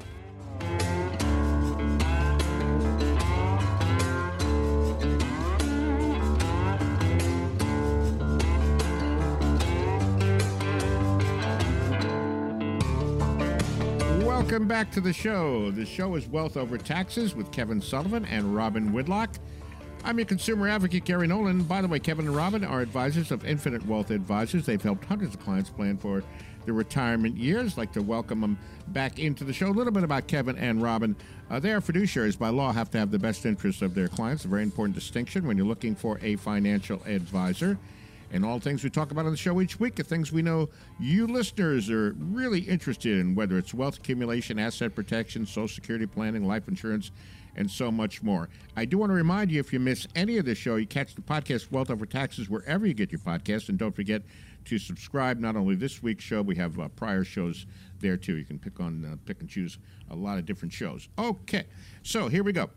Welcome 14.56 14.70
back 14.70 14.89
to 14.91 15.02
the 15.02 15.12
show. 15.12 15.70
The 15.70 15.86
show 15.86 16.15
is 16.15 16.28
Wealth 16.30 16.56
Over 16.56 16.78
Taxes 16.78 17.36
with 17.36 17.52
Kevin 17.52 17.82
Sullivan 17.82 18.24
and 18.24 18.56
Robin 18.56 18.94
Whitlock. 18.94 19.32
I'm 20.06 20.18
your 20.18 20.26
consumer 20.26 20.70
advocate, 20.70 21.04
Gary 21.04 21.28
Nolan. 21.28 21.63
By 21.63 21.82
the 21.82 21.89
way, 21.89 22.00
Kevin 22.00 22.26
and 22.26 22.34
Robin 22.34 22.63
are 22.63 22.80
advisors 22.80 23.32
of 23.32 23.44
Infinite 23.44 23.86
Wealth 23.86 24.12
Advisors. 24.12 24.65
They've 24.65 24.82
helped 24.82 25.04
hundreds 25.04 25.36
of 25.36 25.41
clients 25.41 25.70
plan 25.70 25.98
for 25.98 26.24
their 26.63 26.74
retirement 26.74 27.36
years. 27.36 27.78
Like 27.78 27.91
to 27.91 28.02
welcome 28.02 28.39
them 28.39 28.58
back 28.88 29.20
into 29.20 29.44
the 29.44 29.52
show. 29.52 29.68
A 29.68 29.76
little 29.76 29.91
bit 29.91 30.06
about 30.06 30.28
Kevin 30.28 30.58
and 30.58 30.82
Robin. 30.82 31.18
Uh, 31.50 31.60
they 31.60 31.74
are 31.74 31.82
fiduciaries 31.82 32.39
by 32.39 32.48
law, 32.48 32.72
have 32.72 32.89
to 32.91 32.98
have 32.98 33.12
the 33.12 33.20
best 33.20 33.46
interests 33.46 33.82
of 33.82 33.94
their 33.94 34.08
clients. 34.08 34.46
A 34.46 34.48
very 34.48 34.63
important 34.63 34.96
distinction 34.96 35.46
when 35.46 35.58
you're 35.58 35.68
looking 35.68 35.96
for 35.96 36.18
a 36.22 36.38
financial 36.38 37.04
advisor. 37.06 37.78
And 38.31 38.43
all 38.43 38.59
things 38.59 38.83
we 38.83 38.89
talk 38.89 39.11
about 39.11 39.25
on 39.25 39.31
the 39.31 39.38
show 39.38 39.61
each 39.61 39.79
week 39.79 39.99
are 39.99 40.03
things 40.03 40.31
we 40.31 40.41
know 40.41 40.69
you 40.99 41.27
listeners 41.27 41.89
are 41.89 42.13
really 42.17 42.61
interested 42.61 43.19
in, 43.19 43.35
whether 43.35 43.57
it's 43.57 43.73
wealth 43.73 43.97
accumulation, 43.97 44.59
asset 44.59 44.95
protection, 44.95 45.45
social 45.45 45.67
security 45.67 46.05
planning, 46.05 46.45
life 46.45 46.67
insurance, 46.67 47.11
and 47.55 47.69
so 47.69 47.91
much 47.91 48.21
more. 48.21 48.49
I 48.75 48.85
do 48.85 48.97
want 48.97 49.11
to 49.11 49.13
remind 49.13 49.51
you 49.51 49.59
if 49.59 49.71
you 49.71 49.79
miss 49.79 50.07
any 50.15 50.38
of 50.38 50.45
the 50.45 50.55
show, 50.55 50.75
you 50.75 50.85
catch 50.85 51.15
the 51.15 51.21
podcast 51.21 51.71
Wealth 51.71 51.89
Over 51.89 52.05
Taxes 52.05 52.49
wherever 52.49 52.85
you 52.85 52.93
get 52.93 53.11
your 53.11 53.19
podcast. 53.19 53.69
And 53.69 53.77
don't 53.77 53.95
forget 53.95 54.23
to 54.65 54.77
subscribe. 54.77 55.39
Not 55.39 55.55
only 55.55 55.75
this 55.75 56.03
week's 56.03 56.23
show, 56.23 56.41
we 56.41 56.55
have 56.55 56.79
uh, 56.79 56.89
prior 56.89 57.23
shows 57.23 57.65
there 57.99 58.17
too. 58.17 58.35
You 58.35 58.45
can 58.45 58.59
pick 58.59 58.79
on, 58.79 59.05
uh, 59.05 59.15
pick 59.25 59.39
and 59.39 59.49
choose 59.49 59.77
a 60.09 60.15
lot 60.15 60.38
of 60.38 60.45
different 60.45 60.73
shows. 60.73 61.07
Okay, 61.17 61.65
so 62.03 62.27
here 62.27 62.43
we 62.43 62.51
go. 62.51 62.69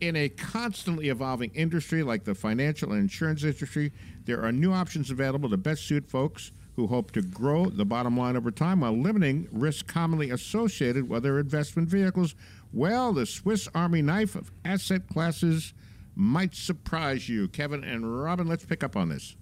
In 0.00 0.14
a 0.14 0.28
constantly 0.28 1.08
evolving 1.08 1.50
industry 1.54 2.04
like 2.04 2.24
the 2.24 2.34
financial 2.34 2.92
and 2.92 3.00
insurance 3.00 3.42
industry, 3.42 3.92
there 4.26 4.44
are 4.44 4.52
new 4.52 4.72
options 4.72 5.10
available 5.10 5.50
to 5.50 5.56
best 5.56 5.86
suit 5.86 6.08
folks 6.08 6.52
who 6.76 6.86
hope 6.86 7.10
to 7.10 7.22
grow 7.22 7.66
the 7.66 7.84
bottom 7.84 8.16
line 8.16 8.36
over 8.36 8.52
time 8.52 8.80
while 8.80 8.96
limiting 8.96 9.48
risks 9.50 9.82
commonly 9.82 10.30
associated 10.30 11.08
with 11.08 11.24
their 11.24 11.40
investment 11.40 11.88
vehicles. 11.88 12.36
Well, 12.72 13.12
the 13.12 13.26
Swiss 13.26 13.66
Army 13.74 14.00
knife 14.00 14.36
of 14.36 14.52
asset 14.64 15.08
classes 15.08 15.74
might 16.14 16.54
surprise 16.54 17.28
you. 17.28 17.48
Kevin 17.48 17.82
and 17.82 18.22
Robin, 18.22 18.46
let's 18.46 18.64
pick 18.64 18.84
up 18.84 18.94
on 18.94 19.08
this. 19.08 19.34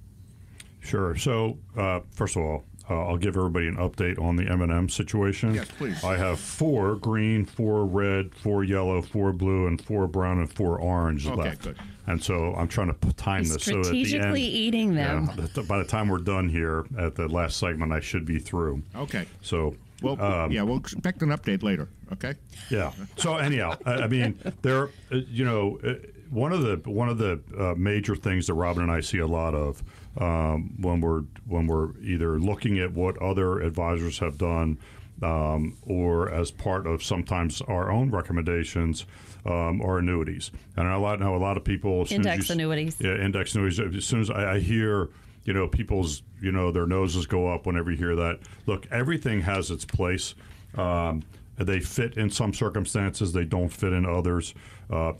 Sure. 0.81 1.17
So, 1.17 1.59
uh, 1.77 2.01
first 2.11 2.37
of 2.37 2.43
all, 2.43 2.65
uh, 2.89 3.07
I'll 3.07 3.17
give 3.17 3.37
everybody 3.37 3.67
an 3.69 3.77
update 3.77 4.21
on 4.21 4.37
the 4.37 4.45
M&M 4.51 4.89
situation. 4.89 5.55
Yes, 5.55 5.69
please. 5.77 6.03
I 6.05 6.17
have 6.17 6.39
four 6.39 6.97
green, 6.97 7.45
four 7.45 7.85
red, 7.85 8.35
four 8.35 8.63
yellow, 8.65 9.03
four 9.03 9.33
blue, 9.33 9.67
and 9.67 9.81
four 9.81 10.07
brown 10.07 10.39
and 10.39 10.53
four 10.53 10.79
orange 10.81 11.27
Okay, 11.27 11.37
left. 11.37 11.63
good. 11.63 11.77
And 12.07 12.23
so 12.23 12.55
I'm 12.55 12.69
trying 12.69 12.87
to 12.89 12.95
p- 12.95 13.13
time 13.15 13.43
He's 13.43 13.55
this 13.55 13.65
so 13.65 13.79
at 13.81 13.85
the 13.87 13.89
end, 13.99 14.07
strategically 14.07 14.43
eating 14.43 14.95
them. 14.95 15.31
Yeah, 15.37 15.63
by 15.63 15.79
the 15.79 15.85
time 15.85 16.09
we're 16.09 16.19
done 16.19 16.49
here 16.49 16.85
at 16.97 17.17
the 17.17 17.27
last 17.27 17.57
segment, 17.57 17.93
I 17.93 17.99
should 18.01 18.25
be 18.25 18.39
through. 18.39 18.83
Okay. 18.95 19.27
So, 19.43 19.75
Well, 20.03 20.21
um, 20.23 20.53
yeah, 20.53 20.63
we'll 20.63 20.77
expect 20.79 21.23
an 21.23 21.31
update 21.31 21.65
later. 21.65 21.89
Okay. 22.13 22.35
yeah. 22.71 22.93
So 23.17 23.37
anyhow, 23.39 23.77
I, 23.85 23.93
I 23.95 24.07
mean, 24.07 24.39
there, 24.63 24.91
uh, 25.11 25.17
you 25.29 25.45
know, 25.45 25.81
uh, 25.85 25.95
one 26.31 26.53
of 26.53 26.63
the 26.63 26.77
one 26.89 27.09
of 27.09 27.19
the 27.19 27.41
uh, 27.59 27.75
major 27.77 28.15
things 28.15 28.47
that 28.47 28.55
Robin 28.55 28.83
and 28.85 28.93
I 28.93 29.01
see 29.01 29.19
a 29.19 29.27
lot 29.27 29.55
of 29.55 29.83
um, 30.19 30.75
when 30.81 31.01
we're 31.01 31.23
when 31.47 31.67
we're 31.67 31.97
either 32.01 32.39
looking 32.39 32.79
at 32.79 32.93
what 32.93 33.17
other 33.23 33.61
advisors 33.61 34.19
have 34.21 34.39
done. 34.39 34.79
Um, 35.23 35.79
or 35.87 36.31
as 36.31 36.51
part 36.51 36.87
of 36.87 37.03
sometimes 37.03 37.63
our 37.63 37.91
own 37.91 38.11
recommendations, 38.11 39.07
um, 39.47 39.81
are 39.81 39.97
annuities, 39.97 40.51
and 40.77 40.87
I 40.87 40.95
lot- 40.97 41.21
know 41.21 41.35
a 41.35 41.39
lot 41.39 41.57
of 41.57 41.65
people. 41.65 42.03
as 42.03 42.11
soon 42.11 42.21
as 42.21 42.27
Index 42.27 42.49
you 42.51 42.53
annuities. 42.53 42.97
yeah, 43.01 43.17
index 43.25 43.55
annuities. 43.55 43.81
As 43.81 44.05
soon 44.05 44.21
as 44.21 44.29
I, 44.31 44.57
I 44.57 44.59
hear, 44.61 45.09
you 45.45 45.55
know, 45.55 45.69
people's, 45.69 46.23
you 46.43 46.53
know, 46.53 46.71
their 46.71 46.87
noses 46.87 47.25
go 47.27 47.49
up 47.49 47.65
whenever 47.65 47.91
you 47.91 47.97
hear 47.97 48.15
that. 48.15 48.41
Look, 48.67 48.87
everything 48.91 49.41
has 49.41 49.71
its 49.71 49.87
place. 49.87 50.35
Um, 50.75 51.23
they 51.57 51.81
fit 51.81 52.19
in 52.19 52.29
some 52.29 52.53
circumstances. 52.53 53.33
They 53.33 53.47
don't 53.47 53.71
fit 53.71 53.95
in 53.95 54.05
others. 54.05 54.53
Uh, 54.91 55.15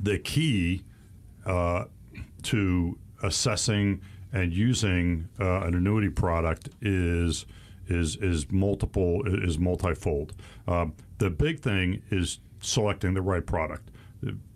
the 0.00 0.18
key 0.18 0.82
uh, 1.44 1.84
to 2.44 2.98
assessing 3.22 4.00
and 4.32 4.52
using 4.52 5.28
uh, 5.40 5.62
an 5.62 5.74
annuity 5.74 6.08
product 6.08 6.68
is 6.80 7.46
is 7.88 8.16
is 8.16 8.50
multiple 8.50 9.22
is 9.26 9.58
multifold. 9.58 10.32
Um, 10.68 10.94
the 11.18 11.30
big 11.30 11.60
thing 11.60 12.02
is 12.10 12.38
selecting 12.60 13.14
the 13.14 13.22
right 13.22 13.44
product, 13.44 13.90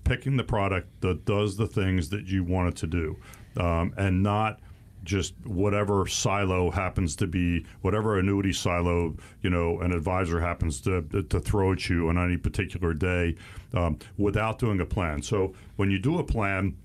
picking 0.04 0.36
the 0.36 0.44
product 0.44 0.88
that 1.00 1.24
does 1.24 1.56
the 1.56 1.66
things 1.66 2.10
that 2.10 2.26
you 2.26 2.44
want 2.44 2.68
it 2.68 2.76
to 2.76 2.86
do, 2.86 3.16
um, 3.56 3.92
and 3.96 4.22
not 4.22 4.60
just 5.02 5.34
whatever 5.44 6.06
silo 6.06 6.70
happens 6.70 7.14
to 7.16 7.26
be, 7.26 7.66
whatever 7.82 8.18
annuity 8.18 8.52
silo 8.52 9.14
you 9.42 9.50
know 9.50 9.80
an 9.80 9.92
advisor 9.92 10.40
happens 10.40 10.80
to 10.80 11.02
to 11.28 11.40
throw 11.40 11.72
at 11.72 11.88
you 11.88 12.08
on 12.08 12.16
any 12.16 12.36
particular 12.36 12.94
day, 12.94 13.34
um, 13.74 13.98
without 14.16 14.58
doing 14.60 14.80
a 14.80 14.86
plan. 14.86 15.20
So 15.22 15.54
when 15.76 15.90
you 15.90 15.98
do 15.98 16.18
a 16.18 16.24
plan, 16.24 16.76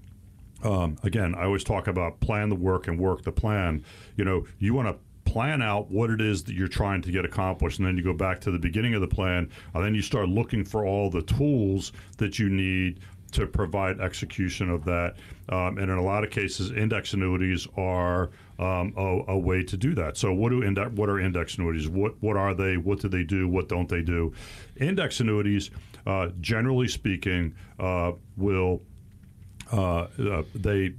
um, 0.64 0.98
again, 1.04 1.36
I 1.36 1.44
always 1.44 1.64
talk 1.64 1.88
about 1.88 2.20
plan 2.20 2.50
the 2.50 2.56
work 2.56 2.88
and 2.88 3.00
work 3.00 3.24
the 3.24 3.32
plan. 3.32 3.84
You 4.16 4.26
know, 4.26 4.46
you 4.60 4.74
want 4.74 4.88
to 4.88 5.32
plan 5.32 5.62
out 5.62 5.92
what 5.92 6.10
it 6.10 6.22
is 6.22 6.44
that 6.44 6.56
you're 6.56 6.68
trying 6.68 7.02
to 7.04 7.12
get 7.12 7.24
accomplished, 7.24 7.80
and 7.80 7.88
then 7.88 7.96
you 7.96 8.04
go 8.04 8.14
back 8.14 8.42
to 8.42 8.52
the 8.52 8.60
beginning 8.60 8.96
of 8.96 9.02
the 9.02 9.08
plan, 9.08 9.50
and 9.74 9.86
then 9.86 9.94
you 9.94 10.02
start 10.02 10.28
looking 10.28 10.66
for 10.66 10.86
all 10.86 11.10
the 11.10 11.22
tools 11.22 11.92
that 12.18 12.40
you 12.40 12.50
need 12.50 13.00
to 13.32 13.46
provide 13.46 14.00
execution 14.00 14.70
of 14.70 14.84
that. 14.86 15.16
Um, 15.50 15.78
and 15.78 15.92
in 15.92 15.98
a 15.98 16.04
lot 16.04 16.24
of 16.24 16.32
cases, 16.32 16.72
index 16.72 17.14
annuities 17.14 17.68
are 17.78 18.32
um, 18.58 18.94
a, 18.98 19.24
a 19.30 19.38
way 19.38 19.64
to 19.64 19.78
do 19.78 19.94
that. 19.96 20.18
So, 20.18 20.34
what 20.34 20.50
do 20.50 20.64
index? 20.64 20.92
What 20.92 21.10
are 21.10 21.20
index 21.20 21.58
annuities? 21.58 21.88
What 21.88 22.16
what 22.22 22.36
are 22.36 22.54
they? 22.54 22.78
What 22.78 23.00
do 23.00 23.08
they 23.08 23.24
do? 23.24 23.48
What 23.48 23.70
don't 23.70 23.88
they 23.88 24.02
do? 24.02 24.34
Index 24.78 25.20
annuities, 25.20 25.72
uh, 26.06 26.30
generally 26.42 26.88
speaking, 26.88 27.56
uh, 27.80 28.14
will 28.36 28.82
uh, 29.72 30.08
uh, 30.20 30.44
they 30.56 30.94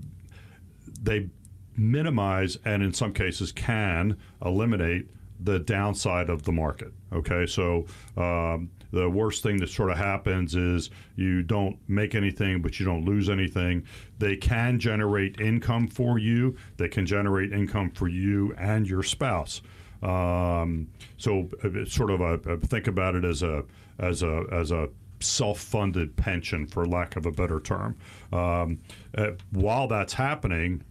they 1.03 1.29
minimize 1.77 2.59
and 2.65 2.83
in 2.83 2.93
some 2.93 3.13
cases 3.13 3.53
can 3.53 4.17
eliminate 4.45 5.09
the 5.43 5.59
downside 5.59 6.29
of 6.29 6.43
the 6.43 6.53
market. 6.53 6.93
Okay, 7.13 7.47
so 7.47 7.87
um, 8.17 8.71
the 8.93 9.09
worst 9.09 9.43
thing 9.43 9.57
that 9.59 9.69
sort 9.69 9.91
of 9.91 9.97
happens 9.97 10.55
is 10.55 10.91
you 11.17 11.43
don't 11.43 11.79
make 11.89 12.15
anything, 12.15 12.61
but 12.61 12.79
you 12.79 12.87
don't 12.87 13.05
lose 13.05 13.31
anything. 13.31 13.85
They 14.19 14.37
can 14.37 14.79
generate 14.79 15.41
income 15.41 15.89
for 15.89 16.19
you. 16.19 16.57
They 16.77 16.89
can 16.89 17.07
generate 17.07 17.53
income 17.53 17.91
for 17.91 18.09
you 18.09 18.55
and 18.59 18.87
your 18.87 19.03
spouse. 19.03 19.63
Um, 20.03 20.89
so 21.17 21.49
uh, 21.65 21.71
it's 21.75 21.95
sort 21.95 22.11
of 22.11 22.21
a, 22.21 22.35
a 22.51 22.57
think 22.59 22.87
about 22.87 23.15
it 23.15 23.25
as 23.25 23.43
a 23.43 23.65
as 23.99 24.23
a 24.23 24.45
as 24.51 24.71
a 24.71 24.89
self-funded 25.21 26.17
pension, 26.17 26.67
for 26.67 26.87
lack 26.87 27.17
of 27.17 27.27
a 27.27 27.33
better 27.33 27.61
term. 27.61 27.97
Um, 28.33 28.81
uh, 29.17 29.33
while 29.51 29.89
that's 29.89 30.13
happening, 30.13 30.83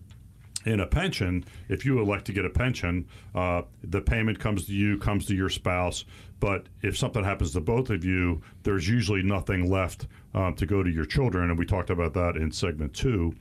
in 0.65 0.81
a 0.81 0.85
pension, 0.85 1.45
if 1.69 1.85
you 1.85 2.01
elect 2.01 2.25
to 2.25 2.33
get 2.33 2.45
a 2.45 2.49
pension, 2.49 3.07
uh, 3.33 3.61
the 3.83 4.01
payment 4.01 4.39
comes 4.39 4.65
to 4.65 4.73
you, 4.73 4.97
comes 4.97 5.25
to 5.27 5.35
your 5.35 5.49
spouse. 5.49 6.05
But 6.39 6.67
if 6.81 6.97
something 6.97 7.23
happens 7.23 7.53
to 7.53 7.61
both 7.61 7.89
of 7.89 8.03
you, 8.03 8.41
there's 8.63 8.87
usually 8.87 9.23
nothing 9.23 9.69
left 9.69 10.07
um, 10.33 10.55
to 10.55 10.65
go 10.65 10.83
to 10.83 10.89
your 10.89 11.05
children, 11.05 11.49
and 11.49 11.57
we 11.57 11.65
talked 11.65 11.89
about 11.89 12.13
that 12.13 12.35
in 12.35 12.51
segment 12.51 12.93
two. 12.93 13.33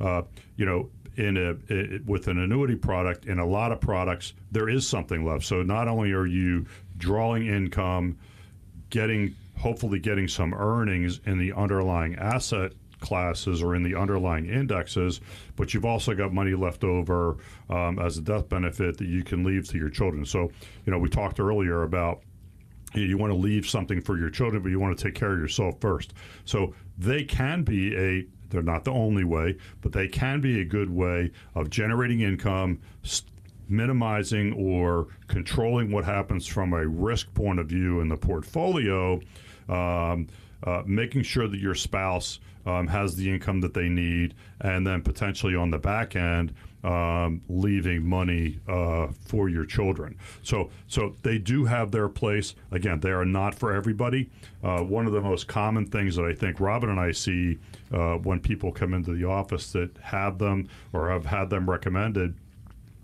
Uh, 0.00 0.22
you 0.56 0.66
know, 0.66 0.90
in 1.16 1.36
a 1.36 1.50
i 1.72 2.00
with 2.06 2.26
an 2.28 2.38
annuity 2.38 2.74
product, 2.74 3.26
in 3.26 3.38
a 3.38 3.46
lot 3.46 3.72
of 3.72 3.80
products, 3.80 4.34
there 4.50 4.68
is 4.68 4.86
something 4.86 5.24
left. 5.24 5.44
So 5.44 5.62
not 5.62 5.88
only 5.88 6.12
are 6.12 6.26
you 6.26 6.66
drawing 6.96 7.46
income, 7.46 8.18
getting 8.90 9.34
hopefully 9.64 9.98
getting 9.98 10.28
some 10.28 10.52
earnings 10.52 11.22
in 11.24 11.38
the 11.38 11.50
underlying 11.54 12.14
asset 12.16 12.70
classes 13.00 13.62
or 13.62 13.74
in 13.74 13.82
the 13.82 13.94
underlying 13.94 14.44
indexes, 14.44 15.22
but 15.56 15.72
you've 15.72 15.86
also 15.86 16.14
got 16.14 16.34
money 16.34 16.54
left 16.54 16.84
over 16.84 17.38
um, 17.70 17.98
as 17.98 18.18
a 18.18 18.20
death 18.20 18.46
benefit 18.50 18.98
that 18.98 19.08
you 19.08 19.24
can 19.24 19.42
leave 19.42 19.66
to 19.66 19.78
your 19.78 19.88
children. 19.88 20.22
So, 20.26 20.50
you 20.84 20.92
know, 20.92 20.98
we 20.98 21.08
talked 21.08 21.40
earlier 21.40 21.82
about 21.82 22.20
you, 22.92 23.04
know, 23.04 23.08
you 23.08 23.16
want 23.16 23.32
to 23.32 23.38
leave 23.38 23.66
something 23.66 24.02
for 24.02 24.18
your 24.18 24.28
children, 24.28 24.62
but 24.62 24.68
you 24.68 24.78
want 24.78 24.98
to 24.98 25.02
take 25.02 25.14
care 25.14 25.32
of 25.32 25.38
yourself 25.38 25.80
first. 25.80 26.12
So 26.44 26.74
they 26.98 27.24
can 27.24 27.62
be 27.62 27.96
a 27.96 28.26
they're 28.50 28.62
not 28.62 28.84
the 28.84 28.92
only 28.92 29.24
way, 29.24 29.56
but 29.80 29.92
they 29.92 30.08
can 30.08 30.42
be 30.42 30.60
a 30.60 30.64
good 30.64 30.90
way 30.90 31.32
of 31.54 31.70
generating 31.70 32.20
income, 32.20 32.80
st- 33.02 33.32
minimizing 33.68 34.52
or 34.52 35.08
controlling 35.26 35.90
what 35.90 36.04
happens 36.04 36.46
from 36.46 36.72
a 36.74 36.86
risk 36.86 37.32
point 37.34 37.58
of 37.58 37.66
view 37.66 38.00
in 38.00 38.08
the 38.08 38.16
portfolio, 38.16 39.20
um, 39.68 40.28
uh, 40.62 40.82
making 40.86 41.22
sure 41.22 41.46
that 41.48 41.60
your 41.60 41.74
spouse 41.74 42.40
um, 42.66 42.86
has 42.86 43.16
the 43.16 43.30
income 43.30 43.60
that 43.60 43.74
they 43.74 43.88
need, 43.88 44.34
and 44.60 44.86
then 44.86 45.02
potentially 45.02 45.54
on 45.54 45.70
the 45.70 45.78
back 45.78 46.16
end, 46.16 46.54
um, 46.82 47.40
leaving 47.48 48.06
money 48.06 48.58
uh, 48.68 49.08
for 49.26 49.48
your 49.48 49.64
children. 49.64 50.16
So, 50.42 50.70
so 50.86 51.14
they 51.22 51.38
do 51.38 51.64
have 51.64 51.90
their 51.90 52.08
place. 52.08 52.54
Again, 52.70 53.00
they 53.00 53.10
are 53.10 53.24
not 53.24 53.54
for 53.54 53.72
everybody. 53.72 54.30
Uh, 54.62 54.80
one 54.80 55.06
of 55.06 55.12
the 55.12 55.20
most 55.20 55.48
common 55.48 55.86
things 55.86 56.16
that 56.16 56.24
I 56.24 56.34
think 56.34 56.60
Robin 56.60 56.90
and 56.90 57.00
I 57.00 57.12
see 57.12 57.58
uh, 57.92 58.16
when 58.16 58.40
people 58.40 58.70
come 58.70 58.92
into 58.94 59.14
the 59.14 59.24
office 59.24 59.72
that 59.72 59.96
have 59.98 60.38
them 60.38 60.68
or 60.92 61.10
have 61.10 61.26
had 61.26 61.50
them 61.50 61.68
recommended 61.68 62.34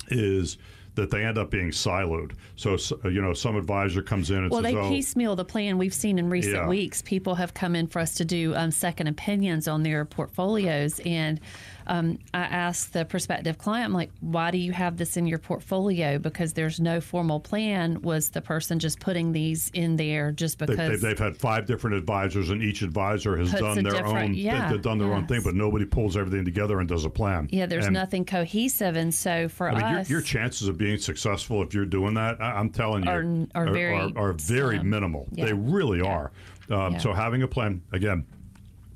is 0.09 0.59
that 1.01 1.11
they 1.11 1.25
end 1.25 1.39
up 1.39 1.51
being 1.51 1.71
siloed. 1.71 2.33
So, 2.57 2.77
you 3.05 3.23
know, 3.23 3.33
some 3.33 3.57
advisor 3.57 4.03
comes 4.03 4.31
in 4.31 4.37
and 4.37 4.51
well, 4.51 4.63
says, 4.63 4.73
they 4.73 4.79
"Oh, 4.79 4.89
piecemeal 4.91 5.35
the 5.35 5.47
plan. 5.47 5.79
We've 5.79 5.95
seen 5.95 6.19
in 6.19 6.29
recent 6.29 6.57
Yeah. 6.57 6.69
weeks, 6.69 7.01
people 7.01 7.37
have 7.37 7.55
come 7.55 7.75
in 7.75 7.87
for 7.87 8.01
us 8.01 8.15
to 8.17 8.25
do 8.25 8.55
um, 8.55 8.71
second 8.71 9.07
opinions 9.07 9.67
on 9.67 9.83
their 9.83 10.05
portfolios. 10.05 11.01
And 11.07 11.41
um, 11.91 12.21
I 12.33 12.43
asked 12.43 12.93
the 12.93 13.05
prospective 13.05 13.59
client, 13.59 13.87
I'm 13.87 13.93
like, 13.93 14.13
why 14.21 14.53
do 14.53 14.59
you 14.59 14.71
have 14.71 14.97
this 14.97 15.17
in 15.17 15.27
your 15.27 15.39
portfolio? 15.39 16.19
Because 16.21 16.53
there's 16.53 16.79
no 16.79 17.01
formal 17.01 17.41
plan. 17.41 18.01
Was 18.03 18.31
the 18.31 18.41
person 18.41 18.79
just 18.79 19.01
putting 19.01 19.33
these 19.33 19.71
in 19.75 19.97
there 19.97 20.31
just 20.31 20.61
They, 20.61 20.67
because? 20.67 21.01
they, 21.03 21.09
they've 21.09 21.19
had 21.19 21.37
five 21.37 21.67
different 21.67 21.97
advisors, 21.97 22.51
and 22.51 22.63
each 22.63 22.83
advisor 22.83 23.37
has 23.37 23.51
done 23.53 23.83
their 23.83 24.07
own. 24.07 24.35
yeah, 24.35 24.71
they've 24.71 24.81
done 24.81 24.99
their 24.99 25.13
own 25.13 25.27
thing, 25.27 25.41
but 25.43 25.57
nobody 25.57 25.85
pulls 25.85 26.17
everything 26.17 26.45
together 26.45 26.79
and 26.79 26.89
does 26.89 27.05
a 27.05 27.11
plan. 27.11 27.49
yeah, 27.51 27.67
there's 27.67 27.87
And, 27.87 27.95
nothing 27.95 28.25
cohesive. 28.25 28.95
And 28.95 29.13
so 29.13 29.49
for 29.49 29.69
I 29.69 29.73
mean, 29.75 29.91
your, 29.91 29.99
us, 30.01 30.11
your 30.11 30.21
chances 30.23 30.69
of 30.69 30.79
being 30.79 30.97
successful 30.97 31.61
if 31.65 31.75
you're 31.75 31.87
doing 31.87 32.15
that, 32.15 32.41
I, 32.41 32.53
I'm 32.53 32.71
telling 32.71 33.03
you, 33.03 33.11
Are- 33.11 33.65
are 33.67 33.73
very 33.73 33.95
are, 33.97 34.11
are 34.17 34.33
very 34.35 34.77
slim. 34.77 34.91
minimal. 34.91 35.27
Yeah. 35.33 35.47
They 35.47 35.53
really 35.55 36.01
are. 36.01 36.31
Um, 36.71 36.93
Yeah. 36.93 36.99
So 36.99 37.13
having 37.13 37.43
a 37.43 37.49
plan, 37.49 37.83
again, 37.93 38.25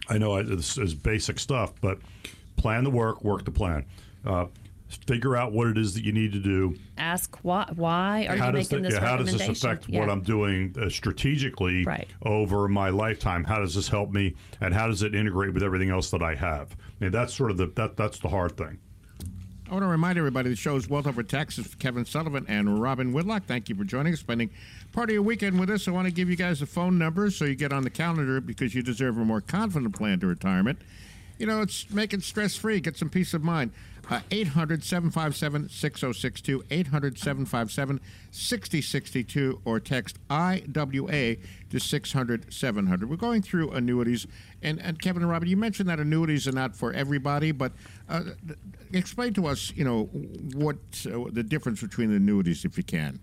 I 0.09 0.19
know 0.19 0.41
this 0.45 0.79
is 0.79 0.95
basic 0.95 1.41
stuff, 1.41 1.73
but 1.81 1.99
plan 2.57 2.85
the 2.85 2.91
work, 2.91 3.23
work 3.25 3.45
the 3.45 3.51
plan. 3.51 3.85
Uh, 4.25 4.47
figure 5.07 5.37
out 5.37 5.53
what 5.53 5.67
it 5.67 5.77
is 5.77 5.95
that 5.95 6.05
you 6.05 6.13
need 6.13 6.33
to 6.33 6.39
do. 6.39 6.77
ask 6.99 7.37
why, 7.43 7.69
why 7.75 8.27
are 8.29 8.37
how 8.37 8.47
you 8.47 8.53
does 8.53 8.71
making 8.71 8.83
the- 8.85 8.89
this 8.91 8.99
yeah, 9.01 9.07
how 9.09 9.17
does 9.17 9.33
this 9.33 9.49
affect 9.49 9.89
Yeah. 9.89 9.99
what 10.01 10.09
I'm 10.09 10.21
doing 10.21 10.75
uh, 10.81 10.89
strategically 10.89 11.85
Right. 11.85 12.09
over 12.23 12.69
my 12.69 12.91
lifetime? 12.91 13.43
How 13.45 13.59
does 13.59 13.75
this 13.75 13.89
help 13.89 14.13
me, 14.13 14.35
and 14.61 14.73
how 14.73 14.87
does 14.87 15.03
it 15.03 15.15
integrate 15.15 15.53
with 15.53 15.63
everything 15.65 15.91
else 15.91 16.11
that 16.13 16.23
I 16.23 16.37
have? 16.37 16.77
I 17.01 17.05
mean, 17.05 17.13
that's 17.13 17.35
sort 17.35 17.51
of 17.51 17.57
the 17.57 17.67
that 17.75 17.97
that's 17.97 18.19
the 18.21 18.29
hard 18.29 18.57
thing. 18.57 18.79
I 19.69 19.73
want 19.73 19.83
to 19.83 19.89
remind 19.89 20.17
everybody 20.19 20.51
the 20.51 20.57
show 20.57 20.77
is 20.77 20.89
Wealth 20.89 21.07
Over 21.09 21.23
Taxes 21.25 21.65
with 21.65 21.79
Kevin 21.79 22.05
Sullivan 22.05 22.45
and 22.49 22.81
Robin 22.81 23.13
Whitlock. 23.13 23.47
Thank 23.47 23.69
you 23.69 23.75
for 23.75 23.83
joining 23.85 24.13
us, 24.13 24.21
spending 24.21 24.51
part 24.93 25.09
of 25.09 25.15
your 25.15 25.23
weekend 25.23 25.59
with 25.59 25.71
us. 25.71 25.89
I 25.89 25.91
want 25.91 26.07
to 26.07 26.13
give 26.13 26.29
you 26.31 26.37
guys 26.37 26.61
the 26.61 26.67
phone 26.67 26.99
numbers 26.99 27.35
so 27.35 27.47
you 27.47 27.57
get 27.57 27.73
on 27.73 27.83
the 27.83 27.91
calendar 27.91 28.41
because 28.41 28.75
you 28.75 28.83
deserve 28.83 29.19
a 29.19 29.25
more 29.25 29.41
confident 29.41 29.97
plan 29.97 30.21
to 30.21 30.27
retirement. 30.29 30.79
You 31.39 31.47
know, 31.47 31.63
it's 31.63 31.91
make 31.91 32.15
it 32.15 32.23
stress 32.23 32.55
free, 32.57 32.81
get 32.81 32.97
some 32.97 33.11
peace 33.11 33.35
of 33.35 33.43
mind. 33.43 33.73
Uh, 34.11 34.21
800 34.31 34.85
757 34.85 35.69
6062, 35.71 36.63
800 36.71 37.19
757 37.19 38.01
6062, 38.31 39.61
or 39.65 39.81
text 39.81 40.19
IWA 40.29 41.37
to 41.71 41.81
600 41.81 42.53
700. 42.53 43.09
We're 43.11 43.17
going 43.17 43.41
through 43.43 43.71
annuities. 43.71 44.27
And, 44.63 44.79
and 44.81 45.01
Kevin 45.01 45.23
and 45.23 45.31
Robin, 45.31 45.49
you 45.49 45.57
mentioned 45.57 45.89
that 45.89 46.01
annuities 46.01 46.47
are 46.47 46.53
not 46.53 46.77
for 46.77 46.93
everybody, 46.93 47.51
but 47.51 47.73
uh, 48.09 48.23
explain 48.93 49.33
to 49.35 49.47
us, 49.47 49.73
you 49.75 49.85
know, 49.85 50.05
what 50.55 50.77
uh, 51.07 51.25
the 51.33 51.43
difference 51.43 51.81
between 51.81 52.11
the 52.11 52.17
annuities, 52.17 52.65
if 52.67 52.77
you 52.77 52.85
can. 52.85 53.19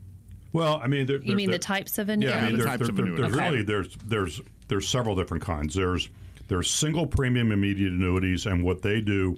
Well, 0.51 0.81
I 0.83 0.87
mean, 0.87 1.05
there, 1.05 1.17
You 1.17 1.27
there- 1.27 1.35
mean 1.35 1.51
the 1.51 1.59
types 1.59 1.97
of 1.99 2.07
Yeah, 2.07 2.13
I 2.13 2.15
annuities? 2.15 2.49
mean, 2.49 2.57
the 2.57 2.65
types 2.65 2.89
of 2.89 2.99
annuities. 2.99 3.19
there's 3.21 3.33
Okay. 3.35 3.49
really 3.51 3.63
there's 3.63 3.95
there's 4.05 4.41
there's 4.67 4.87
several 4.89 5.15
different 5.15 5.43
kinds. 5.43 5.75
There's 5.75 6.09
there's 6.47 6.69
single 6.69 7.05
premium 7.07 7.51
immediate 7.51 7.91
annuities, 7.93 8.45
and 8.45 8.63
what 8.63 8.81
they 8.81 9.01
do 9.01 9.37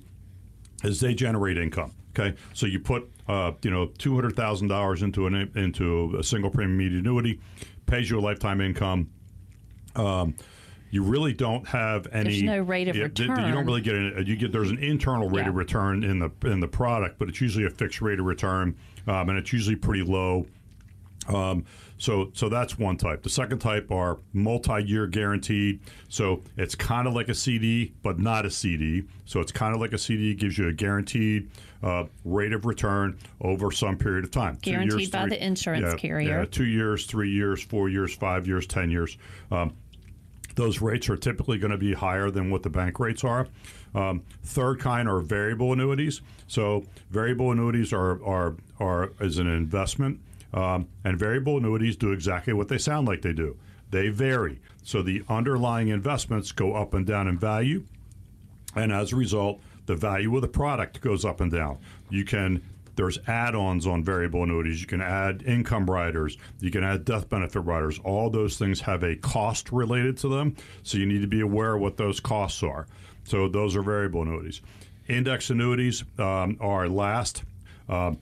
is 0.84 1.00
they 1.00 1.14
generate 1.14 1.58
income. 1.58 1.94
Okay, 2.18 2.36
so 2.54 2.66
you 2.66 2.80
put 2.80 3.10
uh, 3.28 3.52
you 3.64 3.72
know 3.72 3.88
two 3.98 4.14
hundred 4.16 4.36
thousand 4.36 4.68
dollars 4.68 5.02
into 5.02 5.28
an 5.28 5.52
into 5.56 6.16
a 6.20 6.24
single 6.24 6.50
premium 6.50 6.80
immediate 6.80 7.00
annuity, 7.00 7.40
pays 7.86 8.10
you 8.10 8.20
a 8.20 8.22
lifetime 8.22 8.62
income. 8.62 9.10
Um, 9.96 10.36
you 10.92 11.02
really 11.02 11.34
don't 11.34 11.68
have 11.68 12.08
any. 12.12 12.30
There's 12.30 12.44
no 12.44 12.60
rate 12.62 12.88
of 12.88 12.96
yeah, 12.96 13.08
th- 13.08 13.28
You 13.30 13.36
don't 13.36 13.66
really 13.66 13.82
get 13.82 13.96
an, 13.96 14.24
you 14.28 14.36
get 14.36 14.52
there's 14.52 14.70
an 14.70 14.78
internal 14.78 15.28
rate 15.28 15.48
of 15.48 15.56
return 15.56 16.04
in 16.04 16.20
the 16.20 16.30
in 16.44 16.60
the 16.60 16.68
product, 16.68 17.18
but 17.18 17.30
it's 17.30 17.42
usually 17.42 17.66
a 17.66 17.70
fixed 17.72 18.00
rate 18.02 18.20
of 18.20 18.26
return, 18.26 18.76
um, 19.08 19.30
and 19.30 19.38
it's 19.40 19.52
usually 19.52 19.76
pretty 19.76 20.04
low. 20.04 20.46
Um, 21.28 21.66
so, 21.98 22.32
so 22.34 22.50
that's 22.50 22.78
one 22.78 22.98
type. 22.98 23.24
The 23.24 23.30
second 23.30 23.60
type 23.60 23.90
are 23.92 24.20
multi-year 24.34 25.08
guaranteed. 25.08 25.80
So 26.10 26.42
it's 26.58 26.76
kind 26.76 27.08
of 27.08 27.14
like 27.14 27.30
a 27.30 27.36
CD, 27.36 27.94
but 28.04 28.20
not 28.20 28.46
a 28.46 28.52
CD. 28.52 29.04
So 29.26 29.40
it's 29.40 29.52
kind 29.52 29.74
of 29.74 29.80
like 29.80 29.94
a 29.94 29.98
CD, 29.98 30.34
gives 30.34 30.58
you 30.58 30.68
a 30.68 30.74
guaranteed 30.74 31.50
uh, 31.82 32.06
rate 32.26 32.54
of 32.54 32.66
return 32.66 33.18
over 33.42 33.72
some 33.72 33.98
period 33.98 34.26
of 34.26 34.32
time. 34.32 34.58
Guaranteed 34.62 35.00
years, 35.00 35.10
by 35.12 35.22
three- 35.22 35.30
the 35.30 35.46
insurance 35.46 35.86
yeah, 35.92 35.96
carrier. 35.96 36.40
Yeah, 36.40 36.46
two 36.46 36.66
years, 36.66 37.06
three 37.06 37.32
years, 37.32 37.62
four 37.62 37.90
years, 37.90 38.14
five 38.14 38.48
years, 38.48 38.68
ten 38.68 38.90
years. 38.90 39.18
Um, 39.52 39.74
those 40.56 40.82
rates 40.82 41.10
are 41.10 41.18
typically 41.18 41.58
going 41.58 41.72
to 41.72 41.78
be 41.78 41.94
higher 41.94 42.30
than 42.30 42.50
what 42.50 42.64
the 42.64 42.70
bank 42.70 43.00
rates 43.00 43.24
are. 43.24 43.48
Um, 43.96 44.24
third 44.44 44.80
kind 44.80 45.08
are 45.08 45.20
variable 45.20 45.74
annuities. 45.74 46.22
So 46.48 46.86
variable 47.10 47.52
annuities 47.52 47.94
are 47.94 48.24
are 48.26 48.56
are 48.80 49.14
is 49.20 49.38
an 49.38 49.48
investment, 49.48 50.20
um, 50.54 50.88
and 51.04 51.18
variable 51.18 51.58
annuities 51.58 51.96
do 51.96 52.12
exactly 52.12 52.54
what 52.54 52.68
they 52.68 52.78
sound 52.78 53.08
like 53.08 53.22
they 53.22 53.34
do. 53.34 53.58
They 53.92 54.10
vary. 54.10 54.60
So 54.84 55.02
the 55.02 55.24
underlying 55.30 55.90
investments 55.90 56.52
go 56.52 56.74
up 56.74 56.94
and 56.94 57.06
down 57.06 57.28
in 57.28 57.38
value, 57.38 57.84
and 58.76 58.92
as 58.92 59.14
a 59.14 59.16
result, 59.16 59.60
the 59.86 59.96
value 59.96 60.36
of 60.36 60.42
the 60.42 60.48
product 60.48 61.02
goes 61.02 61.26
up 61.26 61.42
and 61.42 61.52
down. 61.52 61.78
You 62.10 62.26
can 62.26 62.62
there's 62.96 63.18
add-ons 63.28 63.88
on 63.88 64.04
variable 64.04 64.44
annuities. 64.44 64.80
You 64.80 64.88
can 64.88 65.02
add 65.02 65.44
income 65.44 65.90
riders. 65.90 66.38
You 66.60 66.70
can 66.70 66.84
add 66.84 67.06
death 67.06 67.28
benefit 67.28 67.62
riders. 67.62 68.00
All 68.04 68.30
those 68.30 68.58
things 68.58 68.82
have 68.82 69.04
a 69.04 69.16
cost 69.16 69.72
related 69.72 70.18
to 70.20 70.28
them, 70.28 70.56
so 70.84 70.98
you 70.98 71.06
need 71.06 71.22
to 71.22 71.28
be 71.28 71.42
aware 71.42 71.76
of 71.76 71.82
what 71.82 71.98
those 71.98 72.20
costs 72.20 72.62
are. 72.62 72.88
So 73.24 73.48
those 73.48 73.76
are 73.76 73.82
variable 73.82 74.22
annuities. 74.22 74.62
Index 75.08 75.50
annuities 75.50 76.04
um, 76.20 76.58
are 76.60 76.88
last. 76.88 77.44
Um, 77.90 78.20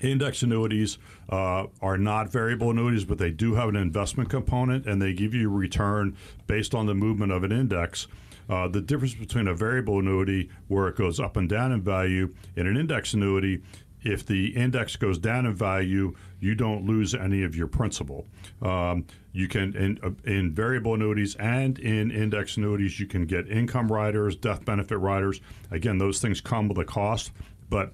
Index 0.00 0.42
annuities 0.42 0.98
uh, 1.28 1.66
are 1.80 1.98
not 1.98 2.32
variable 2.32 2.70
annuities, 2.70 3.04
but 3.04 3.18
they 3.18 3.30
do 3.30 3.54
have 3.54 3.68
an 3.68 3.76
investment 3.76 4.30
component 4.30 4.86
and 4.86 5.00
they 5.00 5.12
give 5.12 5.34
you 5.34 5.50
a 5.50 5.54
return 5.54 6.16
based 6.46 6.74
on 6.74 6.86
the 6.86 6.94
movement 6.94 7.32
of 7.32 7.44
an 7.44 7.52
index. 7.52 8.06
Uh, 8.48 8.66
the 8.66 8.80
difference 8.80 9.14
between 9.14 9.46
a 9.46 9.54
variable 9.54 10.00
annuity, 10.00 10.50
where 10.66 10.88
it 10.88 10.96
goes 10.96 11.20
up 11.20 11.36
and 11.36 11.48
down 11.48 11.70
in 11.70 11.80
value, 11.80 12.34
and 12.56 12.66
an 12.66 12.76
index 12.76 13.14
annuity, 13.14 13.62
if 14.02 14.26
the 14.26 14.56
index 14.56 14.96
goes 14.96 15.18
down 15.18 15.46
in 15.46 15.54
value, 15.54 16.14
you 16.40 16.54
don't 16.54 16.86
lose 16.86 17.14
any 17.14 17.42
of 17.42 17.54
your 17.54 17.66
principal. 17.66 18.26
Um, 18.62 19.04
you 19.32 19.46
can 19.46 19.76
in, 19.76 20.00
uh, 20.02 20.10
in 20.28 20.52
variable 20.52 20.94
annuities 20.94 21.36
and 21.36 21.78
in 21.78 22.10
index 22.10 22.56
annuities, 22.56 22.98
you 22.98 23.06
can 23.06 23.26
get 23.26 23.48
income 23.48 23.92
riders, 23.92 24.36
death 24.36 24.64
benefit 24.64 24.96
riders. 24.96 25.40
Again, 25.70 25.98
those 25.98 26.20
things 26.20 26.40
come 26.40 26.68
with 26.68 26.78
a 26.78 26.84
cost, 26.84 27.30
but 27.68 27.92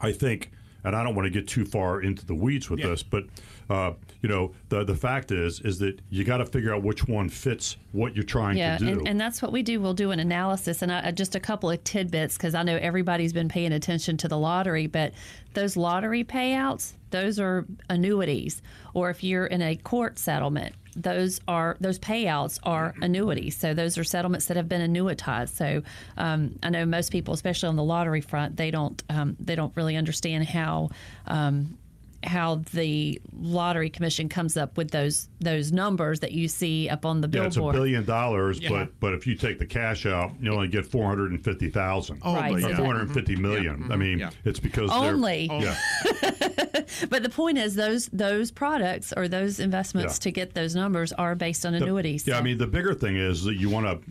I 0.00 0.12
think, 0.12 0.50
and 0.84 0.94
I 0.94 1.02
don't 1.02 1.14
want 1.14 1.26
to 1.26 1.30
get 1.30 1.48
too 1.48 1.64
far 1.64 2.02
into 2.02 2.24
the 2.26 2.34
weeds 2.34 2.70
with 2.70 2.82
this, 2.82 3.02
but 3.02 3.24
uh, 3.70 3.92
you 4.20 4.28
know, 4.28 4.52
the 4.68 4.84
the 4.84 4.94
fact 4.94 5.32
is, 5.32 5.60
is 5.60 5.78
that 5.78 6.00
you 6.10 6.24
got 6.24 6.38
to 6.38 6.46
figure 6.46 6.74
out 6.74 6.82
which 6.82 7.08
one 7.08 7.28
fits 7.28 7.76
what 7.92 8.14
you're 8.14 8.24
trying 8.24 8.58
yeah, 8.58 8.76
to 8.76 8.84
do. 8.84 8.92
and, 8.92 9.08
and 9.08 9.20
that's 9.20 9.40
what 9.40 9.52
we 9.52 9.62
do. 9.62 9.80
We'll 9.80 9.94
do 9.94 10.10
an 10.10 10.20
analysis 10.20 10.82
and 10.82 10.92
I, 10.92 11.10
just 11.10 11.34
a 11.34 11.40
couple 11.40 11.70
of 11.70 11.82
tidbits 11.84 12.36
because 12.36 12.54
I 12.54 12.62
know 12.62 12.76
everybody's 12.76 13.32
been 13.32 13.48
paying 13.48 13.72
attention 13.72 14.16
to 14.18 14.28
the 14.28 14.38
lottery, 14.38 14.86
but 14.86 15.14
those 15.54 15.76
lottery 15.76 16.24
payouts, 16.24 16.92
those 17.10 17.38
are 17.38 17.66
annuities. 17.88 18.60
Or 18.92 19.10
if 19.10 19.24
you're 19.24 19.46
in 19.46 19.62
a 19.62 19.76
court 19.76 20.18
settlement 20.18 20.74
those 20.94 21.40
are 21.48 21.76
those 21.80 21.98
payouts 21.98 22.58
are 22.62 22.94
annuities. 23.00 23.56
So 23.56 23.74
those 23.74 23.98
are 23.98 24.04
settlements 24.04 24.46
that 24.46 24.56
have 24.56 24.68
been 24.68 24.92
annuitized. 24.92 25.50
So 25.50 25.82
um, 26.16 26.58
I 26.62 26.70
know 26.70 26.86
most 26.86 27.10
people, 27.12 27.34
especially 27.34 27.68
on 27.68 27.76
the 27.76 27.84
lottery 27.84 28.20
front, 28.20 28.56
they 28.56 28.70
don't 28.70 29.02
um, 29.08 29.36
they 29.40 29.54
don't 29.54 29.74
really 29.76 29.96
understand 29.96 30.46
how. 30.46 30.90
Um, 31.26 31.78
how 32.26 32.62
the 32.72 33.20
lottery 33.38 33.90
commission 33.90 34.28
comes 34.28 34.56
up 34.56 34.76
with 34.76 34.90
those 34.90 35.28
those 35.40 35.72
numbers 35.72 36.20
that 36.20 36.32
you 36.32 36.48
see 36.48 36.88
up 36.88 37.04
on 37.04 37.20
the 37.20 37.28
Yeah, 37.32 37.44
it's 37.46 37.56
a 37.56 37.60
billion 37.60 38.04
dollars, 38.04 38.58
Yeah. 38.60 38.70
but 38.70 39.00
but 39.00 39.12
if 39.14 39.26
you 39.26 39.34
take 39.34 39.58
the 39.58 39.66
cash 39.66 40.06
out, 40.06 40.32
you 40.40 40.52
only 40.52 40.68
get 40.68 40.86
four 40.86 41.06
hundred 41.06 41.30
and 41.32 41.42
fifty 41.44 41.68
thousand. 41.70 42.20
Oh, 42.22 42.34
Right, 42.34 42.52
or 42.54 42.60
so 42.60 42.68
that- 42.68 42.76
four 42.76 42.86
hundred 42.86 43.02
and 43.02 43.14
fifty 43.14 43.36
million. 43.36 43.76
Mm-hmm. 43.80 43.92
I 43.92 43.96
mean, 43.96 44.30
it's 44.44 44.60
because 44.60 44.90
Only. 44.90 45.48
Oh. 45.50 45.60
Yeah, 45.60 45.76
But 47.10 47.22
the 47.22 47.30
point 47.30 47.58
is, 47.58 47.74
those 47.74 48.06
those 48.12 48.50
products 48.50 49.12
or 49.16 49.28
those 49.28 49.60
investments 49.60 50.14
Yeah. 50.16 50.22
to 50.24 50.30
get 50.32 50.54
those 50.54 50.74
numbers 50.74 51.12
are 51.12 51.34
based 51.34 51.64
on 51.66 51.74
annuities. 51.74 52.26
Yeah, 52.26 52.38
I 52.38 52.42
mean, 52.42 52.58
the 52.58 52.66
bigger 52.66 52.94
thing 52.94 53.16
is 53.16 53.44
that 53.44 53.54
you 53.56 53.70
want 53.70 53.86
to 53.86 54.10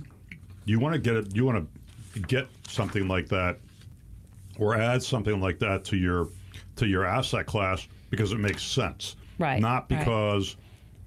you 0.66 0.80
want 0.80 0.94
to 0.94 1.00
get 1.00 1.16
it, 1.16 1.36
you 1.36 1.46
want 1.46 1.68
to 2.14 2.20
get 2.22 2.48
something 2.68 3.08
like 3.08 3.28
that 3.30 3.58
or 4.60 4.76
add 4.76 5.02
something 5.04 5.42
like 5.42 5.60
that 5.60 5.84
to 5.86 5.98
your 5.98 6.30
to 6.76 6.88
your 6.88 7.06
asset 7.06 7.46
class 7.46 7.88
because 8.14 8.32
it 8.32 8.40
makes 8.40 8.62
sense. 8.62 9.16
Right, 9.40 9.60
Not 9.60 9.90
right. 9.90 10.00
because 10.00 10.56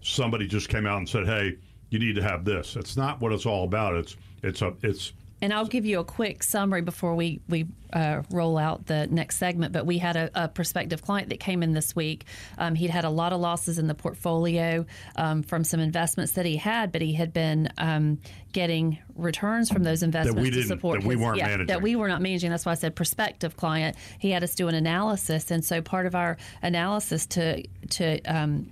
somebody 0.00 0.48
just 0.48 0.68
came 0.68 0.86
out 0.86 0.98
and 0.98 1.08
said, 1.08 1.24
"Hey, 1.24 1.56
you 1.90 2.00
need 2.00 2.16
to 2.16 2.22
have 2.22 2.44
this." 2.44 2.74
It's 2.74 2.96
not 2.96 3.20
what 3.20 3.32
it's 3.32 3.46
all 3.46 3.62
about. 3.62 3.94
It's 3.94 4.16
it's 4.42 4.60
a 4.60 4.74
it's 4.82 5.12
And 5.42 5.52
I'll 5.52 5.66
give 5.66 5.84
you 5.84 6.00
a 6.00 6.04
quick 6.04 6.42
summary 6.42 6.80
before 6.80 7.14
we 7.14 7.40
we 7.46 7.66
uh, 7.92 8.22
roll 8.30 8.56
out 8.56 8.86
the 8.86 9.06
next 9.06 9.36
segment. 9.36 9.72
But 9.72 9.84
we 9.84 9.98
had 9.98 10.16
a, 10.16 10.30
a 10.34 10.48
prospective 10.48 11.02
client 11.02 11.28
that 11.28 11.40
came 11.40 11.62
in 11.62 11.72
this 11.72 11.94
week. 11.94 12.24
Um, 12.56 12.74
he'd 12.74 12.88
had 12.90 13.04
a 13.04 13.10
lot 13.10 13.34
of 13.34 13.40
losses 13.40 13.78
in 13.78 13.86
the 13.86 13.94
portfolio 13.94 14.86
um, 15.16 15.42
from 15.42 15.62
some 15.62 15.78
investments 15.78 16.32
that 16.32 16.46
he 16.46 16.56
had, 16.56 16.90
but 16.90 17.02
he 17.02 17.12
had 17.12 17.34
been 17.34 17.68
um, 17.76 18.18
getting 18.52 18.98
returns 19.14 19.70
from 19.70 19.82
those 19.82 20.02
investments 20.02 20.42
to 20.42 20.50
didn't- 20.50 20.68
support 20.68 21.02
that 21.02 21.06
we 21.06 21.14
his- 21.16 21.22
weren't 21.22 21.36
yeah, 21.36 21.48
managing. 21.48 21.66
That 21.66 21.82
we 21.82 21.96
were 21.96 22.08
not 22.08 22.22
managing. 22.22 22.50
That's 22.50 22.64
why 22.64 22.72
I 22.72 22.76
said 22.76 22.96
prospective 22.96 23.56
client. 23.58 23.96
He 24.18 24.30
had 24.30 24.42
us 24.42 24.54
do 24.54 24.68
an 24.68 24.74
analysis, 24.74 25.50
and 25.50 25.62
so 25.62 25.82
part 25.82 26.06
of 26.06 26.14
our 26.14 26.38
analysis 26.62 27.26
to 27.26 27.62
to 27.90 28.20
um, 28.22 28.70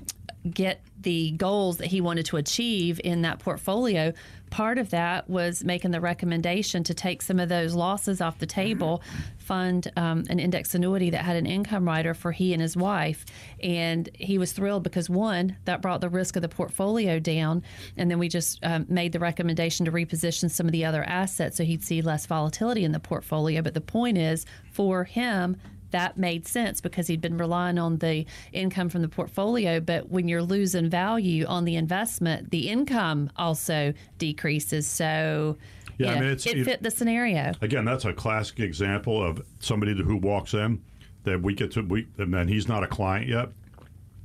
get 0.51 0.81
the 1.01 1.33
goals 1.33 1.77
that 1.79 1.87
he 1.87 2.01
wanted 2.01 2.25
to 2.27 2.39
achieve 2.39 2.99
in 3.05 3.23
that 3.23 3.39
portfolio. 3.39 4.13
Part 4.55 4.79
of 4.79 4.91
that 4.91 5.29
was 5.29 5.65
making 5.65 5.91
the 5.91 6.01
recommendation 6.01 6.85
to 6.85 6.95
take 6.95 7.23
some 7.23 7.41
of 7.41 7.49
those 7.49 7.75
losses 7.75 8.21
off 8.21 8.39
the 8.39 8.47
table, 8.47 9.03
fund 9.37 9.91
um, 9.97 10.23
an 10.31 10.39
index 10.39 10.77
annuity 10.77 11.11
that 11.11 11.25
had 11.25 11.35
an 11.35 11.45
income 11.45 11.85
rider 11.89 12.15
for 12.15 12.31
he 12.31 12.53
and 12.53 12.63
his 12.63 12.77
wife. 12.77 13.27
And 13.61 14.09
he 14.15 14.39
was 14.39 14.53
thrilled 14.53 14.85
because, 14.85 15.11
one, 15.11 15.57
that 15.65 15.83
brought 15.83 16.01
the 16.01 16.09
risk 16.09 16.37
of 16.37 16.43
the 16.43 16.49
portfolio 16.49 17.19
down. 17.19 17.65
And 17.97 18.09
then 18.09 18.21
we 18.21 18.29
just 18.29 18.61
um, 18.63 18.87
made 18.89 19.11
the 19.11 19.19
recommendation 19.19 19.87
to 19.87 19.91
reposition 19.91 20.49
some 20.49 20.67
of 20.67 20.73
the 20.73 20.85
other 20.85 21.03
assets 21.03 21.57
so 21.57 21.65
he'd 21.65 21.83
see 21.83 22.01
less 22.01 22.25
volatility 22.27 22.85
in 22.85 22.93
the 22.93 23.01
portfolio. 23.01 23.61
But 23.61 23.75
the 23.75 23.81
point 23.81 24.19
is, 24.19 24.47
for 24.71 25.03
him, 25.03 25.57
that 25.95 26.19
made 26.19 26.47
sense 26.47 26.81
because 26.81 27.07
he'd 27.07 27.21
been 27.21 27.39
relying 27.39 27.79
on 27.79 27.99
the 27.99 28.27
income 28.53 28.89
from 28.89 29.01
the 29.03 29.09
portfolio. 29.09 29.79
But 29.81 30.11
when 30.11 30.27
you're 30.29 30.43
losing 30.43 30.91
value 30.91 31.47
on 31.47 31.65
the 31.65 31.77
investment, 31.77 32.51
the 32.51 32.69
income 32.69 33.31
also 33.37 33.95
decreases. 34.19 34.87
So 34.87 35.57
Yeah, 35.99 36.07
I 36.07 36.11
you 36.11 36.15
know, 36.17 36.21
mean, 36.23 36.31
it's- 36.33 36.47
it 36.47 36.59
it- 36.59 36.65
fit 36.65 36.83
the 36.83 36.91
scenario. 36.91 37.53
Again, 37.63 37.85
that's 37.85 38.05
a 38.05 38.13
classic 38.13 38.59
example 38.61 39.23
of 39.23 39.41
somebody 39.61 39.95
who 39.95 40.17
walks 40.17 40.53
in 40.53 40.81
that 41.23 41.41
we 41.41 41.55
get 41.55 41.71
to 41.73 41.83
we 41.83 42.07
and 42.19 42.35
then 42.35 42.49
he's 42.49 42.67
not 42.69 42.83
a 42.83 42.89
client 42.89 43.29
yet, 43.29 43.49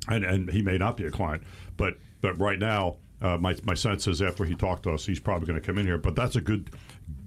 and 0.07 0.25
and 0.25 0.49
he 0.49 0.61
may 0.63 0.77
not 0.79 0.97
be 0.97 1.05
a 1.05 1.11
client, 1.11 1.43
but 1.77 1.95
but 2.21 2.37
right 2.39 2.59
now. 2.59 2.95
Uh, 3.21 3.37
my, 3.37 3.53
my 3.65 3.73
sense 3.73 4.07
is 4.07 4.21
after 4.21 4.45
he 4.45 4.55
talked 4.55 4.83
to 4.83 4.91
us, 4.93 5.05
he's 5.05 5.19
probably 5.19 5.45
going 5.45 5.59
to 5.59 5.65
come 5.65 5.77
in 5.77 5.85
here. 5.85 5.97
But 5.97 6.15
that's 6.15 6.37
a 6.37 6.41
good 6.41 6.69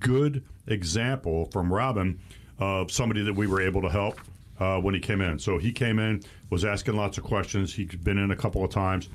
good 0.00 0.42
example 0.66 1.50
from 1.52 1.70
Robin 1.70 2.18
of 2.58 2.90
somebody 2.90 3.22
that 3.22 3.34
we 3.34 3.46
were 3.46 3.60
able 3.60 3.82
to 3.82 3.90
help 3.90 4.18
uh, 4.62 4.78
when 4.80 4.94
he 4.94 5.00
came 5.00 5.20
in. 5.20 5.38
So 5.38 5.58
he 5.58 5.72
came 5.72 5.98
in, 5.98 6.22
was 6.50 6.64
asking 6.64 6.94
lots 6.94 7.18
of 7.18 7.24
questions. 7.24 7.74
He'd 7.74 8.04
been 8.04 8.18
in 8.18 8.30
a 8.30 8.36
couple 8.36 8.64
of 8.64 8.70
times 8.70 9.08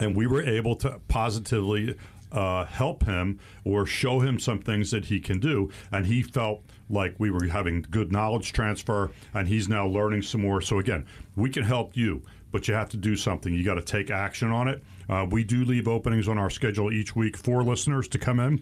and 0.00 0.16
we 0.16 0.26
were 0.26 0.42
able 0.42 0.74
to 0.76 0.98
positively 1.06 1.94
uh, 2.32 2.64
help 2.64 3.04
him 3.04 3.38
or 3.64 3.84
show 3.84 4.20
him 4.20 4.38
some 4.38 4.58
things 4.58 4.90
that 4.90 5.04
he 5.04 5.20
can 5.20 5.38
do 5.38 5.70
and 5.92 6.06
he 6.06 6.22
felt 6.22 6.62
like 6.90 7.14
we 7.18 7.30
were 7.30 7.44
having 7.46 7.84
good 7.90 8.10
knowledge 8.10 8.52
transfer 8.52 9.10
and 9.34 9.46
he's 9.46 9.68
now 9.68 9.86
learning 9.86 10.20
some 10.20 10.40
more 10.40 10.60
so 10.60 10.80
again 10.80 11.06
we 11.36 11.48
can 11.48 11.62
help 11.62 11.96
you 11.96 12.20
but 12.50 12.66
you 12.66 12.74
have 12.74 12.88
to 12.88 12.96
do 12.96 13.14
something 13.14 13.54
you 13.54 13.62
got 13.62 13.74
to 13.74 13.82
take 13.82 14.10
action 14.10 14.50
on 14.50 14.66
it 14.66 14.82
uh, 15.08 15.24
we 15.30 15.44
do 15.44 15.64
leave 15.64 15.86
openings 15.86 16.26
on 16.26 16.36
our 16.36 16.50
schedule 16.50 16.92
each 16.92 17.14
week 17.14 17.36
for 17.36 17.62
listeners 17.62 18.08
to 18.08 18.18
come 18.18 18.40
in 18.40 18.60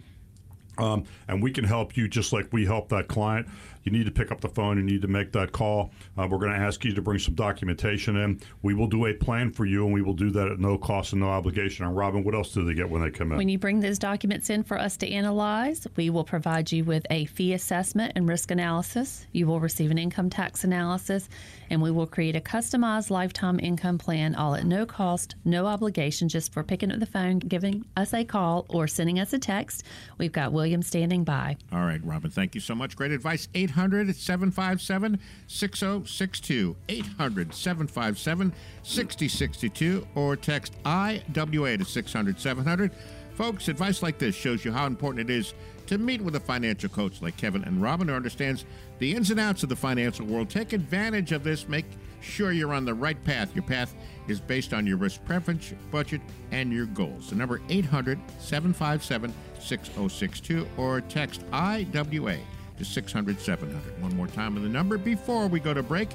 um, 0.77 1.03
and 1.27 1.41
we 1.41 1.51
can 1.51 1.63
help 1.63 1.95
you 1.95 2.07
just 2.07 2.33
like 2.33 2.47
we 2.51 2.65
help 2.65 2.89
that 2.89 3.07
client. 3.07 3.47
You 3.83 3.91
need 3.91 4.05
to 4.05 4.11
pick 4.11 4.31
up 4.31 4.41
the 4.41 4.49
phone. 4.49 4.77
You 4.77 4.83
need 4.83 5.01
to 5.01 5.07
make 5.07 5.31
that 5.33 5.51
call. 5.51 5.91
Uh, 6.17 6.27
we're 6.29 6.37
going 6.37 6.53
to 6.53 6.57
ask 6.57 6.83
you 6.85 6.93
to 6.93 7.01
bring 7.01 7.19
some 7.19 7.35
documentation 7.35 8.15
in. 8.17 8.39
We 8.61 8.73
will 8.73 8.87
do 8.87 9.05
a 9.05 9.13
plan 9.13 9.51
for 9.51 9.65
you, 9.65 9.85
and 9.85 9.93
we 9.93 10.01
will 10.01 10.13
do 10.13 10.29
that 10.31 10.47
at 10.47 10.59
no 10.59 10.77
cost 10.77 11.13
and 11.13 11.21
no 11.21 11.29
obligation. 11.29 11.85
And 11.85 11.95
Robin, 11.95 12.23
what 12.23 12.35
else 12.35 12.53
do 12.53 12.63
they 12.63 12.73
get 12.73 12.89
when 12.89 13.01
they 13.01 13.11
come 13.11 13.31
in? 13.31 13.37
When 13.37 13.49
you 13.49 13.57
bring 13.57 13.79
those 13.79 13.99
documents 13.99 14.49
in 14.49 14.63
for 14.63 14.79
us 14.79 14.97
to 14.97 15.11
analyze, 15.11 15.85
we 15.95 16.09
will 16.09 16.23
provide 16.23 16.71
you 16.71 16.83
with 16.83 17.05
a 17.09 17.25
fee 17.25 17.53
assessment 17.53 18.13
and 18.15 18.27
risk 18.27 18.51
analysis. 18.51 19.27
You 19.31 19.47
will 19.47 19.59
receive 19.59 19.91
an 19.91 19.97
income 19.97 20.29
tax 20.29 20.63
analysis, 20.63 21.29
and 21.73 21.81
we 21.81 21.89
will 21.89 22.05
create 22.05 22.35
a 22.35 22.39
customized 22.39 23.09
lifetime 23.09 23.59
income 23.59 23.97
plan, 23.97 24.35
all 24.35 24.53
at 24.53 24.63
no 24.63 24.85
cost, 24.85 25.35
no 25.43 25.65
obligation, 25.65 26.29
just 26.29 26.53
for 26.53 26.63
picking 26.63 26.91
up 26.91 26.99
the 26.99 27.05
phone, 27.07 27.39
giving 27.39 27.83
us 27.97 28.13
a 28.13 28.23
call, 28.23 28.67
or 28.69 28.87
sending 28.87 29.19
us 29.19 29.33
a 29.33 29.39
text. 29.39 29.83
We've 30.19 30.31
got 30.31 30.53
William 30.53 30.83
standing 30.83 31.23
by. 31.23 31.57
All 31.71 31.83
right, 31.83 31.99
Robin, 32.03 32.29
thank 32.29 32.53
you 32.53 32.61
so 32.61 32.75
much. 32.75 32.95
Great 32.95 33.11
advice. 33.11 33.47
800 33.55 34.15
757 34.15 35.19
6062. 35.47 36.75
800 36.89 37.53
757 37.55 38.53
6062 38.83 40.07
or 40.13 40.35
text 40.35 40.75
IWA 40.85 41.77
to 41.79 41.85
600 41.85 42.39
700. 42.39 42.91
Folks, 43.33 43.67
advice 43.67 44.03
like 44.03 44.19
this 44.19 44.35
shows 44.35 44.63
you 44.63 44.71
how 44.71 44.85
important 44.85 45.27
it 45.27 45.33
is 45.33 45.55
to 45.87 45.97
meet 45.97 46.21
with 46.21 46.35
a 46.35 46.39
financial 46.39 46.89
coach 46.89 47.21
like 47.21 47.35
Kevin 47.35 47.63
and 47.63 47.81
Robin 47.81 48.07
who 48.07 48.13
understands 48.13 48.65
the 49.03 49.13
ins 49.13 49.31
and 49.31 49.39
outs 49.39 49.63
of 49.63 49.67
the 49.67 49.75
financial 49.75 50.25
world. 50.25 50.49
Take 50.49 50.71
advantage 50.71 51.33
of 51.33 51.43
this. 51.43 51.67
Make 51.67 51.85
sure 52.21 52.53
you're 52.53 52.73
on 52.73 52.85
the 52.85 52.93
right 52.93 53.21
path. 53.25 53.53
Your 53.53 53.65
path 53.65 53.93
is 54.29 54.39
based 54.39 54.73
on 54.73 54.87
your 54.87 54.95
risk 54.95 55.25
preference, 55.25 55.73
budget, 55.91 56.21
and 56.51 56.71
your 56.71 56.85
goals. 56.85 57.29
The 57.29 57.35
number 57.35 57.59
800 57.67 58.17
757 58.39 59.33
6062 59.59 60.65
or 60.77 61.01
text 61.01 61.43
IWA 61.51 62.37
to 62.77 62.85
600 62.85 63.41
700. 63.41 64.01
One 64.01 64.15
more 64.15 64.27
time 64.27 64.55
on 64.55 64.63
the 64.63 64.69
number 64.69 64.97
before 64.97 65.47
we 65.47 65.59
go 65.59 65.73
to 65.73 65.83
break 65.83 66.07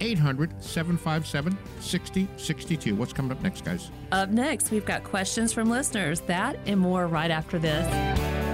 800 0.00 0.64
757 0.64 1.58
6062. 1.78 2.94
What's 2.94 3.12
coming 3.12 3.32
up 3.32 3.42
next, 3.42 3.66
guys? 3.66 3.90
Up 4.12 4.30
next, 4.30 4.70
we've 4.70 4.86
got 4.86 5.04
questions 5.04 5.52
from 5.52 5.68
listeners. 5.68 6.20
That 6.20 6.58
and 6.64 6.80
more 6.80 7.06
right 7.06 7.30
after 7.30 7.58
this. 7.58 8.49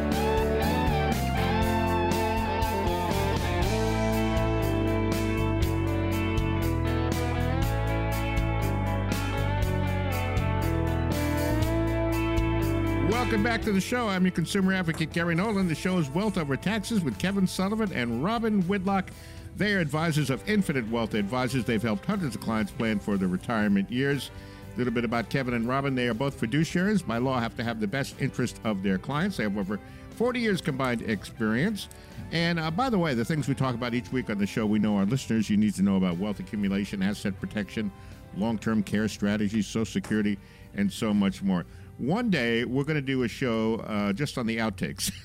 Back 13.46 13.62
to 13.62 13.70
the 13.70 13.80
show. 13.80 14.08
I'm 14.08 14.24
your 14.24 14.32
consumer 14.32 14.72
advocate, 14.72 15.12
Gary 15.12 15.36
Nolan. 15.36 15.68
The 15.68 15.74
show 15.76 15.98
is 15.98 16.10
Wealth 16.10 16.36
Over 16.36 16.56
Taxes 16.56 17.04
with 17.04 17.16
Kevin 17.16 17.46
Sullivan 17.46 17.92
and 17.92 18.24
Robin 18.24 18.60
Whitlock. 18.62 19.10
They 19.56 19.72
are 19.74 19.78
advisors 19.78 20.30
of 20.30 20.42
Infinite 20.48 20.90
Wealth 20.90 21.14
Advisors. 21.14 21.64
They've 21.64 21.80
helped 21.80 22.04
hundreds 22.04 22.34
of 22.34 22.40
clients 22.40 22.72
plan 22.72 22.98
for 22.98 23.16
their 23.16 23.28
retirement 23.28 23.88
years. 23.88 24.32
A 24.74 24.78
little 24.78 24.92
bit 24.92 25.04
about 25.04 25.28
Kevin 25.28 25.54
and 25.54 25.68
Robin. 25.68 25.94
They 25.94 26.08
are 26.08 26.14
both 26.14 26.40
fiduciaries. 26.40 27.06
By 27.06 27.18
law, 27.18 27.38
have 27.38 27.56
to 27.58 27.62
have 27.62 27.78
the 27.78 27.86
best 27.86 28.20
interest 28.20 28.58
of 28.64 28.82
their 28.82 28.98
clients. 28.98 29.36
They 29.36 29.44
have 29.44 29.56
over 29.56 29.78
40 30.16 30.40
years 30.40 30.60
combined 30.60 31.02
experience. 31.02 31.88
And 32.32 32.58
uh, 32.58 32.72
by 32.72 32.90
the 32.90 32.98
way, 32.98 33.14
the 33.14 33.24
things 33.24 33.46
we 33.46 33.54
talk 33.54 33.76
about 33.76 33.94
each 33.94 34.10
week 34.10 34.28
on 34.28 34.38
the 34.38 34.46
show, 34.46 34.66
we 34.66 34.80
know 34.80 34.96
our 34.96 35.06
listeners, 35.06 35.48
you 35.48 35.56
need 35.56 35.74
to 35.76 35.82
know 35.82 35.98
about 35.98 36.18
wealth 36.18 36.40
accumulation, 36.40 37.00
asset 37.00 37.38
protection, 37.40 37.92
long 38.36 38.58
term 38.58 38.82
care 38.82 39.06
strategies, 39.06 39.68
Social 39.68 39.84
Security, 39.84 40.36
and 40.74 40.92
so 40.92 41.14
much 41.14 41.44
more. 41.44 41.64
One 41.98 42.28
day, 42.28 42.64
we're 42.66 42.84
going 42.84 42.96
to 42.96 43.00
do 43.00 43.22
a 43.22 43.28
show 43.28 43.76
uh, 43.76 44.12
just 44.12 44.36
on 44.36 44.46
the 44.46 44.58
outtakes. 44.58 45.10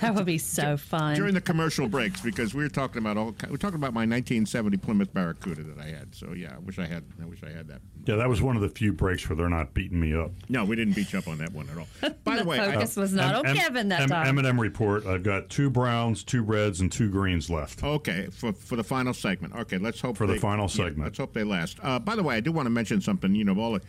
That 0.00 0.14
would 0.16 0.26
be 0.26 0.38
so 0.38 0.76
fun. 0.76 1.14
during 1.14 1.34
the 1.34 1.40
commercial 1.40 1.88
breaks 1.88 2.20
because 2.20 2.52
we 2.54 2.62
were 2.64 2.68
talking 2.68 2.98
about 2.98 3.16
all 3.16 3.26
we're 3.48 3.56
talking 3.56 3.76
about 3.76 3.94
my 3.94 4.00
1970 4.00 4.76
Plymouth 4.78 5.14
Barracuda 5.14 5.62
that 5.62 5.78
I 5.78 5.86
had. 5.88 6.12
So 6.14 6.32
yeah, 6.32 6.54
I 6.56 6.58
wish 6.58 6.78
I 6.80 6.86
had 6.86 7.04
I 7.22 7.26
wish 7.26 7.38
I 7.44 7.50
had 7.50 7.68
that. 7.68 7.80
yeah, 8.04 8.16
that 8.16 8.28
was 8.28 8.42
one 8.42 8.56
of 8.56 8.62
the 8.62 8.68
few 8.68 8.92
breaks 8.92 9.28
where 9.28 9.36
they're 9.36 9.48
not 9.48 9.72
beating 9.74 10.00
me 10.00 10.14
up. 10.14 10.32
No, 10.48 10.64
we 10.64 10.74
didn't 10.74 10.94
beat 10.94 11.12
you 11.12 11.20
up 11.20 11.28
on 11.28 11.38
that 11.38 11.52
one 11.52 11.68
at 11.70 11.78
all. 11.78 11.86
By 12.24 12.36
the, 12.36 12.42
The 12.42 12.48
way, 12.48 12.58
I- 12.58 12.72
focus 12.74 12.96
was 12.96 13.12
not 13.12 13.34
on 13.46 13.54
Kevin 13.56 13.88
that 13.90 14.08
time. 14.08 14.38
M&M 14.38 14.60
report. 14.60 15.06
I've 15.06 15.22
got 15.22 15.48
two 15.48 15.70
browns, 15.70 16.24
two 16.24 16.42
reds, 16.42 16.80
and 16.80 16.90
two 16.90 17.08
greens 17.08 17.48
left. 17.48 17.84
Okay, 17.84 18.26
for 18.32 18.52
for 18.52 18.74
the 18.76 18.84
final 18.84 19.14
segment. 19.14 19.54
Okay, 19.54 19.78
let's 19.78 20.00
hope 20.00 20.16
For 20.16 20.26
the 20.26 20.34
they- 20.34 20.38
final 20.40 20.64
yeah, 20.64 20.76
segment. 20.84 21.04
let's 21.04 21.18
hope 21.18 21.32
they 21.32 21.44
last. 21.44 21.78
Uh, 21.82 22.00
by 22.00 22.16
the 22.16 22.22
way, 22.24 22.34
I 22.36 22.40
do 22.40 22.50
want 22.50 22.66
to 22.66 22.70
mention 22.70 23.00
something. 23.00 23.34
You 23.34 23.44
know, 23.44 23.58
all 23.60 23.72
the, 23.74 23.82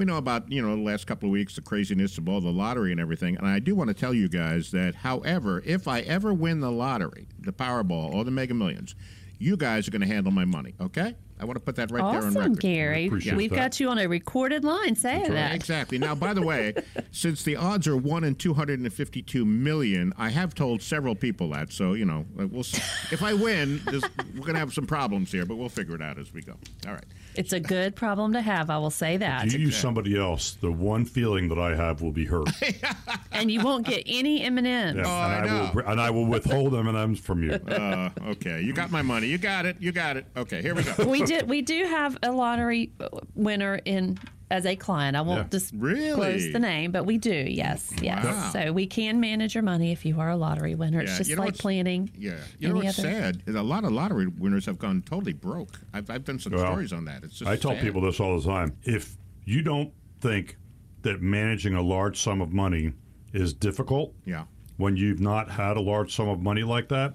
we 0.00 0.06
know 0.06 0.16
about 0.16 0.50
you 0.50 0.62
know 0.62 0.74
the 0.74 0.80
last 0.80 1.06
couple 1.06 1.28
of 1.28 1.30
weeks 1.30 1.56
the 1.56 1.60
craziness 1.60 2.16
of 2.16 2.26
all 2.26 2.40
the 2.40 2.50
lottery 2.50 2.90
and 2.90 2.98
everything, 2.98 3.36
and 3.36 3.46
I 3.46 3.58
do 3.58 3.74
want 3.74 3.88
to 3.88 3.94
tell 3.94 4.14
you 4.14 4.30
guys 4.30 4.70
that, 4.70 4.94
however, 4.94 5.62
if 5.66 5.86
I 5.86 6.00
ever 6.00 6.32
win 6.32 6.60
the 6.60 6.72
lottery, 6.72 7.26
the 7.38 7.52
Powerball 7.52 8.14
or 8.14 8.24
the 8.24 8.30
Mega 8.30 8.54
Millions, 8.54 8.94
you 9.38 9.58
guys 9.58 9.86
are 9.86 9.90
going 9.90 10.00
to 10.00 10.06
handle 10.06 10.32
my 10.32 10.46
money. 10.46 10.74
Okay? 10.80 11.14
I 11.38 11.44
want 11.44 11.56
to 11.56 11.60
put 11.60 11.76
that 11.76 11.90
right 11.90 12.12
there 12.12 12.22
on 12.22 12.28
awesome, 12.28 12.34
record. 12.34 12.60
Gary. 12.60 13.08
We've 13.08 13.50
got 13.50 13.78
you 13.78 13.88
on 13.90 13.98
a 13.98 14.06
recorded 14.06 14.64
line 14.64 14.96
saying 14.96 15.22
right. 15.22 15.32
that. 15.32 15.54
Exactly. 15.54 15.98
Now, 15.98 16.14
by 16.14 16.32
the 16.32 16.42
way, 16.46 16.74
since 17.12 17.42
the 17.42 17.56
odds 17.56 17.86
are 17.86 17.96
one 17.96 18.24
in 18.24 18.36
two 18.36 18.54
hundred 18.54 18.80
and 18.80 18.90
fifty-two 18.90 19.44
million, 19.44 20.14
I 20.16 20.30
have 20.30 20.54
told 20.54 20.80
several 20.80 21.14
people 21.14 21.50
that. 21.50 21.72
So 21.72 21.92
you 21.92 22.06
know, 22.06 22.24
we'll 22.36 22.62
see. 22.62 22.82
if 23.10 23.22
I 23.22 23.34
win, 23.34 23.82
this, 23.84 24.02
we're 24.34 24.40
going 24.40 24.54
to 24.54 24.60
have 24.60 24.72
some 24.72 24.86
problems 24.86 25.30
here, 25.30 25.44
but 25.44 25.56
we'll 25.56 25.68
figure 25.68 25.94
it 25.94 26.02
out 26.02 26.18
as 26.18 26.32
we 26.32 26.40
go. 26.40 26.56
All 26.86 26.94
right. 26.94 27.06
It's 27.34 27.52
a 27.52 27.60
good 27.60 27.94
problem 27.94 28.32
to 28.32 28.40
have. 28.40 28.70
I 28.70 28.78
will 28.78 28.90
say 28.90 29.16
that. 29.16 29.46
If 29.46 29.52
you 29.52 29.60
use 29.60 29.76
somebody 29.76 30.18
else, 30.18 30.52
the 30.60 30.70
one 30.70 31.04
feeling 31.04 31.48
that 31.48 31.58
I 31.58 31.74
have 31.74 32.02
will 32.02 32.12
be 32.12 32.24
hurt. 32.24 32.48
and 33.32 33.50
you 33.50 33.62
won't 33.62 33.86
get 33.86 34.02
any 34.06 34.42
M 34.42 34.58
and 34.58 34.66
M's. 34.66 34.96
Yeah, 34.96 35.38
and, 35.38 35.50
I 35.50 35.72
will, 35.72 35.82
and 35.86 36.00
I 36.00 36.10
will 36.10 36.26
withhold 36.26 36.74
M 36.74 36.88
and 36.88 36.96
M's 36.96 37.20
from 37.20 37.42
you. 37.42 37.52
Uh, 37.52 38.10
okay, 38.28 38.60
you 38.60 38.72
got 38.72 38.90
my 38.90 39.02
money. 39.02 39.28
You 39.28 39.38
got 39.38 39.66
it. 39.66 39.76
You 39.78 39.92
got 39.92 40.16
it. 40.16 40.26
Okay, 40.36 40.60
here 40.62 40.74
we 40.74 40.82
go. 40.82 41.06
we 41.06 41.22
did. 41.22 41.48
We 41.48 41.62
do 41.62 41.84
have 41.84 42.18
a 42.22 42.32
lottery 42.32 42.92
winner 43.34 43.80
in 43.84 44.18
as 44.50 44.66
a 44.66 44.74
client. 44.76 45.16
I 45.16 45.20
won't 45.20 45.38
Yeah. 45.38 45.46
disclose 45.48 45.80
Really? 45.80 46.52
the 46.52 46.58
name, 46.58 46.90
but 46.92 47.06
we 47.06 47.18
do. 47.18 47.32
Yes, 47.48 47.90
yes. 48.02 48.24
Wow. 48.24 48.50
So 48.52 48.72
we 48.72 48.86
can 48.86 49.20
manage 49.20 49.54
your 49.54 49.62
money 49.62 49.92
if 49.92 50.04
you 50.04 50.18
are 50.20 50.30
a 50.30 50.36
lottery 50.36 50.74
winner. 50.74 51.00
It's 51.00 51.12
Yeah, 51.12 51.18
just 51.18 51.30
you 51.30 51.36
know 51.36 51.42
like 51.42 51.56
planning. 51.56 52.10
Yeah, 52.18 52.38
you 52.58 52.68
know 52.68 52.74
what's 52.76 52.98
other- 52.98 53.08
sad 53.08 53.42
is 53.46 53.54
a 53.54 53.62
lot 53.62 53.84
of 53.84 53.92
lottery 53.92 54.26
winners 54.26 54.66
have 54.66 54.78
gone 54.78 55.02
totally 55.02 55.32
broke. 55.32 55.80
I've, 55.94 56.10
I've 56.10 56.24
done 56.24 56.38
some 56.38 56.52
Well, 56.52 56.66
stories 56.66 56.92
on 56.92 57.04
that. 57.04 57.22
It's 57.24 57.38
just 57.38 57.50
I 57.50 57.56
tell 57.56 57.72
sad. 57.72 57.82
people 57.82 58.00
this 58.00 58.18
all 58.20 58.38
the 58.40 58.46
time. 58.46 58.76
If 58.82 59.16
you 59.44 59.62
don't 59.62 59.92
think 60.20 60.56
that 61.02 61.22
managing 61.22 61.74
a 61.74 61.82
large 61.82 62.20
sum 62.20 62.40
of 62.40 62.52
money 62.52 62.92
is 63.32 63.54
difficult, 63.54 64.14
Yeah. 64.26 64.44
when 64.76 64.96
you've 64.96 65.20
not 65.20 65.50
had 65.52 65.76
a 65.76 65.80
large 65.80 66.12
sum 66.14 66.28
of 66.28 66.40
money 66.42 66.62
like 66.64 66.88
that, 66.88 67.14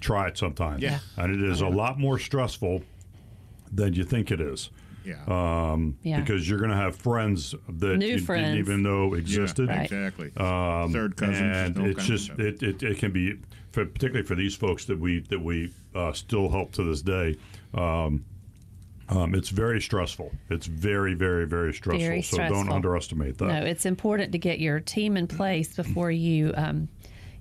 try 0.00 0.26
it 0.28 0.36
sometime. 0.36 0.80
Yeah. 0.80 0.98
And 1.16 1.32
it 1.32 1.48
is 1.48 1.60
a 1.60 1.68
lot 1.68 1.98
more 1.98 2.18
stressful 2.18 2.82
than 3.72 3.94
you 3.94 4.04
think 4.04 4.30
it 4.30 4.40
is. 4.40 4.70
Yeah. 5.06 5.22
Um, 5.72 5.96
Yeah. 6.02 6.20
Because 6.20 6.48
you're 6.48 6.58
going 6.58 6.70
to 6.70 6.76
have 6.76 6.96
friends 6.96 7.54
that 7.68 7.98
New 7.98 8.06
you 8.06 8.18
friends. 8.18 8.46
didn't 8.48 8.58
even 8.58 8.82
know 8.82 9.14
existed. 9.14 9.68
Right. 9.68 9.84
exactly. 9.84 10.32
Um, 10.36 10.92
Third 10.92 11.16
cousins, 11.16 11.76
And 11.76 11.86
it's 11.86 12.04
just 12.04 12.30
it, 12.30 12.62
it, 12.62 12.82
it 12.82 12.98
can 12.98 13.12
be 13.12 13.38
for, 13.72 13.86
particularly 13.86 14.26
for 14.26 14.34
these 14.34 14.54
folks 14.54 14.84
that 14.86 14.98
we 14.98 15.20
that 15.28 15.40
we 15.40 15.72
uh, 15.94 16.12
still 16.12 16.48
help 16.48 16.72
to 16.72 16.84
this 16.84 17.02
day. 17.02 17.36
Um, 17.74 18.24
um, 19.08 19.34
it's 19.36 19.50
very 19.50 19.80
stressful. 19.80 20.32
It's 20.50 20.66
very, 20.66 21.14
very, 21.14 21.46
very 21.46 21.72
stressful. 21.72 22.04
Very 22.04 22.22
so 22.22 22.38
don't 22.38 22.70
underestimate 22.72 23.38
that. 23.38 23.46
No, 23.46 23.64
it's 23.64 23.86
important 23.86 24.32
to 24.32 24.38
get 24.38 24.58
your 24.58 24.80
team 24.80 25.16
in 25.16 25.28
place 25.28 25.76
before 25.76 26.10
you, 26.10 26.52
um, 26.56 26.88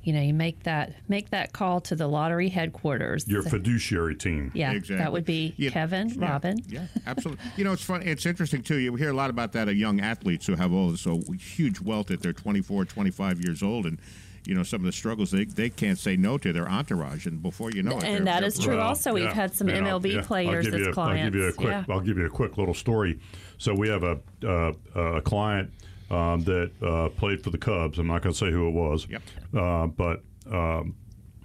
you 0.06 0.14
know, 0.14 0.22
you 0.22 0.34
make 0.34 0.64
that 0.64 0.93
make 1.10 1.32
that 1.32 1.51
call 1.51 1.82
to 1.82 1.95
the 1.95 2.08
lottery 2.08 2.47
headquarters. 2.49 3.28
Your 3.28 3.41
So- 3.41 3.49
fiduciary 3.49 4.16
team. 4.16 4.51
yeah, 4.53 4.72
Exactly. 4.72 4.97
that 4.97 5.12
would 5.12 5.26
be 5.26 5.53
Yeah. 5.58 5.72
Kevin, 5.72 6.10
Yeah. 6.10 6.32
Robin. 6.32 6.58
Yeah, 6.70 6.86
absolutely. 7.08 7.43
you 7.58 7.64
know, 7.64 7.74
it's 7.74 7.84
fun. 7.84 8.03
It's 8.03 8.26
interesting 8.26 8.62
too. 8.62 8.78
You 8.78 8.95
hear 8.95 9.10
a 9.10 9.14
lot 9.14 9.30
about 9.32 9.51
that 9.53 9.68
of 9.68 9.76
young 9.76 9.99
athletes 9.99 10.45
who 10.45 10.56
have 10.56 10.72
all 10.72 10.91
this 10.91 11.01
so 11.01 11.22
huge 11.39 11.82
wealth 11.82 12.12
at 12.12 12.22
they're 12.22 12.34
24, 12.34 12.86
25 12.86 13.41
years 13.43 13.64
old, 13.64 13.86
and 13.88 13.97
you 14.45 14.53
know 14.53 14.62
some 14.62 14.82
of 14.82 14.86
the 14.86 14.91
struggles 14.91 15.32
they 15.32 15.45
they 15.45 15.72
can't 15.72 15.97
say 15.97 16.16
no 16.16 16.38
to 16.38 16.53
their 16.53 16.70
entourage, 16.70 17.26
and 17.26 17.41
before 17.41 17.72
you 17.72 17.82
know 17.82 17.97
it, 17.97 18.03
And 18.03 18.18
they're- 18.18 18.26
that 18.26 18.39
they're 18.41 18.47
is 18.49 18.60
true 18.60 18.76
broke. 18.76 18.84
also. 18.86 19.12
We've 19.14 19.26
had 19.34 19.56
some 19.56 19.70
And 19.70 19.88
MLB 19.88 20.12
yeah, 20.12 20.20
I'll 20.20 20.24
players 20.26 20.66
give 20.66 20.76
you 20.76 20.82
as 20.82 20.88
a- 20.89 20.91
clients. 20.91 21.24
I'll 21.24 21.32
give 21.32 21.36
you 21.41 21.47
a 21.47 21.53
quick. 21.53 21.68
yeah. 21.70 21.84
I'll 21.89 21.99
give 22.01 22.18
you 22.20 22.26
a 22.28 22.30
quick 22.30 22.58
little 22.60 22.76
story. 22.76 23.18
So 23.58 23.74
we 23.74 23.89
have 23.89 24.03
a 24.03 24.20
uh, 24.47 24.74
a 25.18 25.22
client 25.22 25.72
um, 26.12 26.41
that 26.43 26.72
uh, 26.82 27.10
played 27.18 27.43
for 27.43 27.49
the 27.49 27.58
Cubs. 27.58 27.97
I'm 27.99 28.08
not 28.08 28.22
going 28.22 28.34
to 28.34 28.38
say 28.38 28.51
who 28.51 28.68
it 28.68 28.72
was. 28.74 29.08
Yep. 29.10 29.22
Uh, 29.56 29.88
but 29.88 30.22
um, 30.51 30.95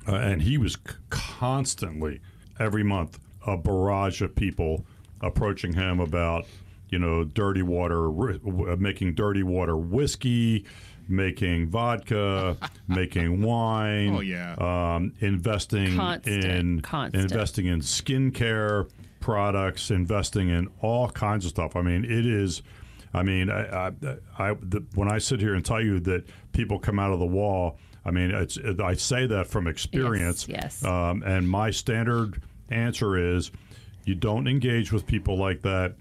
uh, 0.09 0.15
and 0.17 0.43
he 0.43 0.59
was 0.59 0.75
c- 0.75 0.95
constantly 1.11 2.21
every 2.59 2.83
month 2.83 3.19
a 3.47 3.57
barrage 3.57 4.21
of 4.23 4.35
people 4.35 4.85
approaching 5.23 5.73
him 5.73 6.01
about 6.01 6.47
you 6.91 6.99
know 6.99 7.25
dirty 7.25 7.63
water, 7.63 8.11
ri- 8.11 8.39
w- 8.39 8.77
making 8.77 9.15
dirty 9.15 9.43
water 9.43 9.77
whiskey. 9.77 10.65
Making 11.09 11.67
vodka, 11.71 12.57
making 12.87 13.43
wine, 13.43 14.15
Oh, 14.15 14.21
yeah. 14.21 14.55
um, 14.61 15.13
investing 15.19 15.97
Constant, 15.97 16.45
in 16.45 16.81
constant. 16.83 17.25
investing 17.33 17.67
in 17.67 17.81
skincare 17.81 18.89
products, 19.19 19.91
investing 19.91 20.51
in 20.51 20.69
all 20.81 21.09
kinds 21.11 21.45
of 21.47 21.51
stuff. 21.51 21.75
I 21.75 21.83
mean, 21.83 22.05
it 22.05 22.27
is. 22.27 22.63
I 23.13 23.23
mean, 23.23 23.51
I, 23.51 23.89
I, 23.89 23.93
I 24.39 24.55
the, 24.61 24.85
when 24.95 25.11
I 25.11 25.19
sit 25.19 25.41
here 25.41 25.55
and 25.55 25.65
tell 25.65 25.83
you 25.83 26.01
that 26.01 26.25
people 26.53 26.79
come 26.79 26.99
out 26.99 27.13
of 27.13 27.19
the 27.19 27.27
wall, 27.27 27.79
I 28.05 28.11
mean, 28.11 28.31
it's 28.31 28.59
I 28.83 28.95
say 28.95 29.27
that 29.27 29.47
from 29.47 29.67
experience. 29.67 30.49
yes. 30.49 30.85
Um, 30.85 31.23
and 31.25 31.49
my 31.49 31.71
standard 31.71 32.43
answer 32.71 33.37
is, 33.37 33.51
you 34.05 34.15
don't 34.15 34.49
engage 34.49 34.93
with 34.93 35.07
people 35.07 35.37
like 35.37 35.63
that. 35.63 35.95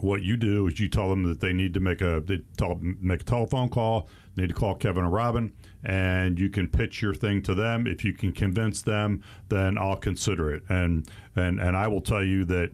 What 0.00 0.22
you 0.22 0.36
do 0.36 0.68
is 0.68 0.78
you 0.78 0.88
tell 0.88 1.10
them 1.10 1.24
that 1.24 1.40
they 1.40 1.52
need 1.52 1.74
to 1.74 1.80
make 1.80 2.00
a 2.00 2.20
they 2.24 2.40
tell, 2.56 2.78
make 2.80 3.22
a 3.22 3.24
telephone 3.24 3.68
call. 3.68 4.08
They 4.34 4.42
need 4.42 4.48
to 4.48 4.54
call 4.54 4.76
Kevin 4.76 5.04
or 5.04 5.10
Robin, 5.10 5.52
and 5.84 6.38
you 6.38 6.48
can 6.48 6.68
pitch 6.68 7.02
your 7.02 7.14
thing 7.14 7.42
to 7.42 7.54
them. 7.54 7.88
If 7.88 8.04
you 8.04 8.12
can 8.12 8.30
convince 8.30 8.80
them, 8.80 9.24
then 9.48 9.76
I'll 9.76 9.96
consider 9.96 10.54
it. 10.54 10.62
And 10.68 11.10
and 11.34 11.60
and 11.60 11.76
I 11.76 11.88
will 11.88 12.00
tell 12.00 12.22
you 12.24 12.44
that 12.44 12.70